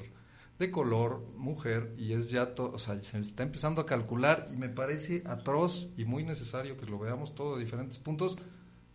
de 0.61 0.71
color, 0.71 1.27
mujer, 1.37 1.95
y 1.99 2.13
es 2.13 2.31
ya 2.31 2.55
todo, 2.55 2.73
o 2.73 2.79
sea, 2.79 3.03
se 3.03 3.19
está 3.19 3.43
empezando 3.43 3.81
a 3.81 3.87
calcular 3.87 4.47
y 4.53 4.57
me 4.57 4.69
parece 4.69 5.25
atroz 5.27 5.89
y 5.97 6.05
muy 6.05 6.23
necesario 6.23 6.77
que 6.77 6.85
lo 6.87 6.99
veamos 6.99 7.35
todo 7.35 7.57
de 7.57 7.65
diferentes 7.65 7.99
puntos, 7.99 8.37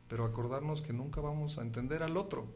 pero 0.07 0.25
acordarnos 0.25 0.81
que 0.83 0.93
nunca 0.93 1.21
vamos 1.21 1.57
a 1.57 1.63
entender 1.63 2.03
al 2.03 2.17
otro 2.17 2.53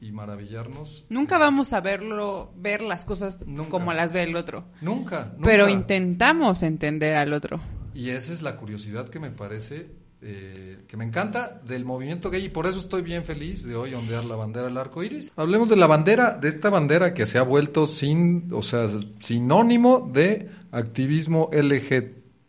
y 0.00 0.10
maravillarnos. 0.10 1.06
Nunca 1.08 1.38
vamos 1.38 1.72
a 1.72 1.80
verlo, 1.80 2.52
ver 2.56 2.82
las 2.82 3.04
cosas 3.04 3.40
Nunca. 3.46 3.70
como 3.70 3.92
las 3.92 4.12
ve 4.12 4.24
el 4.24 4.34
otro. 4.34 4.64
Nunca, 4.80 5.26
nunca. 5.26 5.44
Pero 5.44 5.68
intentamos 5.68 6.64
entender 6.64 7.16
al 7.16 7.32
otro. 7.32 7.60
Y 7.94 8.10
esa 8.10 8.32
es 8.32 8.42
la 8.42 8.56
curiosidad 8.56 9.08
que 9.10 9.20
me 9.20 9.30
parece 9.30 9.94
eh, 10.22 10.80
que 10.86 10.96
me 10.96 11.04
encanta 11.04 11.60
del 11.66 11.84
movimiento 11.84 12.30
gay 12.30 12.44
y 12.44 12.48
por 12.50 12.66
eso 12.66 12.78
estoy 12.80 13.02
bien 13.02 13.24
feliz 13.24 13.64
de 13.64 13.74
hoy 13.76 13.94
ondear 13.94 14.24
la 14.24 14.36
bandera 14.36 14.66
del 14.66 14.76
arco 14.76 15.02
iris. 15.02 15.32
Hablemos 15.36 15.68
de 15.68 15.76
la 15.76 15.86
bandera, 15.86 16.36
de 16.40 16.48
esta 16.50 16.68
bandera 16.70 17.14
que 17.14 17.26
se 17.26 17.38
ha 17.38 17.42
vuelto 17.42 17.86
sin, 17.86 18.48
o 18.52 18.62
sea, 18.62 18.88
sinónimo 19.20 20.10
de 20.12 20.50
activismo 20.72 21.48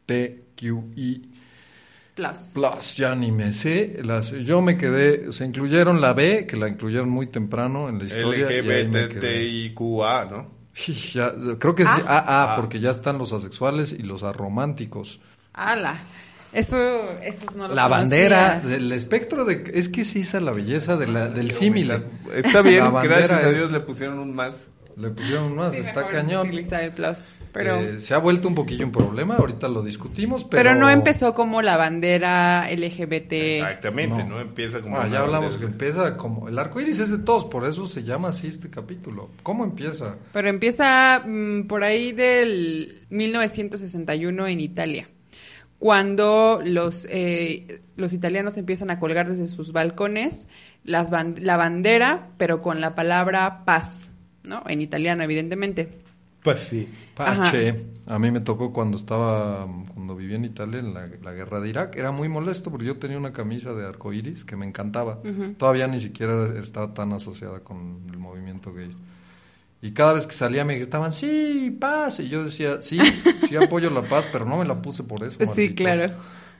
LGTQI. 0.07 1.29
Plus. 2.13 2.39
Plus, 2.53 2.95
ya 2.97 3.15
ni 3.15 3.31
me 3.31 3.53
sé. 3.53 3.99
Las, 4.03 4.31
yo 4.31 4.61
me 4.61 4.77
quedé, 4.77 5.31
se 5.31 5.45
incluyeron 5.45 6.01
la 6.01 6.11
B, 6.13 6.45
que 6.45 6.57
la 6.57 6.67
incluyeron 6.67 7.09
muy 7.09 7.27
temprano 7.27 7.87
en 7.87 7.99
la 7.99 8.03
historia. 8.05 8.47
LGBTIQA, 8.49 10.25
¿no? 10.25 10.61
Ya, 11.13 11.33
creo 11.59 11.75
que 11.75 11.83
es 11.83 11.89
Ah. 11.89 12.03
AA, 12.07 12.53
Ah. 12.53 12.55
porque 12.57 12.79
ya 12.79 12.91
están 12.91 13.17
los 13.17 13.31
asexuales 13.33 13.91
y 13.93 14.03
los 14.03 14.23
arománticos. 14.23 15.19
¡Hala! 15.53 15.99
Eso, 16.53 17.11
esos 17.21 17.55
no 17.55 17.67
los 17.67 17.75
La 17.75 17.87
bandera, 17.87 18.59
del 18.59 18.91
espectro 18.91 19.45
de... 19.45 19.71
Es 19.73 19.87
que 19.89 20.03
sí, 20.03 20.21
esa 20.21 20.37
es 20.39 20.43
la 20.43 20.51
belleza 20.51 20.97
de 20.97 21.07
la, 21.07 21.27
del 21.29 21.51
símil. 21.51 21.91
Está 22.33 22.61
bien, 22.61 22.83
gracias 23.03 23.31
a 23.31 23.49
es- 23.49 23.55
Dios 23.55 23.71
le 23.71 23.79
pusieron 23.79 24.19
un 24.19 24.33
más. 24.35 24.67
Le 24.97 25.09
pusieron 25.09 25.55
más, 25.55 25.73
Sí, 25.73 25.79
está 25.79 26.05
cañón. 26.07 26.47
el 26.51 26.91
plus. 26.91 27.17
Pero, 27.53 27.75
Eh, 27.75 27.99
se 27.99 28.13
ha 28.13 28.17
vuelto 28.17 28.47
un 28.47 28.55
poquillo 28.55 28.85
un 28.85 28.93
problema, 28.93 29.35
ahorita 29.35 29.67
lo 29.67 29.83
discutimos, 29.83 30.45
pero... 30.45 30.63
pero 30.63 30.75
no 30.75 30.89
empezó 30.89 31.33
como 31.33 31.61
la 31.61 31.75
bandera 31.75 32.69
LGBT. 32.71 33.31
Exactamente, 33.33 34.23
no. 34.23 34.29
no, 34.29 34.39
empieza 34.39 34.79
como... 34.81 34.97
Ah, 34.97 35.07
ya 35.11 35.19
hablamos 35.19 35.57
que 35.57 35.65
empieza 35.65 36.15
como... 36.15 36.47
El 36.47 36.57
arco 36.59 36.79
iris 36.79 36.99
es 36.99 37.09
de 37.09 37.17
todos, 37.17 37.43
por 37.45 37.65
eso 37.65 37.87
se 37.87 38.03
llama 38.03 38.29
así 38.29 38.47
este 38.47 38.69
capítulo. 38.69 39.31
¿Cómo 39.43 39.65
empieza? 39.65 40.15
Pero 40.31 40.47
empieza 40.47 41.23
mm, 41.25 41.63
por 41.63 41.83
ahí 41.83 42.13
del 42.13 43.01
1961 43.09 44.47
en 44.47 44.59
Italia, 44.61 45.09
cuando 45.81 46.61
los, 46.63 47.07
eh, 47.09 47.81
los 47.95 48.13
italianos 48.13 48.55
empiezan 48.57 48.91
a 48.91 48.99
colgar 48.99 49.27
desde 49.27 49.47
sus 49.47 49.71
balcones 49.71 50.47
las 50.83 51.11
ban- 51.11 51.39
la 51.39 51.57
bandera, 51.57 52.29
pero 52.37 52.61
con 52.61 52.81
la 52.81 52.93
palabra 52.93 53.65
paz, 53.65 54.11
¿no? 54.43 54.61
En 54.67 54.79
italiano, 54.79 55.23
evidentemente. 55.23 55.89
Pues 56.43 56.59
sí. 56.61 56.87
Pache. 57.15 57.83
A 58.05 58.19
mí 58.19 58.29
me 58.29 58.41
tocó 58.41 58.71
cuando 58.71 58.95
estaba, 58.95 59.67
cuando 59.95 60.15
vivía 60.15 60.35
en 60.35 60.45
Italia 60.45 60.77
en 60.81 60.93
la, 60.93 61.07
la 61.19 61.31
guerra 61.33 61.59
de 61.59 61.69
Irak. 61.69 61.95
Era 61.95 62.11
muy 62.11 62.29
molesto 62.29 62.69
porque 62.69 62.85
yo 62.85 62.97
tenía 62.97 63.17
una 63.17 63.33
camisa 63.33 63.73
de 63.73 63.83
arco 63.83 64.13
iris 64.13 64.45
que 64.45 64.55
me 64.55 64.67
encantaba. 64.67 65.17
Todavía 65.57 65.87
ni 65.87 65.99
siquiera 65.99 66.59
estaba 66.59 66.93
tan 66.93 67.11
asociada 67.13 67.61
con 67.61 68.03
el 68.11 68.19
movimiento 68.19 68.71
gay. 68.71 68.95
Y 69.81 69.91
cada 69.93 70.13
vez 70.13 70.27
que 70.27 70.33
salía 70.35 70.63
me 70.63 70.75
gritaban, 70.75 71.11
sí, 71.11 71.75
paz. 71.79 72.19
Y 72.19 72.29
yo 72.29 72.43
decía, 72.43 72.81
sí, 72.81 72.99
sí 73.49 73.55
apoyo 73.55 73.89
la 73.89 74.03
paz, 74.03 74.27
pero 74.31 74.45
no 74.45 74.57
me 74.57 74.65
la 74.65 74.81
puse 74.81 75.03
por 75.03 75.23
eso. 75.23 75.37
Sí, 75.39 75.45
malditos". 75.45 75.75
claro. 75.85 76.13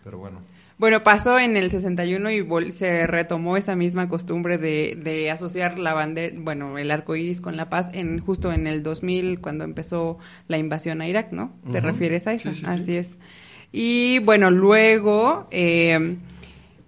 Pero 0.04 0.18
bueno. 0.18 0.40
Bueno, 0.80 1.04
pasó 1.04 1.38
en 1.38 1.58
el 1.58 1.70
61 1.70 2.32
y 2.32 2.40
vol- 2.42 2.72
se 2.72 3.06
retomó 3.06 3.56
esa 3.56 3.76
misma 3.76 4.10
costumbre 4.10 4.58
de, 4.58 4.98
de 5.00 5.30
asociar 5.30 5.78
la 5.78 5.94
bandera, 5.94 6.34
bueno, 6.40 6.80
el 6.80 6.90
arco 6.90 7.16
iris 7.16 7.40
con 7.40 7.56
la 7.56 7.70
paz 7.70 7.92
en 7.94 8.18
justo 8.18 8.52
en 8.52 8.66
el 8.66 8.82
2000 8.82 9.40
cuando 9.42 9.64
empezó 9.64 10.18
la 10.48 10.58
invasión 10.58 11.02
a 11.02 11.08
Irak, 11.08 11.32
¿no? 11.34 11.54
¿Te 11.72 11.82
refieres 11.82 12.26
a 12.26 12.34
eso? 12.34 12.50
Sí, 12.50 12.56
sí, 12.56 12.60
sí. 12.62 12.66
Así 12.68 12.96
es. 12.98 13.18
Y 13.72 14.18
bueno, 14.20 14.50
luego 14.50 15.48
eh, 15.52 16.18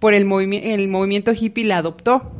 por 0.00 0.12
el, 0.12 0.26
movimi- 0.26 0.60
el 0.64 0.88
movimiento 0.88 1.32
hippie 1.32 1.64
la 1.64 1.78
adoptó, 1.78 2.32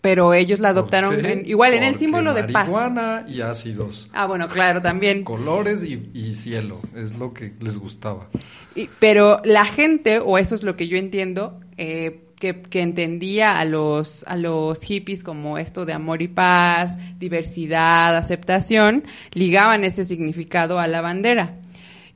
pero 0.00 0.32
ellos 0.34 0.60
la 0.60 0.70
adoptaron 0.70 1.24
en- 1.24 1.46
igual 1.46 1.74
en 1.74 1.82
el 1.82 1.96
símbolo 1.96 2.32
de 2.34 2.44
paz. 2.44 2.68
Marihuana 2.70 3.24
y 3.28 3.40
ácidos. 3.42 4.08
Ah, 4.12 4.26
bueno, 4.26 4.48
claro, 4.48 4.80
también. 4.82 5.24
Colores 5.24 5.82
y, 5.84 6.10
y 6.14 6.34
cielo. 6.36 6.80
Es 6.96 7.16
lo 7.18 7.32
que 7.34 7.52
les 7.60 7.78
gustaba. 7.78 8.28
Y- 8.74 8.88
pero 8.98 9.40
la 9.44 9.64
gente, 9.64 10.18
o 10.18 10.38
eso 10.38 10.54
es 10.54 10.62
lo 10.62 10.74
que 10.76 10.88
yo 10.88 10.96
entiendo, 10.96 11.60
eh, 11.76 12.24
que, 12.40 12.62
que 12.62 12.80
entendía 12.80 13.58
a 13.60 13.66
los, 13.66 14.24
a 14.26 14.34
los 14.36 14.80
hippies 14.80 15.22
como 15.22 15.58
esto 15.58 15.84
de 15.84 15.92
amor 15.92 16.22
y 16.22 16.28
paz, 16.28 16.96
diversidad, 17.18 18.16
aceptación, 18.16 19.04
ligaban 19.32 19.84
ese 19.84 20.04
significado 20.04 20.78
a 20.78 20.86
la 20.88 21.02
bandera. 21.02 21.56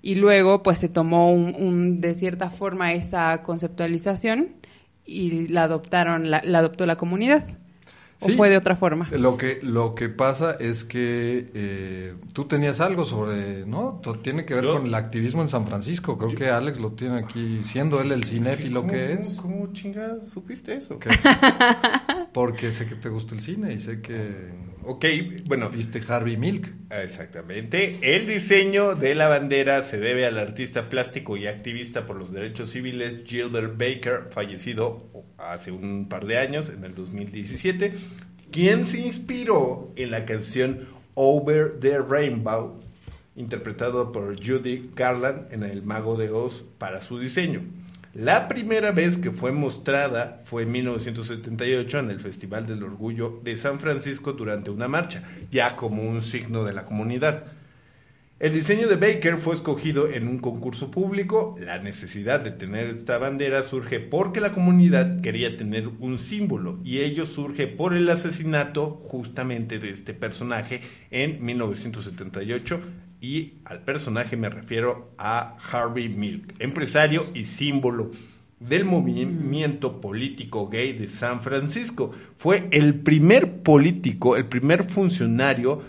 Y 0.01 0.14
luego, 0.14 0.62
pues 0.62 0.78
se 0.78 0.89
tomó 0.89 1.30
un, 1.30 1.55
un- 1.59 2.01
de 2.01 2.14
cierta 2.14 2.49
forma 2.51 2.93
esa 2.95 3.43
conceptualización 3.43 4.49
y 5.05 5.49
la 5.49 5.64
adoptaron, 5.64 6.30
la, 6.30 6.41
la 6.45 6.59
adoptó 6.61 6.87
la 6.87 6.97
comunidad. 6.97 7.47
¿O 8.21 8.29
Sí. 8.29 8.37
fue 8.37 8.49
de 8.49 8.57
otra 8.57 8.77
forma? 8.77 9.09
Lo 9.12 9.37
que, 9.37 9.59
lo 9.62 9.95
que 9.95 10.09
pasa 10.09 10.53
es 10.53 10.85
que 10.85 11.51
eh, 11.53 12.15
tú 12.33 12.47
tenías 12.47 12.81
algo 12.81 13.05
sobre, 13.05 13.67
¿no? 13.67 14.01
To- 14.03 14.19
Tiene 14.21 14.45
que 14.47 14.55
ver 14.55 14.65
Yo- 14.65 14.75
con 14.75 14.87
el 14.87 14.95
activismo 14.95 15.43
en 15.43 15.49
San 15.49 15.67
Francisco. 15.67 16.17
Creo 16.17 16.35
que 16.35 16.49
Alex 16.49 16.79
lo 16.81 16.93
tiene 16.93 17.19
aquí, 17.19 17.62
siendo 17.65 18.01
él 18.01 18.12
el 18.12 18.25
cinéfilo 18.25 18.81
¿Cómo- 18.83 18.93
que 18.93 19.12
es. 19.15 19.37
¿Cómo 19.41 19.73
chingada 19.73 20.27
supiste 20.27 20.75
eso? 20.77 20.99
Que- 20.99 21.09
porque 22.33 22.73
sé 22.73 22.87
que 22.89 22.95
te 22.95 23.09
gusta 23.09 23.35
el 23.35 23.43
cine 23.43 23.73
y 23.75 23.79
sé 23.79 24.01
que 24.01 24.53
Ok, 24.87 25.07
bueno, 25.47 25.70
viste 25.70 26.03
Harvey 26.07 26.37
Milk. 26.37 26.70
Exactamente. 26.91 27.97
El 28.03 28.26
diseño 28.26 28.95
de 28.95 29.14
la 29.14 29.28
bandera 29.28 29.82
se 29.82 29.99
debe 29.99 30.26
al 30.26 30.39
artista 30.39 30.91
plástico 30.91 31.39
y 31.39 31.47
activista 31.47 32.07
por 32.07 32.16
los 32.16 32.30
derechos 32.32 32.70
civiles 32.70 33.22
Gilbert 33.24 33.78
Baker, 33.78 34.28
fallecido 34.30 35.09
hace 35.39 35.70
un 35.70 36.09
par 36.11 36.26
de 36.26 36.37
años, 36.37 36.68
en 36.68 36.85
el 36.85 36.95
2017, 36.95 37.95
quien 38.51 38.85
se 38.85 39.01
inspiró 39.01 39.91
en 39.97 40.11
la 40.11 40.26
canción 40.26 40.87
Over 41.14 41.80
the 41.80 41.99
Rainbow, 41.99 42.80
interpretado 43.37 44.12
por 44.12 44.37
Judy 44.37 44.91
Garland 44.95 45.51
en 45.51 45.62
El 45.62 45.82
Mago 45.82 46.16
de 46.16 46.28
Oz 46.30 46.62
para 46.76 47.01
su 47.01 47.18
diseño. 47.18 47.62
La 48.15 48.47
primera 48.47 48.93
vez 48.93 49.19
que 49.19 49.33
fue 49.33 49.51
mostrada 49.51 50.41
fue 50.45 50.62
en 50.62 50.71
1978 50.71 51.99
en 51.99 52.11
el 52.11 52.21
Festival 52.21 52.65
del 52.65 52.85
Orgullo 52.85 53.41
de 53.43 53.57
San 53.57 53.81
Francisco 53.81 54.35
durante 54.35 54.71
una 54.71 54.87
marcha, 54.87 55.25
ya 55.51 55.75
como 55.75 56.05
un 56.05 56.21
signo 56.21 56.62
de 56.62 56.75
la 56.75 56.85
comunidad. 56.85 57.47
El 58.39 58.53
diseño 58.53 58.87
de 58.87 58.95
Baker 58.95 59.39
fue 59.39 59.57
escogido 59.57 60.09
en 60.09 60.29
un 60.29 60.39
concurso 60.39 60.93
público. 60.93 61.57
La 61.59 61.79
necesidad 61.79 62.39
de 62.39 62.53
tener 62.53 62.87
esta 62.87 63.19
bandera 63.19 63.65
surge 63.65 63.99
porque 63.99 64.39
la 64.39 64.53
comunidad 64.53 65.21
quería 65.21 65.57
tener 65.57 65.89
un 65.89 66.19
símbolo 66.19 66.79
y 66.85 67.01
ello 67.01 67.27
surge 67.27 67.67
por 67.67 67.95
el 67.95 68.09
asesinato 68.09 69.03
justamente 69.09 69.81
de 69.81 69.91
este 69.91 70.15
personaje 70.15 70.83
en 71.11 71.45
1978 71.45 72.81
y 73.25 73.55
al 73.64 73.81
personaje 73.81 74.37
me 74.37 74.51
refiero 74.51 75.14
a 75.16 75.57
Harvey 75.72 76.11
Milk, 76.11 76.57
empresario 76.59 77.25
y 77.33 77.47
símbolo 77.47 78.11
del 78.61 78.85
movimiento 78.85 80.03
político 80.03 80.68
gay 80.68 80.93
de 80.93 81.09
San 81.09 81.41
Francisco. 81.41 82.12
Fue 82.37 82.68
el 82.70 82.97
primer 82.97 83.62
político, 83.62 84.37
el 84.37 84.45
primer 84.45 84.85
funcionario 84.85 85.83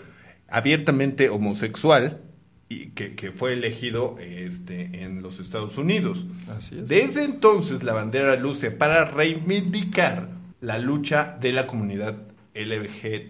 abiertamente 0.48 1.28
homosexual 1.28 2.22
y 2.70 2.86
que, 2.92 3.14
que 3.14 3.32
fue 3.32 3.52
elegido 3.52 4.16
este, 4.18 5.02
en 5.02 5.20
los 5.20 5.38
Estados 5.38 5.76
Unidos. 5.76 6.24
Así 6.48 6.78
es. 6.78 6.88
Desde 6.88 7.24
entonces 7.24 7.82
la 7.82 7.92
bandera 7.92 8.36
luce 8.36 8.70
para 8.70 9.04
reivindicar 9.04 10.30
la 10.62 10.78
lucha 10.78 11.36
de 11.38 11.52
la 11.52 11.66
comunidad 11.66 12.16
LGTTIQAA 12.54 13.26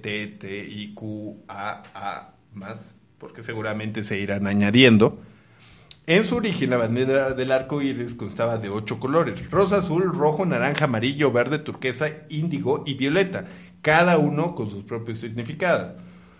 más, 2.56 2.95
porque 3.18 3.42
seguramente 3.42 4.02
se 4.02 4.18
irán 4.18 4.46
añadiendo. 4.46 5.20
En 6.06 6.24
su 6.24 6.36
origen, 6.36 6.70
la 6.70 6.76
bandera 6.76 7.32
del 7.32 7.50
arco 7.50 7.82
iris 7.82 8.14
constaba 8.14 8.58
de 8.58 8.68
ocho 8.68 9.00
colores: 9.00 9.50
rosa, 9.50 9.78
azul, 9.78 10.04
rojo, 10.12 10.46
naranja, 10.46 10.84
amarillo, 10.84 11.32
verde, 11.32 11.58
turquesa, 11.58 12.08
índigo 12.28 12.84
y 12.86 12.94
violeta, 12.94 13.46
cada 13.82 14.16
uno 14.18 14.54
con 14.54 14.70
sus 14.70 14.84
propios 14.84 15.18
significados. 15.18 15.94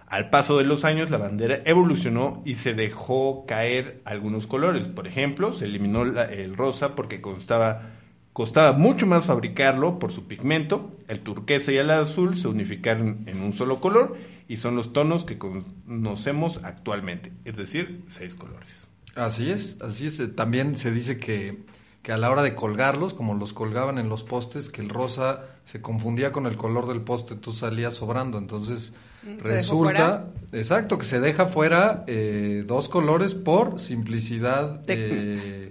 Al 0.07 0.31
paso 0.31 0.57
de 0.57 0.63
los 0.63 0.85
años, 0.85 1.11
la 1.11 1.19
bandera 1.19 1.63
evolucionó 1.65 2.41
y 2.45 2.55
se 2.55 2.75
dejó 2.75 3.45
caer 3.45 4.03
algunos 4.05 4.47
colores. 4.47 4.87
Por 4.87 5.09
ejemplo, 5.09 5.53
se 5.53 5.65
eliminó 5.65 6.03
el 6.05 6.57
rosa 6.57 6.95
porque 6.95 7.21
constaba, 7.21 7.96
costaba 8.37 8.77
mucho 8.77 9.07
más 9.07 9.25
fabricarlo 9.25 9.99
por 9.99 10.13
su 10.13 10.25
pigmento. 10.25 10.91
El 11.09 11.21
turquesa 11.21 11.73
y 11.73 11.79
el 11.79 11.91
azul 11.91 12.37
se 12.39 12.49
unificaron 12.49 13.21
en 13.25 13.41
un 13.41 13.55
solo 13.55 13.81
color 13.81 14.19
y 14.47 14.59
son 14.59 14.77
los 14.77 14.93
tonos 14.93 15.25
que 15.25 15.39
conocemos 15.39 16.61
actualmente, 16.63 17.33
es 17.47 17.57
decir, 17.57 18.05
seis 18.09 18.35
colores. 18.35 18.89
Así 19.15 19.51
es, 19.51 19.79
así 19.81 20.09
es. 20.09 20.21
Eh, 20.21 20.29
También 20.29 20.77
se 20.77 20.93
dice 20.93 21.19
que, 21.19 21.65
que 22.03 22.13
a 22.13 22.19
la 22.19 22.31
hora 22.31 22.43
de 22.43 22.55
colgarlos, 22.55 23.15
como 23.15 23.33
los 23.33 23.55
colgaban 23.55 23.97
en 23.97 24.11
los 24.11 24.23
postes, 24.23 24.69
que 24.69 24.83
el 24.83 24.91
rosa 24.91 25.45
se 25.65 25.81
confundía 25.81 26.31
con 26.31 26.45
el 26.45 26.59
color 26.59 26.89
del 26.89 27.01
poste, 27.01 27.37
tú 27.37 27.55
salías 27.55 27.95
sobrando. 27.95 28.37
Entonces 28.37 28.93
Mm, 29.27 29.29
¿se 29.29 29.35
dejó 29.35 29.45
resulta, 29.45 30.29
exacto, 30.53 30.99
que 30.99 31.05
se 31.05 31.21
deja 31.21 31.47
fuera 31.47 32.05
eh, 32.07 32.63
dos 32.65 32.89
colores 32.89 33.35
por 33.35 33.81
simplicidad, 33.81 34.83
eh, 34.87 35.66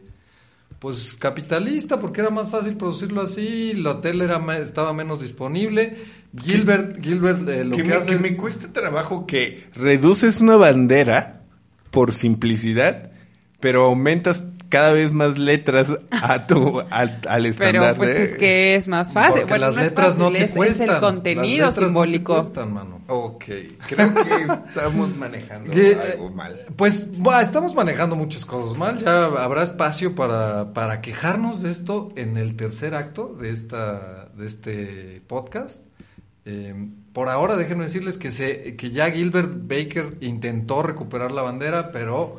pues 0.80 1.16
capitalista, 1.18 2.00
porque 2.00 2.22
era 2.22 2.30
más 2.30 2.50
fácil 2.52 2.76
producirlo 2.76 3.22
así, 3.22 3.74
la 3.74 4.02
tela 4.02 4.24
era 4.24 4.58
estaba 4.58 4.94
menos 4.94 5.22
disponible. 5.22 5.98
Gilbert, 6.42 7.02
Gilbert, 7.02 7.48
eh, 7.48 7.64
lo 7.64 7.76
que, 7.76 7.84
que, 7.84 7.88
me, 7.88 7.96
hace 7.96 8.10
que 8.10 8.18
me 8.18 8.36
cuesta 8.36 8.72
trabajo 8.72 9.26
que 9.26 9.68
reduces 9.76 10.42
una 10.42 10.58
bandera 10.58 11.42
por 11.92 12.14
simplicidad, 12.14 13.12
pero 13.60 13.84
aumentas 13.84 14.44
cada 14.76 14.92
vez 14.92 15.12
más 15.14 15.38
letras 15.38 15.90
a 16.12 16.48
tu, 16.48 16.80
al, 16.90 16.90
al 16.90 17.20
Pero 17.22 17.46
estandarte. 17.46 17.98
pues 17.98 18.20
es 18.20 18.36
que 18.36 18.76
es 18.76 18.88
más 18.90 19.14
fácil. 19.14 19.42
Porque 19.42 19.50
Bueno, 19.54 19.66
las 19.68 19.76
no 19.76 19.82
es 19.82 19.88
letras 19.88 20.18
no 20.18 20.32
te 20.32 20.44
es- 20.44 20.52
cuestan. 20.52 20.88
Es 20.90 20.94
el 20.96 21.00
contenido 21.00 21.66
Las 21.68 21.76
simbólico. 21.76 22.34
No 22.36 22.40
te 22.42 22.46
cuestan, 22.48 22.74
mano. 22.74 23.02
Ok, 23.08 23.44
creo 23.88 24.14
que 24.14 24.32
estamos 24.68 25.16
manejando 25.16 25.72
Que, 25.72 25.96
algo 26.14 26.30
mal. 26.32 26.60
Pues 26.76 27.08
estamos 27.42 27.74
manejando 27.76 28.16
muchas 28.16 28.46
cosas 28.46 28.78
mal. 28.78 29.00
Ya 29.00 29.26
habrá 29.26 29.64
espacio 29.64 30.14
para, 30.16 30.74
para 30.74 31.02
quejarnos 31.02 31.62
de 31.62 31.72
esto 31.72 32.10
en 32.16 32.36
el 32.38 32.56
tercer 32.56 32.96
acto 32.96 33.36
de 33.40 33.52
esta 33.52 34.30
de 34.36 34.46
este 34.46 35.22
podcast. 35.28 35.82
Eh, 36.46 36.76
por 37.14 37.30
ahora 37.30 37.56
déjenme 37.56 37.86
decirles 37.86 38.18
que 38.18 38.30
se 38.32 38.76
que 38.76 38.92
ya 38.92 39.10
Gilbert 39.10 39.52
Baker 39.54 40.18
intentó 40.22 40.82
recuperar 40.84 41.32
la 41.32 41.42
bandera, 41.42 41.92
pero 41.92 42.36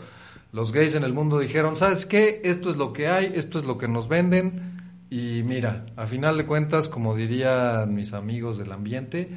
los 0.57 0.73
gays 0.73 0.95
en 0.95 1.05
el 1.05 1.13
mundo 1.13 1.39
dijeron, 1.39 1.77
¿sabes 1.77 2.07
qué? 2.07 2.41
Esto 2.45 2.71
es 2.71 2.77
lo 2.77 2.95
que 2.95 3.09
hay, 3.09 3.31
esto 3.35 3.59
es 3.59 3.67
lo 3.67 3.77
que 3.77 3.89
nos 3.89 4.09
venden. 4.09 4.73
Y 5.11 5.43
mira, 5.45 5.85
a 5.97 6.07
final 6.07 6.39
de 6.39 6.47
cuentas, 6.47 6.89
como 6.89 7.15
dirían 7.15 7.95
mis 7.95 8.15
amigos 8.15 8.57
del 8.57 8.73
ambiente, 8.73 9.29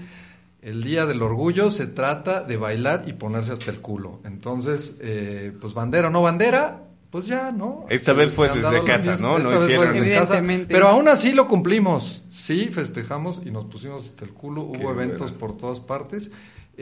el 0.62 0.82
Día 0.82 1.06
del 1.06 1.22
Orgullo 1.22 1.72
se 1.72 1.88
trata 1.88 2.42
de 2.42 2.56
bailar 2.56 3.04
y 3.06 3.14
ponerse 3.14 3.52
hasta 3.52 3.70
el 3.70 3.82
culo. 3.82 4.22
Entonces, 4.24 4.98
eh, 5.02 5.52
pues 5.60 5.74
bandera 5.74 6.08
o 6.08 6.12
no 6.12 6.22
bandera, 6.22 6.84
pues 7.12 7.28
ya, 7.28 7.52
¿no? 7.52 7.86
Esta 7.90 8.14
Se- 8.14 8.18
vez 8.18 8.32
fue 8.32 8.48
desde 8.50 8.84
casa, 8.86 9.18
¿no? 9.18 9.38
esta 9.38 9.50
No 9.50 9.50
vez 9.50 9.58
fue 9.58 9.66
hicieron- 9.66 9.94
desde 9.94 10.10
casa, 10.20 10.38
Evidentemente. 10.38 10.74
pero 10.74 10.88
aún 10.88 11.08
así 11.10 11.34
lo 11.34 11.48
cumplimos. 11.48 12.24
Sí, 12.32 12.68
festejamos 12.72 13.42
y 13.46 13.52
nos 13.52 13.66
pusimos 13.66 14.06
hasta 14.06 14.24
el 14.26 14.32
culo. 14.32 14.72
Qué 14.72 14.80
Hubo 14.80 14.92
eventos 14.92 15.34
por 15.34 15.58
todas 15.58 15.80
partes. 15.82 16.32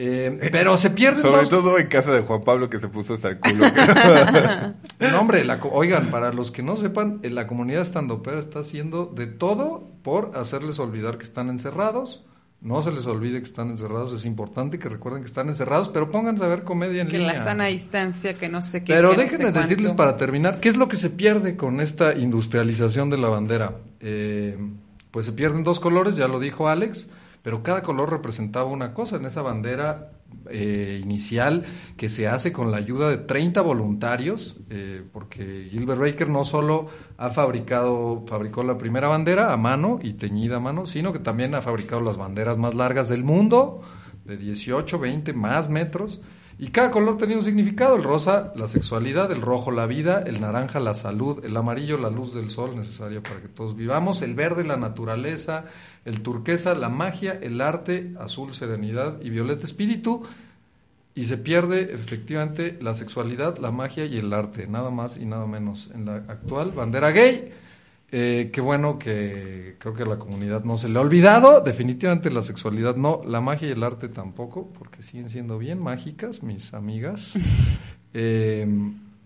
Eh, 0.00 0.48
pero 0.52 0.78
se 0.78 0.90
pierden 0.90 1.22
Sobre 1.22 1.38
dos... 1.38 1.48
todo 1.50 1.76
en 1.78 1.88
casa 1.88 2.12
de 2.12 2.20
Juan 2.20 2.42
Pablo 2.42 2.70
que 2.70 2.78
se 2.78 2.86
puso 2.86 3.14
hasta 3.14 3.28
el 3.30 3.40
culo. 3.40 3.66
No, 5.00 5.20
hombre, 5.20 5.44
la 5.44 5.58
co- 5.58 5.70
oigan, 5.72 6.10
para 6.10 6.32
los 6.32 6.50
que 6.52 6.62
no 6.62 6.76
sepan, 6.76 7.18
eh, 7.22 7.30
la 7.30 7.46
comunidad 7.48 7.82
estandopera 7.82 8.38
está 8.38 8.60
haciendo 8.60 9.06
de 9.06 9.26
todo 9.26 9.88
por 10.02 10.32
hacerles 10.36 10.78
olvidar 10.78 11.18
que 11.18 11.24
están 11.24 11.48
encerrados. 11.48 12.24
No 12.60 12.82
se 12.82 12.90
les 12.90 13.06
olvide 13.06 13.38
que 13.38 13.44
están 13.46 13.70
encerrados, 13.70 14.12
es 14.12 14.24
importante 14.24 14.78
que 14.80 14.88
recuerden 14.88 15.22
que 15.22 15.28
están 15.28 15.48
encerrados, 15.48 15.88
pero 15.88 16.10
pónganse 16.10 16.44
a 16.44 16.48
ver 16.48 16.64
comedia 16.64 17.02
en 17.02 17.08
Que 17.08 17.18
línea. 17.18 17.34
la 17.34 17.44
sana 17.44 17.66
distancia, 17.66 18.34
que 18.34 18.48
no 18.48 18.62
sé 18.62 18.82
qué. 18.82 18.92
Pero 18.92 19.10
que 19.10 19.16
no 19.16 19.22
déjenme 19.22 19.52
sé 19.52 19.58
decirles 19.60 19.92
para 19.92 20.16
terminar, 20.16 20.58
¿qué 20.60 20.68
es 20.68 20.76
lo 20.76 20.88
que 20.88 20.96
se 20.96 21.10
pierde 21.10 21.56
con 21.56 21.80
esta 21.80 22.14
industrialización 22.14 23.10
de 23.10 23.18
la 23.18 23.28
bandera? 23.28 23.76
Eh, 24.00 24.58
pues 25.12 25.26
se 25.26 25.32
pierden 25.32 25.62
dos 25.62 25.78
colores, 25.78 26.16
ya 26.16 26.26
lo 26.26 26.40
dijo 26.40 26.68
Alex, 26.68 27.08
pero 27.42 27.62
cada 27.62 27.82
color 27.82 28.10
representaba 28.10 28.66
una 28.66 28.94
cosa 28.94 29.16
en 29.16 29.26
esa 29.26 29.42
bandera 29.42 30.12
eh, 30.50 31.00
inicial 31.02 31.64
que 31.96 32.08
se 32.08 32.28
hace 32.28 32.52
con 32.52 32.70
la 32.70 32.78
ayuda 32.78 33.10
de 33.10 33.18
30 33.18 33.60
voluntarios, 33.60 34.58
eh, 34.70 35.02
porque 35.12 35.68
Gilbert 35.70 36.00
Baker 36.00 36.28
no 36.28 36.44
solo 36.44 36.86
ha 37.16 37.30
fabricado, 37.30 38.24
fabricó 38.26 38.62
la 38.62 38.78
primera 38.78 39.08
bandera 39.08 39.52
a 39.52 39.56
mano 39.56 39.98
y 40.02 40.14
teñida 40.14 40.56
a 40.56 40.60
mano, 40.60 40.86
sino 40.86 41.12
que 41.12 41.18
también 41.18 41.54
ha 41.54 41.62
fabricado 41.62 42.00
las 42.02 42.16
banderas 42.16 42.58
más 42.58 42.74
largas 42.74 43.08
del 43.08 43.24
mundo, 43.24 43.82
de 44.24 44.36
18, 44.36 44.98
20 44.98 45.32
más 45.32 45.68
metros. 45.68 46.20
Y 46.60 46.70
cada 46.70 46.90
color 46.90 47.18
tenía 47.18 47.36
un 47.36 47.44
significado, 47.44 47.94
el 47.94 48.02
rosa 48.02 48.52
la 48.56 48.66
sexualidad, 48.66 49.30
el 49.30 49.42
rojo 49.42 49.70
la 49.70 49.86
vida, 49.86 50.24
el 50.26 50.40
naranja 50.40 50.80
la 50.80 50.94
salud, 50.94 51.44
el 51.44 51.56
amarillo 51.56 51.98
la 51.98 52.10
luz 52.10 52.34
del 52.34 52.50
sol 52.50 52.74
necesaria 52.74 53.22
para 53.22 53.40
que 53.40 53.46
todos 53.46 53.76
vivamos, 53.76 54.22
el 54.22 54.34
verde 54.34 54.64
la 54.64 54.76
naturaleza, 54.76 55.66
el 56.04 56.20
turquesa 56.20 56.74
la 56.74 56.88
magia, 56.88 57.38
el 57.40 57.60
arte, 57.60 58.12
azul 58.18 58.54
serenidad 58.54 59.20
y 59.22 59.30
violeta 59.30 59.66
espíritu. 59.66 60.24
Y 61.14 61.24
se 61.24 61.38
pierde 61.38 61.94
efectivamente 61.94 62.76
la 62.80 62.94
sexualidad, 62.94 63.58
la 63.58 63.70
magia 63.70 64.04
y 64.04 64.18
el 64.18 64.32
arte, 64.32 64.66
nada 64.66 64.90
más 64.90 65.16
y 65.16 65.26
nada 65.26 65.46
menos. 65.46 65.90
En 65.94 66.06
la 66.06 66.16
actual 66.16 66.72
bandera 66.72 67.12
gay, 67.12 67.52
eh, 68.10 68.50
qué 68.52 68.60
bueno 68.60 68.98
que 68.98 69.76
creo 69.78 69.94
que 69.94 70.02
a 70.02 70.06
la 70.06 70.18
comunidad 70.18 70.64
no 70.64 70.78
se 70.78 70.88
le 70.88 70.98
ha 70.98 71.02
olvidado. 71.02 71.60
Definitivamente 71.60 72.30
la 72.30 72.42
sexualidad 72.42 72.96
no, 72.96 73.20
la 73.26 73.40
magia 73.40 73.68
y 73.68 73.72
el 73.72 73.82
arte 73.82 74.08
tampoco, 74.08 74.72
porque 74.78 75.02
siguen 75.02 75.28
siendo 75.28 75.58
bien 75.58 75.82
mágicas, 75.82 76.42
mis 76.42 76.74
amigas. 76.74 77.38
Eh, 78.14 78.66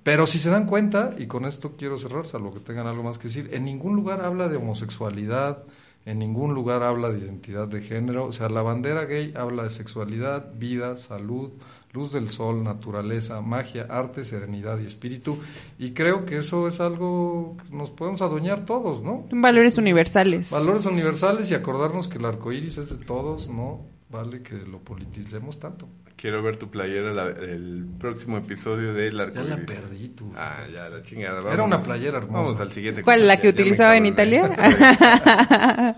pero 0.03 0.27
si 0.27 0.41
se 0.41 0.51
dan 0.51 0.67
cuenta, 0.67 1.15
y 1.17 1.27
con 1.27 1.45
esto 1.45 1.77
quiero 1.79 1.97
cerrar, 1.97 2.27
salvo 2.27 2.53
que 2.53 2.59
tengan 2.59 2.89
algo 2.89 3.05
más 3.05 3.19
que 3.19 3.29
decir, 3.29 3.51
en 3.53 3.65
ningún 3.65 3.95
lugar 3.95 4.21
habla 4.25 4.49
de 4.49 4.57
homosexualidad, 4.57 5.63
en 6.05 6.19
ningún 6.19 6.53
lugar 6.55 6.83
habla 6.83 7.11
de 7.11 7.21
identidad 7.21 7.69
de 7.69 7.83
género. 7.83 8.25
O 8.25 8.33
sea, 8.33 8.49
la 8.49 8.63
bandera 8.63 9.05
gay 9.05 9.33
habla 9.37 9.63
de 9.63 9.71
sexualidad, 9.71 10.53
vida, 10.55 10.97
salud, 10.97 11.53
luz 11.93 12.11
del 12.13 12.31
sol, 12.31 12.63
naturaleza, 12.65 13.41
magia, 13.43 13.87
arte, 13.91 14.25
serenidad 14.25 14.79
y 14.81 14.87
espíritu. 14.87 15.39
Y 15.79 15.93
creo 15.93 16.25
que 16.25 16.39
eso 16.39 16.67
es 16.69 16.81
algo 16.81 17.57
que 17.69 17.75
nos 17.77 17.91
podemos 17.91 18.23
adueñar 18.23 18.65
todos, 18.65 19.03
¿no? 19.03 19.27
Valores 19.31 19.77
universales. 19.79 20.51
Valores 20.51 20.87
universales 20.87 21.51
y 21.51 21.55
acordarnos 21.55 22.09
que 22.09 22.19
el 22.19 22.25
arco 22.25 22.51
iris 22.53 22.79
es 22.79 22.89
de 22.99 23.05
todos, 23.05 23.49
no 23.49 23.81
vale 24.11 24.43
que 24.43 24.55
lo 24.55 24.79
politicemos 24.79 25.59
tanto. 25.59 25.87
Quiero 26.17 26.43
ver 26.43 26.57
tu 26.57 26.71
playera 26.71 27.13
la- 27.13 27.29
el 27.29 27.85
próximo 27.99 28.39
episodio 28.39 28.95
del 28.95 29.17
Ya 29.17 29.23
arcoíris. 29.25 29.51
la 29.51 29.57
perdí, 29.67 30.09
tú. 30.11 30.33
Ah, 30.37 30.65
ya, 30.73 30.89
la 30.89 31.03
chingada. 31.03 31.53
Era 31.53 31.63
una 31.65 31.81
playera 31.83 32.19
hermosa. 32.19 32.43
Vamos 32.45 32.61
al 32.61 32.71
siguiente. 32.73 33.03
¿Cuál? 33.03 33.27
¿La 33.27 33.39
que 33.39 33.49
ya 33.49 33.51
utilizaba 33.51 33.97
en. 33.97 34.07
Italia? 34.07 34.51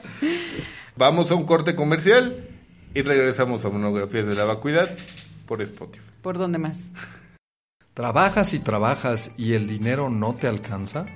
Vamos 0.97 1.31
a 1.31 1.35
un 1.35 1.45
corte 1.45 1.75
comercial 1.75 2.37
y 2.95 3.03
regresamos 3.03 3.65
a 3.65 3.69
Monografías 3.69 4.27
de 4.27 4.35
la 4.35 4.45
Vacuidad 4.45 4.91
por 5.47 5.63
Spotify. 5.63 6.05
¿Por 6.23 6.39
dónde 6.39 6.59
más? 6.59 6.79
¿Trabajas 7.95 8.55
y 8.55 8.59
trabajas 8.59 9.31
y 9.37 9.53
el 9.53 9.69
dinero 9.69 10.11
no 10.11 10.35
te 10.35 10.49
alcanza? 10.49 11.07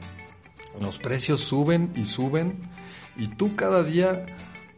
Los 0.81 0.99
precios 0.99 1.41
suben 1.41 1.93
y 1.97 2.05
suben 2.05 2.59
y 3.17 3.29
tú 3.29 3.57
cada 3.57 3.83
día 3.83 4.27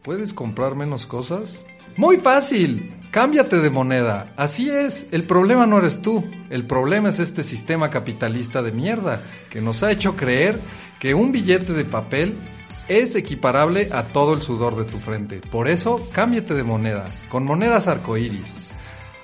puedes 0.03 0.33
comprar 0.33 0.75
menos 0.75 1.05
cosas. 1.05 1.59
Muy 1.97 2.17
fácil, 2.17 2.95
cámbiate 3.11 3.57
de 3.57 3.69
moneda. 3.69 4.33
Así 4.37 4.69
es, 4.69 5.05
el 5.11 5.25
problema 5.25 5.67
no 5.67 5.77
eres 5.77 6.01
tú, 6.01 6.23
el 6.49 6.65
problema 6.65 7.09
es 7.09 7.19
este 7.19 7.43
sistema 7.43 7.89
capitalista 7.89 8.61
de 8.63 8.71
mierda 8.71 9.21
que 9.49 9.61
nos 9.61 9.83
ha 9.83 9.91
hecho 9.91 10.15
creer 10.15 10.57
que 10.99 11.13
un 11.13 11.31
billete 11.31 11.73
de 11.73 11.85
papel 11.85 12.35
es 12.87 13.15
equiparable 13.15 13.89
a 13.91 14.03
todo 14.05 14.33
el 14.33 14.41
sudor 14.41 14.75
de 14.75 14.89
tu 14.89 14.97
frente. 14.99 15.39
Por 15.51 15.67
eso, 15.67 15.97
cámbiate 16.13 16.55
de 16.55 16.63
moneda, 16.63 17.05
con 17.29 17.43
monedas 17.43 17.87
arcoíris, 17.87 18.57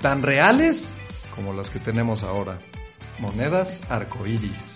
tan 0.02 0.24
reales 0.24 0.89
como 1.36 1.54
las 1.54 1.70
que 1.70 1.80
tenemos 1.80 2.24
ahora. 2.24 2.58
Monedas 3.20 3.80
arcoíris. 3.89 4.76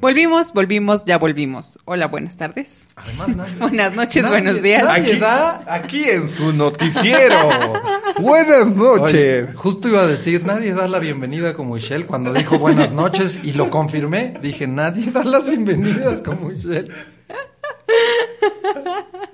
Volvimos, 0.00 0.52
volvimos, 0.52 1.04
ya 1.04 1.18
volvimos. 1.18 1.78
Hola, 1.84 2.08
buenas 2.08 2.36
tardes. 2.36 2.68
Además, 2.96 3.28
nadie- 3.36 3.54
Buenas 3.60 3.94
noches, 3.94 4.22
nadie- 4.24 4.30
buenos 4.42 4.60
días. 4.62 4.82
Nadie 4.84 5.12
Aquí, 5.12 5.20
da. 5.20 5.64
aquí 5.68 6.04
en 6.04 6.28
su 6.28 6.52
noticiero. 6.52 7.36
Buenas 8.20 8.68
noches. 8.76 9.48
Oye, 9.48 9.52
justo 9.54 9.88
iba 9.88 10.02
a 10.02 10.06
decir, 10.06 10.44
nadie 10.44 10.72
da 10.74 10.86
la 10.88 10.98
bienvenida 11.00 11.54
como 11.54 11.74
Michelle 11.74 12.06
cuando 12.06 12.32
dijo 12.32 12.58
buenas 12.58 12.92
noches 12.92 13.38
y 13.42 13.52
lo 13.52 13.70
confirmé. 13.70 14.34
Dije, 14.40 14.66
nadie 14.68 15.10
da 15.10 15.24
las 15.24 15.48
bienvenidas 15.48 16.20
como 16.20 16.48
Michelle. 16.50 16.90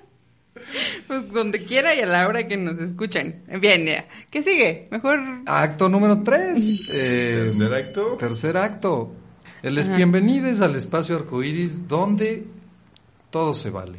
Pues 1.06 1.32
donde 1.32 1.64
quiera 1.64 1.94
y 1.94 2.00
a 2.00 2.06
la 2.06 2.26
hora 2.26 2.46
que 2.46 2.56
nos 2.56 2.78
escuchen. 2.78 3.44
Bien, 3.60 3.84
ya. 3.84 4.06
¿Qué 4.30 4.42
sigue? 4.42 4.86
Mejor. 4.90 5.20
Acto 5.46 5.88
número 5.88 6.22
3. 6.22 6.86
Tercer 6.86 7.74
acto. 7.74 8.16
Tercer 8.18 8.56
acto. 8.56 9.12
El 9.62 9.78
es 9.78 9.94
bienvenides 9.94 10.60
al 10.60 10.74
espacio 10.74 11.16
arcoíris 11.16 11.86
donde 11.86 12.46
todo 13.30 13.54
se 13.54 13.70
vale. 13.70 13.98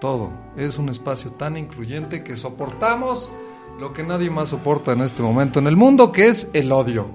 Todo. 0.00 0.30
Es 0.56 0.78
un 0.78 0.88
espacio 0.88 1.32
tan 1.32 1.56
incluyente 1.56 2.24
que 2.24 2.36
soportamos 2.36 3.30
lo 3.78 3.92
que 3.92 4.02
nadie 4.02 4.30
más 4.30 4.48
soporta 4.48 4.92
en 4.92 5.02
este 5.02 5.22
momento 5.22 5.58
en 5.58 5.66
el 5.66 5.76
mundo, 5.76 6.10
que 6.12 6.26
es 6.28 6.48
el 6.54 6.72
odio. 6.72 7.08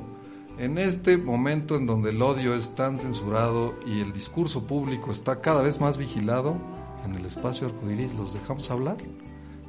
En 0.58 0.78
este 0.78 1.18
momento 1.18 1.76
en 1.76 1.88
donde 1.88 2.12
el 2.12 2.22
odio 2.22 2.56
es 2.56 2.76
tan 2.76 3.00
censurado 3.00 3.76
y 3.86 4.00
el 4.00 4.14
discurso 4.14 4.68
público 4.68 5.12
está 5.12 5.42
cada 5.42 5.62
vez 5.62 5.80
más 5.80 5.98
vigilado, 5.98 6.58
en 7.06 7.16
el 7.16 7.26
espacio 7.26 7.68
arcoíris 7.68 8.14
los 8.14 8.34
dejamos 8.34 8.70
hablar. 8.72 8.98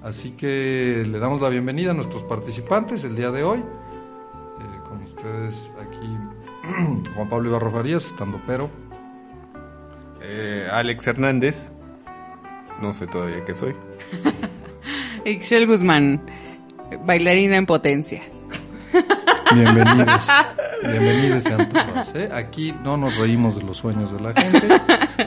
Así 0.03 0.33
que 0.33 1.05
le 1.07 1.19
damos 1.19 1.41
la 1.41 1.49
bienvenida 1.49 1.93
a 1.93 1.95
nuestros 1.95 2.23
participantes 2.25 3.05
el 3.05 3.17
día 3.17 3.31
de 3.31 3.45
hoy. 3.45 3.61
Eh, 3.61 4.81
con 4.89 5.03
ustedes 5.03 5.71
aquí 5.81 6.09
Juan 7.15 7.29
Pablo 7.29 7.51
Ibarra 7.51 7.71
Farías, 7.71 8.07
estando 8.07 8.41
pero. 8.47 8.69
Eh, 10.21 10.67
Alex 10.71 11.07
Hernández. 11.07 11.71
No 12.81 12.93
sé 12.93 13.07
todavía 13.07 13.45
qué 13.45 13.55
soy. 13.55 13.75
Ixchel 15.25 15.67
Guzmán, 15.67 16.21
bailarina 17.05 17.57
en 17.57 17.67
potencia. 17.67 18.23
Bienvenidos. 19.55 20.27
Bienvenidos 20.83 21.43
sean 21.45 21.69
todos. 21.69 22.15
¿eh? 22.15 22.29
Aquí 22.33 22.75
no 22.83 22.97
nos 22.97 23.17
reímos 23.17 23.57
de 23.57 23.63
los 23.63 23.77
sueños 23.79 24.13
de 24.13 24.21
la 24.21 24.33
gente, 24.33 24.69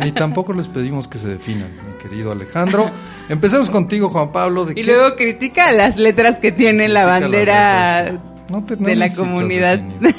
ni 0.02 0.12
tampoco 0.12 0.54
les 0.54 0.68
pedimos 0.68 1.08
que 1.08 1.18
se 1.18 1.28
definan, 1.28 1.72
mi 1.86 1.94
querido 2.02 2.32
Alejandro. 2.32 2.90
Empecemos 3.30 3.70
contigo, 3.70 4.10
Juan 4.10 4.32
Pablo. 4.32 4.66
¿de 4.66 4.72
Y 4.74 4.76
qué 4.76 4.84
luego 4.84 5.16
critica 5.16 5.72
las 5.72 5.98
letras 5.98 6.40
que 6.40 6.52
tiene 6.52 6.88
la 6.88 7.02
critica 7.02 7.20
bandera 7.20 8.04
letras? 8.04 8.20
No 8.52 8.64
te- 8.64 8.78
no 8.78 8.88
de 8.88 8.96
la 8.96 9.14
comunidad. 9.14 9.78
definir. 9.80 10.16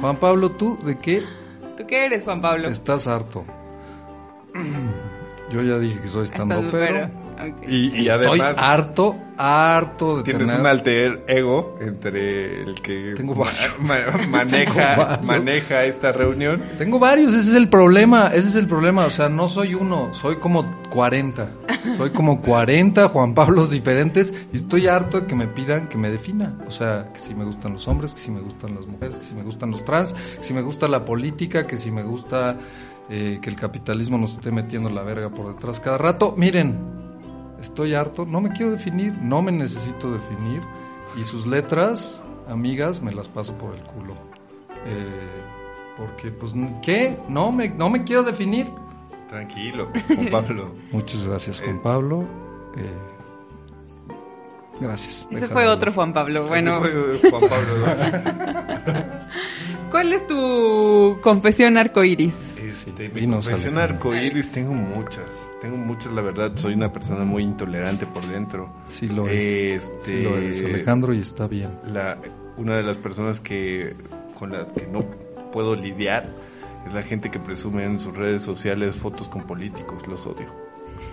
Juan 0.00 0.16
Pablo, 0.16 0.50
¿tú 0.52 0.78
de 0.84 0.98
qué 0.98 1.22
¿Tú 1.76 1.86
qué 1.86 2.06
eres, 2.06 2.22
Juan 2.24 2.40
Pablo? 2.40 2.68
Estás 2.68 3.06
harto. 3.06 3.44
Yo 5.52 5.62
ya 5.62 5.78
dije 5.78 6.00
que 6.00 6.08
soy 6.08 6.24
estando 6.24 6.62
pero. 6.70 7.10
Y, 7.66 7.86
y 8.02 8.08
Estoy 8.08 8.08
además 8.08 8.54
harto, 8.58 9.16
harto 9.36 10.18
de 10.18 10.22
tienes 10.24 10.46
tener... 10.46 10.60
un 10.60 10.66
alter 10.66 11.24
ego 11.28 11.76
entre 11.80 12.62
el 12.62 12.74
que 12.80 13.14
Tengo 13.16 13.34
ma- 13.34 13.44
varios. 13.44 13.76
ma- 13.80 14.26
maneja, 14.30 14.72
Tengo 14.94 14.96
varios. 15.06 15.22
maneja 15.24 15.84
esta 15.84 16.12
reunión. 16.12 16.62
Tengo 16.78 16.98
varios, 16.98 17.34
ese 17.34 17.50
es 17.50 17.56
el 17.56 17.68
problema, 17.68 18.28
ese 18.28 18.48
es 18.48 18.54
el 18.56 18.66
problema, 18.66 19.04
o 19.04 19.10
sea, 19.10 19.28
no 19.28 19.48
soy 19.48 19.74
uno, 19.74 20.14
soy 20.14 20.36
como 20.36 20.64
40. 20.90 21.48
Soy 21.96 22.10
como 22.10 22.40
40 22.42 23.08
Juan 23.10 23.32
Pablos 23.34 23.70
diferentes 23.70 24.34
y 24.52 24.56
estoy 24.56 24.88
harto 24.88 25.20
de 25.20 25.26
que 25.28 25.36
me 25.36 25.46
pidan 25.46 25.88
que 25.88 25.96
me 25.96 26.10
defina. 26.10 26.58
O 26.66 26.70
sea, 26.72 27.12
que 27.14 27.20
si 27.20 27.32
me 27.32 27.44
gustan 27.44 27.74
los 27.74 27.86
hombres, 27.86 28.12
que 28.12 28.18
si 28.20 28.30
me 28.32 28.40
gustan 28.40 28.74
las 28.74 28.86
mujeres, 28.86 29.16
que 29.18 29.24
si 29.26 29.34
me 29.34 29.44
gustan 29.44 29.70
los 29.70 29.84
trans, 29.84 30.12
que 30.12 30.42
si 30.42 30.52
me 30.52 30.62
gusta 30.62 30.88
la 30.88 31.04
política, 31.04 31.64
que 31.64 31.76
si 31.76 31.92
me 31.92 32.02
gusta 32.02 32.56
eh, 33.08 33.38
que 33.40 33.48
el 33.50 33.54
capitalismo 33.54 34.18
nos 34.18 34.32
esté 34.32 34.50
metiendo 34.50 34.90
la 34.90 35.02
verga 35.02 35.28
por 35.30 35.54
detrás 35.54 35.78
cada 35.78 35.96
rato. 35.96 36.34
Miren, 36.36 36.76
estoy 37.60 37.94
harto, 37.94 38.24
no 38.26 38.40
me 38.40 38.50
quiero 38.50 38.70
definir, 38.72 39.16
no 39.20 39.42
me 39.42 39.52
necesito 39.52 40.10
definir 40.12 40.62
y 41.16 41.24
sus 41.24 41.46
letras, 41.46 42.22
amigas, 42.48 43.00
me 43.02 43.12
las 43.12 43.28
paso 43.28 43.56
por 43.58 43.74
el 43.74 43.82
culo. 43.82 44.14
Eh, 44.84 45.42
porque, 45.96 46.30
pues, 46.30 46.52
¿qué? 46.82 47.18
No 47.28 47.50
me, 47.52 47.68
no 47.70 47.88
me 47.88 48.04
quiero 48.04 48.22
definir. 48.22 48.70
Tranquilo, 49.28 49.88
Juan 50.14 50.28
Pablo. 50.30 50.70
Muchas 50.92 51.24
gracias, 51.24 51.60
Juan 51.60 51.76
Eh. 51.76 51.80
Pablo. 51.82 52.22
Eh, 52.76 52.90
gracias. 54.80 55.26
Ese 55.30 55.48
fue 55.48 55.66
otro 55.66 55.92
Juan 55.92 56.12
Pablo. 56.12 56.46
Bueno, 56.46 56.84
Ese 56.84 57.18
fue 57.18 57.30
Juan 57.30 57.48
Pablo. 57.48 59.06
¿cuál 59.90 60.12
es 60.12 60.26
tu 60.26 61.18
confesión 61.22 61.78
arcoíris? 61.78 62.58
Este, 62.58 63.08
mi 63.08 63.20
dinos, 63.22 63.48
confesión 63.48 63.78
arcoíris 63.78 64.52
tengo 64.52 64.74
muchas. 64.74 65.30
Tengo 65.60 65.76
muchas, 65.76 66.12
la 66.12 66.22
verdad. 66.22 66.52
Soy 66.56 66.74
una 66.74 66.92
persona 66.92 67.24
muy 67.24 67.42
intolerante 67.42 68.06
por 68.06 68.26
dentro. 68.26 68.70
Sí 68.88 69.08
lo 69.08 69.26
es. 69.26 69.84
Este, 69.84 70.04
Sí 70.04 70.22
lo 70.22 70.36
es, 70.36 70.62
Alejandro, 70.62 71.14
y 71.14 71.20
está 71.20 71.46
bien. 71.46 71.70
la, 71.86 72.18
una 72.56 72.76
de 72.76 72.82
las 72.82 72.98
personas 72.98 73.40
que 73.40 73.94
con 74.38 74.52
las 74.52 74.70
que 74.72 74.86
no 74.86 75.02
puedo 75.50 75.74
lidiar 75.74 76.28
es 76.86 76.92
la 76.92 77.02
gente 77.02 77.30
que 77.30 77.38
presume 77.38 77.84
en 77.84 77.98
sus 77.98 78.14
redes 78.14 78.42
sociales 78.42 78.94
fotos 78.96 79.28
con 79.28 79.42
políticos. 79.44 80.06
Los 80.06 80.26
odio. 80.26 80.52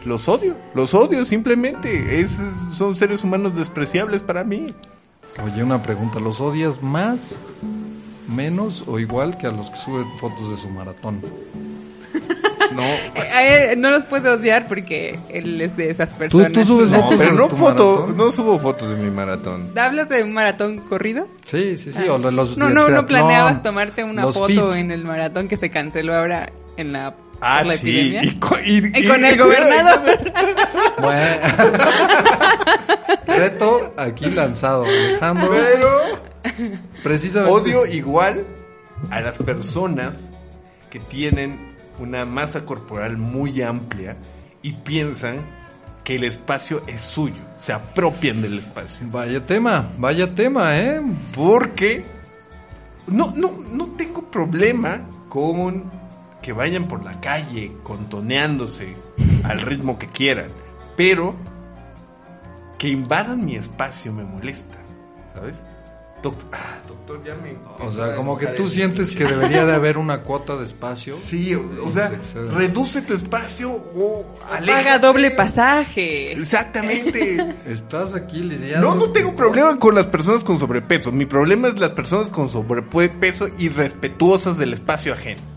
Los 0.06 0.28
odio. 0.28 0.56
Los 0.76 0.94
odio 0.94 1.26
simplemente. 1.26 2.20
Es, 2.20 2.38
son 2.74 2.96
seres 2.96 3.24
humanos 3.24 3.56
despreciables 3.56 4.22
para 4.22 4.44
mí. 4.44 4.74
Oye, 5.44 5.64
una 5.64 5.82
pregunta. 5.82 6.20
¿Los 6.20 6.40
odias 6.42 6.82
más, 6.84 7.38
menos 8.28 8.84
o 8.88 9.00
igual 9.00 9.38
que 9.38 9.48
a 9.48 9.52
los 9.52 9.70
que 9.70 9.78
suben 9.78 10.06
fotos 10.20 10.50
de 10.52 10.58
su 10.58 10.70
maratón? 10.70 11.22
No, 12.74 12.82
Eh, 12.82 13.12
eh, 13.72 13.76
no 13.78 13.92
los 13.92 14.04
puedo 14.06 14.34
odiar 14.34 14.68
porque 14.68 15.20
él 15.30 15.62
es 15.62 15.78
de 15.78 15.92
esas 15.92 16.12
¿Tú, 16.14 16.18
personas. 16.18 16.52
tú 16.54 16.64
subes 16.64 16.90
no, 16.90 17.02
fotos 17.04 17.20
pero 17.20 17.32
de 17.32 17.38
no 17.38 17.48
tu 17.48 17.56
foto, 17.56 17.96
maratón? 17.98 18.18
no 18.18 18.32
subo 18.32 18.58
fotos 18.60 18.90
de 18.90 18.96
mi 18.96 19.12
maratón. 19.12 19.70
¿Hablas 19.78 20.10
de 20.10 20.24
un 20.24 20.34
maratón 20.34 20.78
corrido? 20.80 21.28
Sí, 21.46 21.78
sí, 21.78 21.92
sí. 21.92 22.08
O 22.08 22.18
de 22.18 22.32
los 22.32 22.58
No, 22.58 22.70
no, 22.72 22.90
no 22.90 23.06
planeabas 23.06 23.62
tomarte 23.62 24.04
una 24.04 24.24
los 24.24 24.34
foto 24.36 24.72
fit. 24.72 24.80
en 24.80 24.90
el 24.90 25.04
maratón 25.06 25.48
que 25.48 25.58
se 25.58 25.70
canceló 25.70 26.16
ahora 26.18 26.52
en 26.78 26.94
la, 26.94 27.14
Ah, 27.44 27.58
por 27.60 27.68
la 27.68 27.78
sí. 27.78 27.90
epidemia. 27.90 28.24
Y, 28.24 28.40
co- 28.40 28.60
y- 28.60 28.92
Y 29.00 29.08
con 29.08 29.26
el 29.26 29.38
gobernador. 29.38 30.02
Bueno. 31.00 31.48
Reto 33.28 33.92
aquí 33.98 34.30
lanzado, 34.30 34.86
Alejandro. 34.86 35.50
Pero 35.52 35.90
Precisamente. 37.04 37.54
odio 37.54 37.86
igual 37.86 38.46
a 39.10 39.20
las 39.22 39.38
personas 39.38 40.18
que 40.90 41.00
tienen 41.00 41.74
una 42.00 42.26
masa 42.26 42.66
corporal 42.66 43.18
muy 43.18 43.62
amplia 43.62 44.16
y 44.62 44.74
piensan 44.74 45.38
que 46.04 46.16
el 46.16 46.26
espacio 46.26 46.84
es 46.88 47.02
suyo, 47.02 47.42
se 47.58 47.72
apropian 47.74 48.42
del 48.42 48.60
espacio. 48.60 49.08
Vaya 49.10 49.46
tema, 49.46 49.90
vaya 49.98 50.34
tema, 50.36 50.78
¿eh? 50.78 51.02
Porque 51.34 52.06
no, 53.08 53.34
no, 53.36 53.54
no 53.72 53.88
tengo 53.98 54.30
problema 54.30 55.02
con 55.30 55.90
que 56.44 56.54
vayan 56.54 56.88
por 56.88 57.04
la 57.04 57.20
calle 57.20 57.72
contoneándose 57.82 58.96
al 59.44 59.62
ritmo 59.62 59.98
que 59.98 60.08
quieran, 60.08 60.52
pero 60.96 61.34
que 62.78 62.90
invadan 62.90 63.44
mi 63.44 63.56
espacio 63.56 64.14
me 64.14 64.24
molesta, 64.24 64.78
¿sabes? 65.34 65.56
Doctor, 66.22 66.48
ah, 66.54 66.78
doctor, 66.88 67.22
ya 67.26 67.36
me... 67.36 67.56
O 67.86 67.92
sea, 67.92 68.16
como 68.16 68.38
que 68.38 68.48
tú 68.48 68.68
sientes 68.70 69.12
que 69.12 69.26
debería 69.26 69.66
de 69.66 69.74
haber 69.76 69.98
una 69.98 70.22
cuota 70.22 70.56
de 70.56 70.64
espacio. 70.64 71.16
Sí, 71.16 71.54
o, 71.54 71.70
o 71.86 71.92
sea, 71.92 72.14
reduce 72.56 73.02
tu 73.02 73.14
espacio 73.14 73.72
o 73.72 74.24
Paga 74.40 74.58
aléjate. 74.58 75.00
doble 75.06 75.32
pasaje. 75.32 76.32
Exactamente. 76.32 77.56
Estás 77.68 78.14
aquí 78.14 78.40
lidiando. 78.42 78.90
No, 78.90 78.96
no 78.96 79.12
tengo 79.12 79.36
problema 79.36 79.78
con 79.80 79.96
las 79.96 80.08
personas 80.08 80.46
con 80.46 80.60
sobrepeso. 80.60 81.12
Mi 81.12 81.26
problema 81.26 81.68
es 81.68 81.78
las 81.80 81.92
personas 81.92 82.30
con 82.30 82.48
sobrepeso 82.48 83.50
y 83.58 83.68
respetuosas 83.68 84.58
del 84.58 84.72
espacio 84.74 85.14
ajeno. 85.14 85.53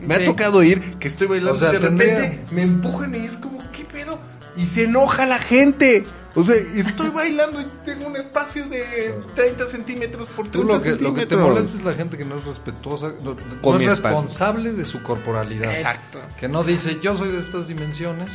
Me 0.00 0.16
Sí. 0.16 0.22
ha 0.22 0.24
tocado 0.26 0.62
ir 0.62 0.94
que 0.98 1.08
estoy 1.08 1.26
bailando 1.26 1.54
O 1.54 1.56
sea, 1.56 1.70
y 1.70 1.72
de 1.72 1.78
tendría- 1.80 2.14
repente 2.18 2.44
me 2.52 2.62
empujan 2.62 3.14
y 3.14 3.18
es 3.26 3.36
como, 3.36 3.58
¿qué 3.72 3.84
pedo? 3.84 4.18
Y 4.56 4.66
se 4.66 4.84
enoja 4.84 5.26
la 5.26 5.38
gente. 5.38 6.04
O 6.34 6.44
sea, 6.44 6.54
estoy 6.56 7.08
bailando 7.10 7.60
y 7.60 7.66
tengo 7.84 8.06
un 8.06 8.16
espacio 8.16 8.68
de 8.68 9.14
30 9.34 9.66
centímetros 9.66 10.28
por 10.28 10.46
30 10.48 10.52
Tú 10.52 10.62
lo 10.64 10.80
que, 10.80 10.90
lo 10.90 10.96
que 11.14 11.26
te 11.26 11.34
centímetros. 11.34 11.40
molesta 11.48 11.78
es 11.78 11.84
la 11.84 11.94
gente 11.94 12.16
que 12.18 12.24
no 12.24 12.36
es 12.36 12.44
respetuosa, 12.44 13.12
no, 13.22 13.34
no 13.34 13.78
es 13.80 13.88
espacio. 13.88 13.88
responsable 13.88 14.72
de 14.72 14.84
su 14.84 15.02
corporalidad. 15.02 15.72
Exacto. 15.74 16.20
Que 16.38 16.46
no 16.48 16.62
dice, 16.62 16.98
yo 17.02 17.16
soy 17.16 17.32
de 17.32 17.38
estas 17.38 17.66
dimensiones 17.66 18.28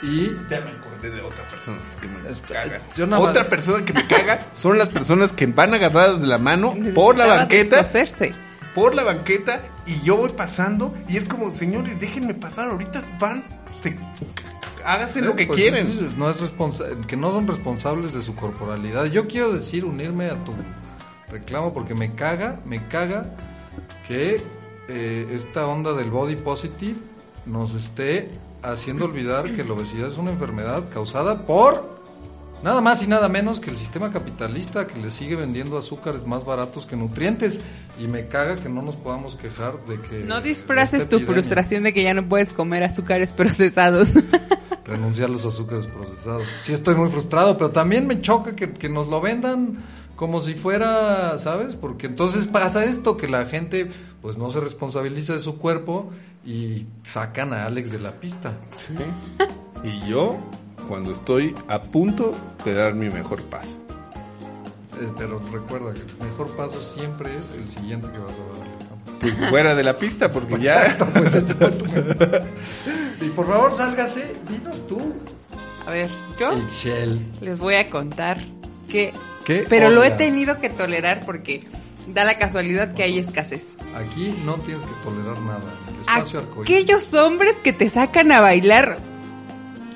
y 0.00 0.26
Ya 0.48 0.60
me 0.60 0.70
acordé 0.70 1.10
de 1.10 1.20
otra 1.22 1.44
persona 1.48 1.78
que 2.00 2.06
me 2.06 2.30
Es- 2.30 2.38
caga. 2.48 2.80
yo 2.96 3.06
nada 3.08 3.20
Otra 3.20 3.40
más- 3.42 3.50
persona 3.50 3.84
que 3.84 3.92
me 3.92 4.06
caga 4.06 4.38
son 4.54 4.78
las 4.78 4.88
personas 4.90 5.32
que 5.32 5.46
van 5.46 5.74
agarradas 5.74 6.20
de 6.20 6.26
la 6.28 6.38
mano 6.38 6.72
por 6.94 7.16
la 7.16 7.26
banqueta. 7.26 7.82
Por 8.78 8.94
la 8.94 9.02
banqueta 9.02 9.60
y 9.86 10.00
yo 10.02 10.16
voy 10.16 10.28
pasando 10.30 10.94
y 11.08 11.16
es 11.16 11.24
como, 11.24 11.52
señores, 11.52 11.98
déjenme 11.98 12.32
pasar, 12.34 12.68
ahorita 12.68 13.02
van, 13.18 13.44
se, 13.82 13.96
háganse 14.84 15.20
lo 15.20 15.32
Eh, 15.32 15.34
que 15.34 15.46
pues, 15.48 15.58
quieren. 15.58 15.88
no 16.16 16.30
es 16.30 16.40
responsa- 16.40 17.04
que 17.08 17.16
no 17.16 17.32
son 17.32 17.48
responsables 17.48 18.12
de 18.14 18.22
su 18.22 18.36
corporalidad. 18.36 19.06
Yo 19.06 19.26
quiero 19.26 19.52
decir, 19.52 19.84
unirme 19.84 20.26
a 20.26 20.36
tu 20.44 20.52
reclamo 21.28 21.74
porque 21.74 21.96
me 21.96 22.14
caga, 22.14 22.60
me 22.66 22.86
caga 22.86 23.26
que 24.06 24.44
eh, 24.88 25.28
esta 25.32 25.66
onda 25.66 25.92
del 25.94 26.10
body 26.12 26.36
positive 26.36 26.96
nos 27.46 27.74
esté 27.74 28.30
haciendo 28.62 29.06
olvidar 29.06 29.56
que 29.56 29.64
la 29.64 29.72
obesidad 29.72 30.06
es 30.08 30.18
una 30.18 30.30
enfermedad 30.30 30.84
causada 30.94 31.46
por 31.46 31.97
nada 32.62 32.80
más 32.80 33.02
y 33.02 33.06
nada 33.06 33.28
menos 33.28 33.60
que 33.60 33.70
el 33.70 33.76
sistema 33.76 34.10
capitalista 34.12 34.86
que 34.86 34.98
le 35.00 35.10
sigue 35.10 35.36
vendiendo 35.36 35.78
azúcares 35.78 36.26
más 36.26 36.44
baratos 36.44 36.86
que 36.86 36.96
nutrientes 36.96 37.60
y 37.98 38.06
me 38.08 38.28
caga 38.28 38.56
que 38.56 38.68
no 38.68 38.82
nos 38.82 38.96
podamos 38.96 39.34
quejar 39.34 39.84
de 39.86 40.00
que 40.00 40.20
No 40.24 40.40
disfraces 40.40 41.00
esta 41.00 41.10
tu 41.10 41.16
epidemia. 41.16 41.34
frustración 41.42 41.82
de 41.84 41.92
que 41.92 42.02
ya 42.02 42.14
no 42.14 42.28
puedes 42.28 42.52
comer 42.52 42.84
azúcares 42.84 43.32
procesados. 43.32 44.10
renunciar 44.84 45.28
a 45.28 45.32
los 45.32 45.44
azúcares 45.44 45.86
procesados. 45.86 46.48
Sí 46.62 46.72
estoy 46.72 46.94
muy 46.94 47.10
frustrado, 47.10 47.56
pero 47.58 47.70
también 47.70 48.06
me 48.06 48.20
choca 48.20 48.56
que, 48.56 48.72
que 48.72 48.88
nos 48.88 49.08
lo 49.08 49.20
vendan 49.20 49.84
como 50.16 50.42
si 50.42 50.54
fuera, 50.54 51.38
¿sabes? 51.38 51.74
Porque 51.76 52.06
entonces 52.06 52.46
pasa 52.48 52.84
esto, 52.84 53.16
que 53.16 53.28
la 53.28 53.46
gente 53.46 53.88
pues 54.20 54.36
no 54.36 54.50
se 54.50 54.58
responsabiliza 54.58 55.34
de 55.34 55.38
su 55.38 55.58
cuerpo 55.58 56.10
y 56.44 56.86
sacan 57.04 57.52
a 57.52 57.66
Alex 57.66 57.92
de 57.92 58.00
la 58.00 58.12
pista. 58.18 58.54
Sí. 58.88 58.94
Y 59.88 60.08
yo, 60.10 60.38
cuando 60.88 61.12
estoy 61.12 61.54
a 61.68 61.80
punto 61.80 62.34
de 62.64 62.74
dar 62.74 62.94
mi 62.94 63.10
mejor 63.10 63.42
paso. 63.44 63.78
Eh, 65.00 65.08
pero 65.16 65.40
recuerda 65.52 65.92
que 65.92 66.00
el 66.00 66.30
mejor 66.30 66.48
paso 66.56 66.80
siempre 66.94 67.30
es 67.30 67.58
el 67.58 67.68
siguiente 67.70 68.08
que 68.10 68.18
vas 68.18 68.32
a 68.32 68.58
dar. 68.58 69.18
Pues 69.20 69.34
fuera 69.50 69.74
de 69.74 69.84
la 69.84 69.96
pista, 69.96 70.32
porque 70.32 70.58
ya... 70.60 70.82
Exacto, 70.82 71.08
pues 71.12 71.34
ese 71.34 71.54
fue 71.54 71.70
tu 71.72 71.84
mejor. 71.84 72.48
Y 73.20 73.28
por 73.30 73.46
favor, 73.46 73.72
sálgase, 73.72 74.32
dinos 74.48 74.86
tú. 74.86 75.12
A 75.86 75.90
ver, 75.90 76.08
yo 76.38 76.56
Michelle. 76.56 77.20
les 77.40 77.58
voy 77.58 77.74
a 77.74 77.90
contar 77.90 78.44
que... 78.88 79.12
¿Qué 79.44 79.66
Pero 79.68 79.90
lo 79.90 80.04
he 80.04 80.10
tenido 80.10 80.60
que 80.60 80.68
tolerar 80.68 81.24
porque 81.24 81.64
da 82.06 82.24
la 82.24 82.38
casualidad 82.38 82.94
que 82.94 83.02
hay 83.02 83.18
escasez. 83.18 83.76
Aquí 83.96 84.38
no 84.44 84.56
tienes 84.56 84.84
que 84.84 84.92
tolerar 85.02 85.38
nada. 85.40 85.74
En 85.88 85.94
el 85.94 86.00
espacio 86.02 86.40
arcoíris. 86.40 86.62
Aquellos 86.62 87.14
hombres 87.14 87.56
que 87.62 87.72
te 87.72 87.88
sacan 87.90 88.30
a 88.30 88.40
bailar 88.40 88.98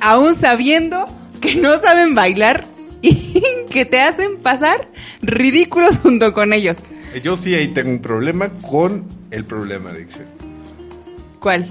aún 0.02 0.34
sabiendo 0.34 1.08
que 1.40 1.54
no 1.54 1.78
saben 1.78 2.14
bailar 2.14 2.66
y 3.00 3.42
que 3.70 3.86
te 3.86 4.00
hacen 4.00 4.36
pasar 4.38 4.88
ridículos 5.22 5.98
junto 5.98 6.34
con 6.34 6.52
ellos. 6.52 6.76
Yo 7.22 7.36
sí 7.36 7.54
ahí 7.54 7.68
tengo 7.68 7.90
un 7.90 8.02
problema 8.02 8.50
con 8.68 9.04
el 9.30 9.44
problema, 9.44 9.92
Dixon. 9.92 10.26
¿Cuál? 11.38 11.66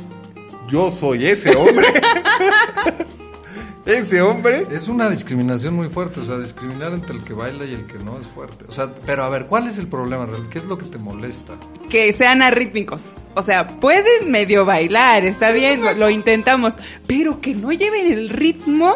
Yo 0.69 0.91
soy 0.91 1.27
ese 1.27 1.55
hombre 1.55 1.87
ese 3.85 4.21
hombre. 4.21 4.65
Es 4.71 4.87
una 4.87 5.09
discriminación 5.09 5.73
muy 5.75 5.89
fuerte, 5.89 6.19
o 6.19 6.23
sea, 6.23 6.37
discriminar 6.37 6.93
entre 6.93 7.13
el 7.13 7.23
que 7.23 7.33
baila 7.33 7.65
y 7.65 7.73
el 7.73 7.85
que 7.87 7.97
no 7.99 8.19
es 8.19 8.27
fuerte. 8.27 8.65
O 8.67 8.71
sea, 8.71 8.93
pero 9.05 9.23
a 9.23 9.29
ver, 9.29 9.47
¿cuál 9.47 9.67
es 9.67 9.77
el 9.77 9.87
problema 9.87 10.25
real? 10.25 10.47
¿Qué 10.49 10.59
es 10.59 10.65
lo 10.65 10.77
que 10.77 10.85
te 10.85 10.97
molesta? 10.97 11.53
Que 11.89 12.13
sean 12.13 12.41
arrítmicos. 12.41 13.03
O 13.35 13.41
sea, 13.43 13.67
pueden 13.79 14.29
medio 14.31 14.65
bailar, 14.65 15.23
está 15.25 15.51
bien, 15.51 15.81
lo, 15.83 15.93
lo 15.93 16.09
intentamos, 16.09 16.75
pero 17.07 17.39
que 17.41 17.53
no 17.55 17.71
lleven 17.71 18.11
el 18.11 18.29
ritmo 18.29 18.95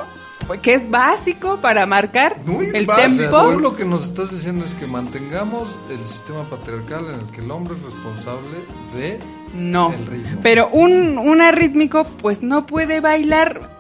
que 0.62 0.76
es 0.76 0.90
básico 0.92 1.60
para 1.60 1.88
marcar 1.88 2.38
No 2.46 2.62
es 2.62 2.72
el 2.74 2.86
básico. 2.86 3.08
O 3.08 3.16
sea, 3.16 3.30
tempo. 3.32 3.54
tú 3.54 3.60
lo 3.60 3.76
que 3.76 3.84
nos 3.86 4.04
estás 4.04 4.30
diciendo 4.30 4.64
es 4.64 4.76
que 4.76 4.86
mantengamos 4.86 5.76
el 5.90 6.06
sistema 6.08 6.44
patriarcal 6.50 7.06
en 7.08 7.20
el 7.22 7.26
que 7.32 7.42
el 7.42 7.50
hombre 7.50 7.76
es 7.76 7.82
responsable 7.84 8.58
de 8.96 9.20
No. 9.56 9.92
el 9.92 10.06
ritmo. 10.06 10.40
Pero 10.44 10.70
un, 10.70 11.18
un 11.18 11.42
arrítmico, 11.42 12.06
pues 12.22 12.44
no 12.44 12.68
puede 12.68 13.00
bailar 13.00 13.75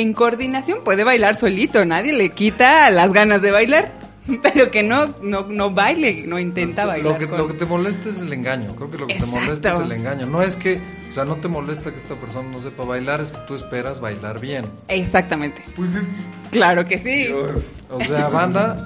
en 0.00 0.12
coordinación, 0.12 0.80
puede 0.84 1.04
bailar 1.04 1.36
solito, 1.36 1.84
nadie 1.84 2.12
le 2.12 2.30
quita 2.30 2.90
las 2.90 3.12
ganas 3.12 3.40
de 3.42 3.50
bailar, 3.50 3.92
pero 4.42 4.70
que 4.70 4.82
no, 4.82 5.14
no, 5.22 5.42
no 5.48 5.70
baile, 5.70 6.24
no 6.26 6.38
intenta 6.38 6.84
bailar. 6.86 7.12
Lo 7.12 7.18
que, 7.18 7.28
con- 7.28 7.38
lo 7.38 7.48
que 7.48 7.54
te 7.54 7.66
molesta 7.66 8.08
es 8.08 8.18
el 8.18 8.32
engaño. 8.32 8.74
Creo 8.76 8.90
que 8.90 8.98
lo 8.98 9.06
que 9.06 9.14
te 9.14 9.26
molesta 9.26 9.74
es 9.74 9.80
el 9.80 9.92
engaño. 9.92 10.26
No 10.26 10.42
es 10.42 10.56
que, 10.56 10.80
o 11.08 11.12
sea, 11.12 11.24
no 11.24 11.36
te 11.36 11.48
molesta 11.48 11.90
que 11.90 11.96
esta 11.98 12.14
persona 12.16 12.48
no 12.50 12.60
sepa 12.60 12.84
bailar, 12.84 13.20
es 13.20 13.30
que 13.30 13.38
tú 13.46 13.54
esperas 13.54 14.00
bailar 14.00 14.40
bien. 14.40 14.64
Exactamente. 14.88 15.62
Pues 15.76 15.94
es- 15.94 16.02
Claro 16.50 16.86
que 16.86 16.98
sí. 16.98 17.24
Dios. 17.26 17.50
O 17.90 18.00
sea, 18.02 18.28
banda, 18.28 18.76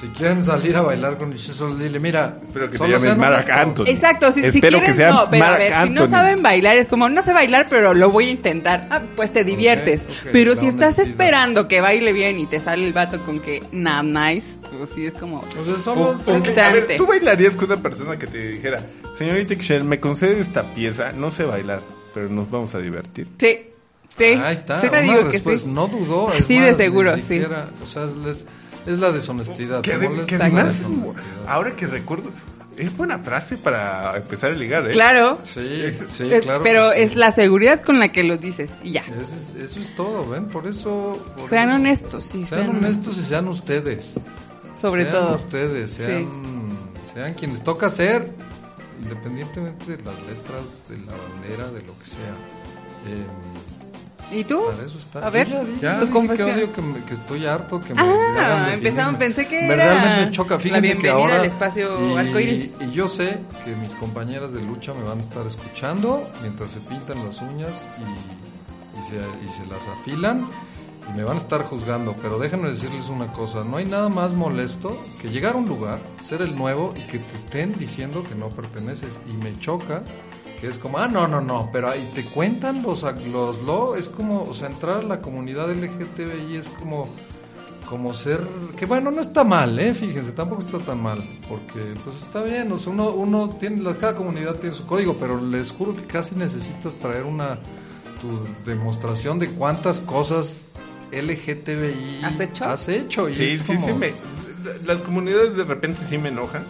si 0.00 0.06
quieren 0.08 0.44
salir 0.44 0.76
a 0.76 0.82
bailar 0.82 1.18
con 1.18 1.36
solo 1.52 1.74
dile, 1.76 1.98
mira, 1.98 2.38
Espero 2.42 2.70
que 2.70 2.78
te 2.78 3.00
sean 3.00 3.18
Marc. 3.18 3.50
Anthony. 3.50 3.84
Exacto, 3.88 4.30
si, 4.32 4.40
si 4.42 4.46
Espero 4.46 4.78
que 4.78 4.84
quieren, 4.86 4.94
sean 4.96 5.10
no, 5.14 5.30
pero 5.30 5.44
a 5.44 5.48
Marc 5.48 5.58
ver, 5.58 5.72
si 5.84 5.90
no 5.90 6.06
saben 6.06 6.42
bailar, 6.42 6.76
es 6.78 6.88
como, 6.88 7.08
no 7.08 7.22
sé 7.22 7.32
bailar, 7.32 7.66
pero 7.68 7.94
lo 7.94 8.10
voy 8.10 8.28
a 8.28 8.30
intentar. 8.30 8.86
Ah, 8.90 9.02
pues 9.16 9.32
te 9.32 9.44
diviertes. 9.44 10.06
pero 10.32 10.54
la 10.54 10.60
si 10.60 10.66
estás 10.68 10.98
esperando 10.98 11.66
que 11.68 11.80
baile 11.80 12.12
bien 12.12 12.38
y 12.38 12.46
te 12.46 12.60
sale 12.60 12.86
el 12.86 12.92
vato 12.92 13.20
con 13.24 13.40
que, 13.40 13.62
nah, 13.72 14.02
nice, 14.02 14.46
pues 14.76 14.90
sí 14.94 15.06
es 15.06 15.14
como... 15.14 15.38
O 15.40 15.64
sea, 15.64 15.78
somos, 15.82 16.16
ver. 16.24 16.96
¿Tú 16.96 17.06
bailarías 17.06 17.54
con 17.54 17.70
una 17.70 17.82
persona 17.82 18.16
que 18.18 18.26
te 18.26 18.52
dijera, 18.52 18.80
señorita 19.16 19.54
Ixchel, 19.54 19.84
me 19.84 19.98
concede 19.98 20.40
esta 20.40 20.62
pieza, 20.74 21.12
no 21.12 21.30
sé 21.30 21.44
bailar, 21.44 21.82
pero 22.14 22.28
nos 22.28 22.50
vamos 22.50 22.74
a 22.74 22.78
divertir? 22.78 23.26
Sí, 23.38 23.58
sí. 24.16 24.24
Ahí 24.24 24.54
está, 24.54 24.78
Sí 24.80 24.88
te 24.88 24.96
una 24.96 25.00
digo 25.00 25.30
que 25.30 25.40
sí. 25.40 25.66
No 25.66 25.88
dudó. 25.88 26.30
Sí, 26.46 26.58
de 26.60 26.74
seguro, 26.74 27.16
sí. 27.16 27.42
O 27.82 27.86
sea, 27.86 28.04
es, 28.04 28.14
les- 28.16 28.44
es 28.86 28.98
la 28.98 29.12
deshonestidad. 29.12 29.82
Que, 29.82 29.92
te 29.92 29.98
de- 29.98 30.08
molesta 30.08 30.26
que 30.26 30.38
la 30.38 30.44
además, 30.46 30.78
deshonestidad. 30.78 31.24
ahora 31.46 31.76
que 31.76 31.86
recuerdo, 31.86 32.30
es 32.76 32.96
buena 32.96 33.18
frase 33.18 33.56
para 33.56 34.16
empezar 34.16 34.52
a 34.52 34.54
ligar, 34.54 34.86
¿eh? 34.88 34.92
Claro. 34.92 35.38
Sí, 35.44 35.60
sí, 36.10 36.32
Es- 36.32 36.42
claro. 36.44 36.62
pero 36.62 36.92
sí. 36.92 37.00
es 37.00 37.16
la 37.16 37.32
seguridad 37.32 37.82
con 37.82 37.98
la 37.98 38.10
que 38.12 38.22
lo 38.22 38.36
dices 38.36 38.70
y 38.82 38.92
ya. 38.92 39.02
Eso 39.02 39.34
es, 39.58 39.64
eso 39.70 39.80
es 39.80 39.94
todo, 39.96 40.28
¿ven? 40.28 40.46
Por 40.46 40.66
eso... 40.66 41.20
por 41.36 41.48
Sean 41.48 41.68
eso- 41.70 41.76
honestos, 41.76 42.24
sí. 42.24 42.46
Sean 42.46 42.70
honestos 42.70 43.18
y 43.18 43.22
sean 43.22 43.48
ustedes. 43.48 44.12
Sobre 44.80 45.02
sean 45.10 45.14
todo. 45.16 45.34
ustedes, 45.34 45.90
Sí. 45.90 45.96
sean, 46.02 46.28
sean 47.12 47.34
quienes 47.34 47.64
toca 47.64 47.90
ser, 47.90 48.28
independientemente 49.02 49.96
de 49.96 50.02
las 50.04 50.14
letras, 50.22 50.62
de 50.88 50.98
la 51.04 51.12
bandera, 51.16 51.66
de 51.72 51.82
lo 51.82 51.98
que 51.98 52.06
sea. 52.10 52.34
Eh, 53.08 53.26
¿Y 54.30 54.44
tú? 54.44 54.62
para 54.70 54.86
eso 54.86 54.98
está. 54.98 55.26
A 55.26 55.30
ver, 55.30 55.48
ya 55.48 55.54
tu 55.56 55.64
dije 55.64 56.06
que 56.06 56.10
confesión. 56.10 56.50
odio, 56.50 56.72
que, 56.72 56.82
me- 56.82 57.00
que 57.04 57.14
estoy 57.14 57.46
harto, 57.46 57.80
que 57.80 57.94
me 57.94 58.00
Ah, 58.02 58.70
empezamos, 58.74 59.16
pensé 59.16 59.46
que 59.48 59.62
Me 59.62 59.72
era 59.74 59.84
realmente 59.86 60.26
me 60.26 60.30
choca. 60.32 60.54
la 60.54 60.60
Fíjense 60.60 60.80
que 60.82 60.86
bienvenida 60.86 61.12
ahora, 61.14 61.36
al 61.40 61.44
espacio 61.46 62.20
y. 62.40 62.72
Y 62.80 62.90
yo 62.92 63.08
sé 63.08 63.38
que 63.64 63.74
mis 63.76 63.92
compañeras 63.94 64.52
de 64.52 64.60
lucha 64.60 64.92
me 64.92 65.02
van 65.04 65.18
a 65.18 65.22
estar 65.22 65.46
escuchando 65.46 66.28
mientras 66.42 66.70
se 66.70 66.80
pintan 66.80 67.24
las 67.26 67.40
uñas 67.40 67.70
y, 67.98 68.98
y 69.00 69.04
se, 69.06 69.16
y 69.16 69.48
se 69.56 69.66
las 69.66 69.86
afilan 69.88 70.46
y 71.10 71.16
me 71.16 71.24
van 71.24 71.38
a 71.38 71.40
estar 71.40 71.64
juzgando. 71.64 72.14
Pero 72.20 72.38
déjenme 72.38 72.68
decirles 72.68 73.08
una 73.08 73.28
cosa, 73.32 73.64
no 73.64 73.78
hay 73.78 73.86
nada 73.86 74.10
más 74.10 74.32
molesto 74.32 74.94
que 75.22 75.28
llegar 75.30 75.54
a 75.54 75.56
un 75.56 75.66
lugar, 75.68 76.00
ser 76.28 76.42
el 76.42 76.54
nuevo 76.54 76.92
y 76.96 77.00
que 77.10 77.18
te 77.18 77.34
estén 77.34 77.72
diciendo 77.78 78.22
que 78.22 78.34
no 78.34 78.50
perteneces. 78.50 79.18
Y 79.26 79.32
me 79.42 79.58
choca 79.58 80.02
que 80.60 80.68
es 80.68 80.78
como, 80.78 80.98
ah, 80.98 81.08
no, 81.08 81.28
no, 81.28 81.40
no, 81.40 81.70
pero 81.72 81.88
ahí 81.88 82.10
te 82.14 82.24
cuentan 82.26 82.82
los, 82.82 83.02
los 83.32 83.62
lo, 83.62 83.94
es 83.96 84.08
como, 84.08 84.42
o 84.42 84.54
sea, 84.54 84.68
entrar 84.68 84.98
a 84.98 85.02
la 85.02 85.20
comunidad 85.20 85.70
LGTBI 85.72 86.56
es 86.56 86.68
como, 86.68 87.08
como 87.88 88.12
ser, 88.12 88.46
que 88.76 88.84
bueno, 88.86 89.10
no 89.10 89.20
está 89.20 89.44
mal, 89.44 89.78
eh, 89.78 89.94
fíjense, 89.94 90.32
tampoco 90.32 90.62
está 90.62 90.78
tan 90.78 91.02
mal, 91.02 91.22
porque 91.48 91.94
pues 92.04 92.16
está 92.16 92.42
bien, 92.42 92.70
o 92.72 92.78
sea, 92.78 92.92
uno, 92.92 93.10
uno 93.10 93.48
tiene, 93.58 93.80
la- 93.82 93.96
cada 93.96 94.14
comunidad 94.16 94.56
tiene 94.56 94.74
su 94.74 94.84
código, 94.86 95.16
pero 95.18 95.40
les 95.40 95.70
juro 95.72 95.94
que 95.96 96.02
casi 96.04 96.34
necesitas 96.34 96.92
traer 96.94 97.24
una, 97.24 97.58
tu 98.20 98.40
demostración 98.68 99.38
de 99.38 99.48
cuántas 99.50 100.00
cosas 100.00 100.72
LGTBI 101.12 102.24
¿Has 102.24 102.40
hecho? 102.40 102.64
has 102.64 102.88
hecho, 102.88 103.28
y 103.28 103.34
Sí, 103.34 103.42
es 103.50 103.60
sí, 103.62 103.74
como- 103.76 103.86
sí, 103.86 103.92
me, 103.94 104.12
las 104.84 105.00
comunidades 105.02 105.54
de 105.56 105.64
repente 105.64 106.00
sí 106.08 106.18
me 106.18 106.28
enojan. 106.30 106.64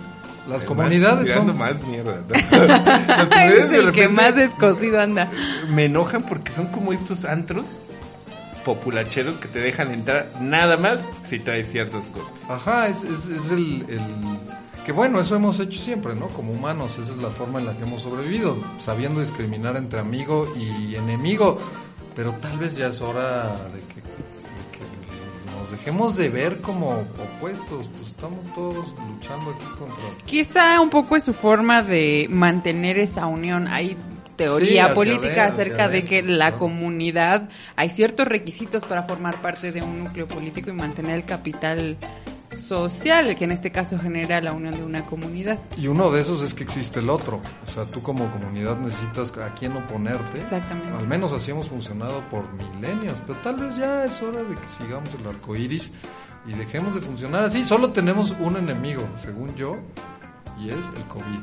Las 0.48 0.64
comunidades 0.64 1.32
son... 1.34 1.56
más 1.58 1.80
mierda. 1.86 2.20
Las 2.28 2.42
comunidades 3.28 3.64
Es 3.64 3.70
de 3.70 3.76
el 3.78 3.92
que 3.92 4.02
repente 4.02 4.08
más 4.08 4.34
descosido 4.34 5.00
anda. 5.00 5.30
me 5.70 5.84
enojan 5.84 6.22
porque 6.24 6.52
son 6.52 6.66
como 6.68 6.92
estos 6.92 7.24
antros 7.24 7.76
populacheros 8.64 9.36
que 9.36 9.48
te 9.48 9.60
dejan 9.60 9.92
entrar 9.92 10.30
nada 10.40 10.76
más 10.76 11.04
si 11.26 11.38
traes 11.38 11.70
ciertas 11.70 12.04
cosas. 12.06 12.32
Ajá, 12.48 12.88
es, 12.88 13.02
es, 13.04 13.26
es 13.28 13.50
el, 13.50 13.84
el- 13.88 14.38
Que 14.84 14.92
bueno, 14.92 15.20
eso 15.20 15.36
hemos 15.36 15.58
hecho 15.60 15.80
siempre, 15.80 16.14
¿no? 16.14 16.28
Como 16.28 16.52
humanos, 16.52 16.92
esa 16.98 17.12
es 17.12 17.18
la 17.18 17.28
forma 17.30 17.58
en 17.60 17.66
la 17.66 17.76
que 17.76 17.82
hemos 17.84 18.02
sobrevivido, 18.02 18.56
sabiendo 18.78 19.20
discriminar 19.20 19.76
entre 19.76 20.00
amigo 20.00 20.52
y 20.56 20.94
enemigo. 20.94 21.58
Pero 22.16 22.32
tal 22.32 22.58
vez 22.58 22.74
ya 22.76 22.88
es 22.88 23.00
hora 23.00 23.44
de 23.72 23.80
que, 23.80 23.94
de 24.00 24.64
que 24.72 25.60
nos 25.60 25.70
dejemos 25.70 26.16
de 26.16 26.28
ver 26.30 26.60
como 26.60 26.90
opuestos, 27.36 27.86
pues 27.96 28.07
estamos 28.18 28.52
todos 28.52 28.84
luchando 29.08 29.50
aquí 29.52 29.64
contra... 29.78 30.24
Quizá 30.26 30.80
un 30.80 30.90
poco 30.90 31.14
es 31.14 31.22
su 31.22 31.32
forma 31.32 31.84
de 31.84 32.26
mantener 32.28 32.98
esa 32.98 33.26
unión. 33.26 33.68
Hay 33.68 33.96
teoría 34.34 34.92
política 34.92 35.46
acerca 35.46 35.88
de 35.88 36.04
que 36.04 36.24
la 36.24 36.56
comunidad, 36.56 37.48
hay 37.76 37.90
ciertos 37.90 38.26
requisitos 38.26 38.84
para 38.84 39.04
formar 39.04 39.40
parte 39.40 39.70
de 39.70 39.82
un 39.82 40.02
núcleo 40.02 40.26
político 40.26 40.68
y 40.70 40.72
mantener 40.72 41.14
el 41.14 41.24
capital 41.26 41.96
social, 42.50 43.36
que 43.36 43.44
en 43.44 43.52
este 43.52 43.70
caso 43.70 43.96
genera 44.00 44.40
la 44.40 44.52
unión 44.52 44.74
de 44.74 44.82
una 44.82 45.06
comunidad. 45.06 45.60
Y 45.76 45.86
uno 45.86 46.10
de 46.10 46.20
esos 46.20 46.42
es 46.42 46.54
que 46.54 46.64
existe 46.64 46.98
el 46.98 47.10
otro. 47.10 47.40
O 47.68 47.70
sea, 47.70 47.84
tú 47.84 48.02
como 48.02 48.28
comunidad 48.32 48.78
necesitas 48.78 49.32
a 49.38 49.54
quién 49.54 49.76
oponerte. 49.76 50.38
Exactamente. 50.38 50.90
Al 50.98 51.06
menos 51.06 51.30
así 51.30 51.52
hemos 51.52 51.68
funcionado 51.68 52.20
por 52.30 52.44
milenios, 52.52 53.14
pero 53.28 53.38
tal 53.44 53.56
vez 53.56 53.76
ya 53.76 54.04
es 54.04 54.20
hora 54.22 54.42
de 54.42 54.56
que 54.56 54.68
sigamos 54.76 55.08
el 55.14 55.24
arco 55.24 55.54
iris 55.54 55.90
y 56.48 56.54
dejemos 56.54 56.94
de 56.94 57.00
funcionar 57.00 57.44
así. 57.44 57.64
Solo 57.64 57.90
tenemos 57.92 58.34
un 58.40 58.56
enemigo, 58.56 59.02
según 59.22 59.54
yo, 59.54 59.76
y 60.58 60.70
es 60.70 60.84
el 60.96 61.02
COVID. 61.04 61.40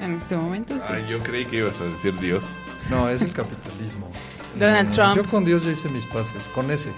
En 0.00 0.14
este 0.14 0.36
momento, 0.36 0.74
sí. 0.74 0.80
Ay, 0.88 1.06
yo 1.08 1.18
creí 1.20 1.46
que 1.46 1.58
ibas 1.58 1.80
a 1.80 1.84
decir 1.84 2.18
Dios. 2.18 2.44
No, 2.90 3.08
es 3.08 3.22
el 3.22 3.32
capitalismo. 3.32 4.10
Donald 4.58 4.90
Eh, 4.90 4.92
Trump. 4.92 5.16
Yo 5.16 5.24
con 5.24 5.44
Dios 5.44 5.64
ya 5.64 5.70
hice 5.72 5.88
mis 5.88 6.04
pases, 6.06 6.46
con 6.54 6.70
ese. 6.70 6.90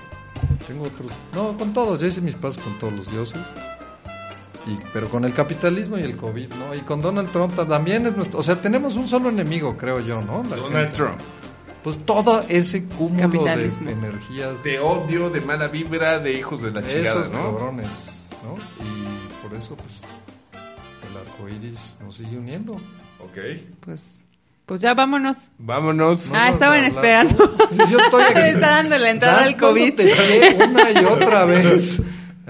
Tengo 0.66 0.84
otros. 0.84 1.10
No, 1.34 1.56
con 1.56 1.72
todos, 1.72 2.00
ya 2.00 2.06
hice 2.06 2.20
mis 2.20 2.34
pases 2.34 2.62
con 2.62 2.72
todos 2.78 2.92
los 2.92 3.10
dioses. 3.10 3.40
Y, 4.66 4.78
pero 4.92 5.08
con 5.08 5.24
el 5.24 5.32
capitalismo 5.32 5.96
y 5.98 6.02
el 6.02 6.16
COVID, 6.16 6.52
¿no? 6.54 6.74
Y 6.74 6.80
con 6.80 7.00
Donald 7.00 7.30
Trump 7.30 7.54
también 7.68 8.06
es 8.06 8.14
nuestro. 8.16 8.38
O 8.40 8.42
sea, 8.42 8.60
tenemos 8.60 8.96
un 8.96 9.08
solo 9.08 9.28
enemigo, 9.30 9.76
creo 9.76 10.00
yo, 10.00 10.20
¿no? 10.20 10.44
La 10.50 10.56
Donald 10.56 10.86
gente. 10.88 10.96
Trump. 10.96 11.20
Pues 11.94 12.06
todo 12.06 12.44
ese 12.48 12.84
cúmulo 12.84 13.44
de 13.44 13.70
energías. 13.90 14.62
De 14.62 14.78
odio, 14.80 15.30
de 15.30 15.40
mala 15.40 15.68
vibra, 15.68 16.18
de 16.18 16.34
hijos 16.38 16.62
de 16.62 16.70
la 16.70 16.80
chingada, 16.82 17.20
esos 17.22 17.30
¿no? 17.30 17.38
cabrones, 17.44 17.86
¿no? 18.44 18.84
Y 18.84 19.42
por 19.42 19.56
eso, 19.56 19.76
pues, 19.76 19.94
el 21.10 21.16
arco 21.16 21.48
iris 21.48 21.94
nos 22.04 22.16
sigue 22.16 22.36
uniendo. 22.38 22.74
Ok. 23.20 23.38
Pues, 23.80 24.22
pues 24.66 24.80
ya 24.80 24.94
vámonos. 24.94 25.50
Vámonos. 25.58 26.28
No 26.30 26.36
Ah, 26.38 26.50
estaban 26.50 26.84
esperando. 26.84 27.34
Sí, 27.70 27.78
yo 27.90 27.98
estoy 28.00 28.22
aquí. 28.22 28.34
Me 28.40 28.50
está 28.50 28.70
dando 28.70 28.98
la 28.98 29.10
entrada 29.10 29.44
al 29.44 29.56
COVID. 29.56 30.00
Una 30.70 30.90
y 30.90 31.04
otra 31.04 31.44
vez. 31.46 32.00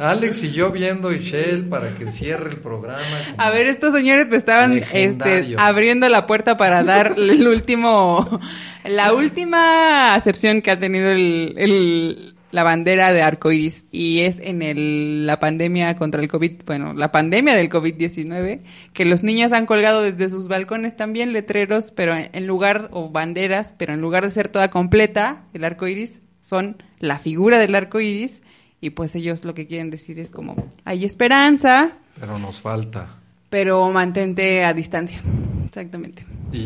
Alex 0.00 0.44
y 0.44 0.52
yo 0.52 0.70
viendo 0.70 1.12
Shell 1.12 1.64
para 1.68 1.94
que 1.94 2.10
cierre 2.10 2.50
el 2.50 2.56
programa. 2.58 3.02
A 3.36 3.50
ver, 3.50 3.66
estos 3.66 3.92
señores 3.92 4.28
me 4.28 4.36
estaban 4.36 4.82
este, 4.92 5.54
abriendo 5.58 6.08
la 6.08 6.26
puerta 6.26 6.56
para 6.56 6.82
dar 6.84 7.14
el 7.18 7.46
último, 7.48 8.40
la 8.84 9.12
última 9.12 10.14
acepción 10.14 10.62
que 10.62 10.70
ha 10.70 10.78
tenido 10.78 11.10
el, 11.10 11.54
el- 11.56 12.34
la 12.50 12.62
bandera 12.62 13.12
de 13.12 13.20
arcoiris 13.20 13.84
y 13.92 14.20
es 14.20 14.38
en 14.40 14.62
el, 14.62 15.26
la 15.26 15.38
pandemia 15.38 15.96
contra 15.96 16.22
el 16.22 16.28
COVID, 16.28 16.62
bueno, 16.64 16.94
la 16.94 17.12
pandemia 17.12 17.54
del 17.54 17.68
COVID-19, 17.68 18.60
que 18.94 19.04
los 19.04 19.22
niños 19.22 19.52
han 19.52 19.66
colgado 19.66 20.00
desde 20.00 20.30
sus 20.30 20.48
balcones 20.48 20.96
también 20.96 21.34
letreros, 21.34 21.90
pero 21.94 22.14
en, 22.14 22.30
en 22.32 22.46
lugar, 22.46 22.88
o 22.92 23.10
banderas, 23.10 23.74
pero 23.76 23.92
en 23.92 24.00
lugar 24.00 24.24
de 24.24 24.30
ser 24.30 24.48
toda 24.48 24.70
completa, 24.70 25.44
el 25.52 25.62
arcoiris, 25.62 26.22
son 26.40 26.82
la 27.00 27.18
figura 27.18 27.58
del 27.58 27.74
arcoiris 27.74 28.42
y 28.80 28.90
pues 28.90 29.14
ellos 29.14 29.44
lo 29.44 29.54
que 29.54 29.66
quieren 29.66 29.90
decir 29.90 30.18
es 30.18 30.30
como, 30.30 30.72
hay 30.84 31.04
esperanza, 31.04 31.92
Pero 32.18 32.38
nos 32.38 32.60
falta. 32.60 33.16
pero 33.50 33.90
mantente 33.90 34.64
a 34.64 34.72
distancia. 34.74 35.20
Exactamente. 35.64 36.24
Y, 36.50 36.58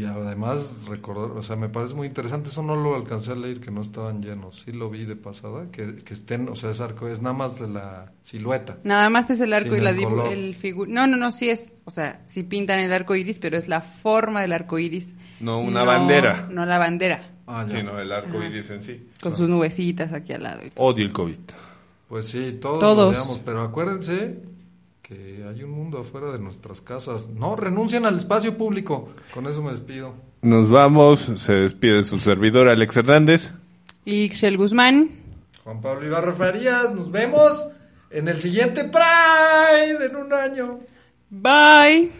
y 0.00 0.04
además 0.04 0.74
recordar, 0.88 1.36
o 1.38 1.42
sea, 1.44 1.54
me 1.54 1.68
parece 1.68 1.94
muy 1.94 2.08
interesante, 2.08 2.48
eso 2.48 2.62
no 2.64 2.74
lo 2.74 2.96
alcancé 2.96 3.30
a 3.30 3.36
leer, 3.36 3.60
que 3.60 3.70
no 3.70 3.80
estaban 3.82 4.20
llenos, 4.22 4.62
sí 4.64 4.72
lo 4.72 4.90
vi 4.90 5.04
de 5.04 5.14
pasada, 5.14 5.70
que, 5.70 5.96
que 6.04 6.14
estén, 6.14 6.48
o 6.48 6.56
sea, 6.56 6.70
es 6.72 6.80
arco, 6.80 7.06
es 7.06 7.22
nada 7.22 7.32
más 7.34 7.60
de 7.60 7.68
la 7.68 8.10
silueta. 8.24 8.78
Nada 8.82 9.08
más 9.08 9.30
es 9.30 9.40
el 9.40 9.52
arco 9.52 9.76
y 9.76 9.80
la 9.80 9.90
el 9.90 9.98
dibu- 9.98 10.08
color. 10.10 10.32
el 10.32 10.56
figu- 10.60 10.88
No, 10.88 11.06
no, 11.06 11.16
no, 11.16 11.30
sí 11.30 11.48
es. 11.48 11.74
O 11.84 11.90
sea, 11.92 12.20
sí 12.26 12.42
pintan 12.42 12.80
el 12.80 12.92
arco 12.92 13.14
iris, 13.14 13.38
pero 13.38 13.56
es 13.56 13.68
la 13.68 13.82
forma 13.82 14.40
del 14.42 14.52
arco 14.52 14.80
iris. 14.80 15.14
No 15.38 15.60
una 15.60 15.84
bandera. 15.84 16.48
No 16.50 16.66
la 16.66 16.78
bandera. 16.78 17.22
Ah. 17.50 17.64
Sino 17.66 17.98
el 17.98 18.12
arco 18.12 18.42
iris 18.42 18.70
en 18.70 18.82
sí. 18.82 19.08
Con 19.22 19.34
sus 19.34 19.48
nubecitas 19.48 20.12
aquí 20.12 20.34
al 20.34 20.42
lado. 20.42 20.66
y 20.66 20.70
todo. 20.70 20.86
Odio 20.86 21.04
el 21.06 21.12
COVID. 21.12 21.36
Pues 22.08 22.26
sí, 22.26 22.58
todos, 22.60 22.80
Todos. 22.80 23.40
pero 23.44 23.62
acuérdense 23.62 24.38
que 25.02 25.44
hay 25.48 25.62
un 25.62 25.70
mundo 25.70 25.98
afuera 26.00 26.30
de 26.32 26.38
nuestras 26.38 26.80
casas. 26.82 27.28
No, 27.28 27.56
renuncien 27.56 28.04
al 28.04 28.16
espacio 28.16 28.56
público. 28.58 29.08
Con 29.32 29.46
eso 29.46 29.62
me 29.62 29.70
despido. 29.70 30.14
Nos 30.42 30.68
vamos, 30.70 31.20
se 31.20 31.52
despide 31.54 32.04
su 32.04 32.18
servidor 32.18 32.68
Alex 32.68 32.96
Hernández. 32.98 33.52
Y 34.04 34.28
Shell 34.28 34.56
Guzmán. 34.56 35.10
Juan 35.64 35.80
Pablo 35.80 36.06
Ibarra 36.06 36.32
Farías, 36.34 36.94
nos 36.94 37.10
vemos 37.10 37.66
en 38.10 38.28
el 38.28 38.40
siguiente 38.40 38.84
Pride 38.84 40.04
en 40.06 40.16
un 40.16 40.32
año. 40.32 40.78
Bye. 41.30 42.10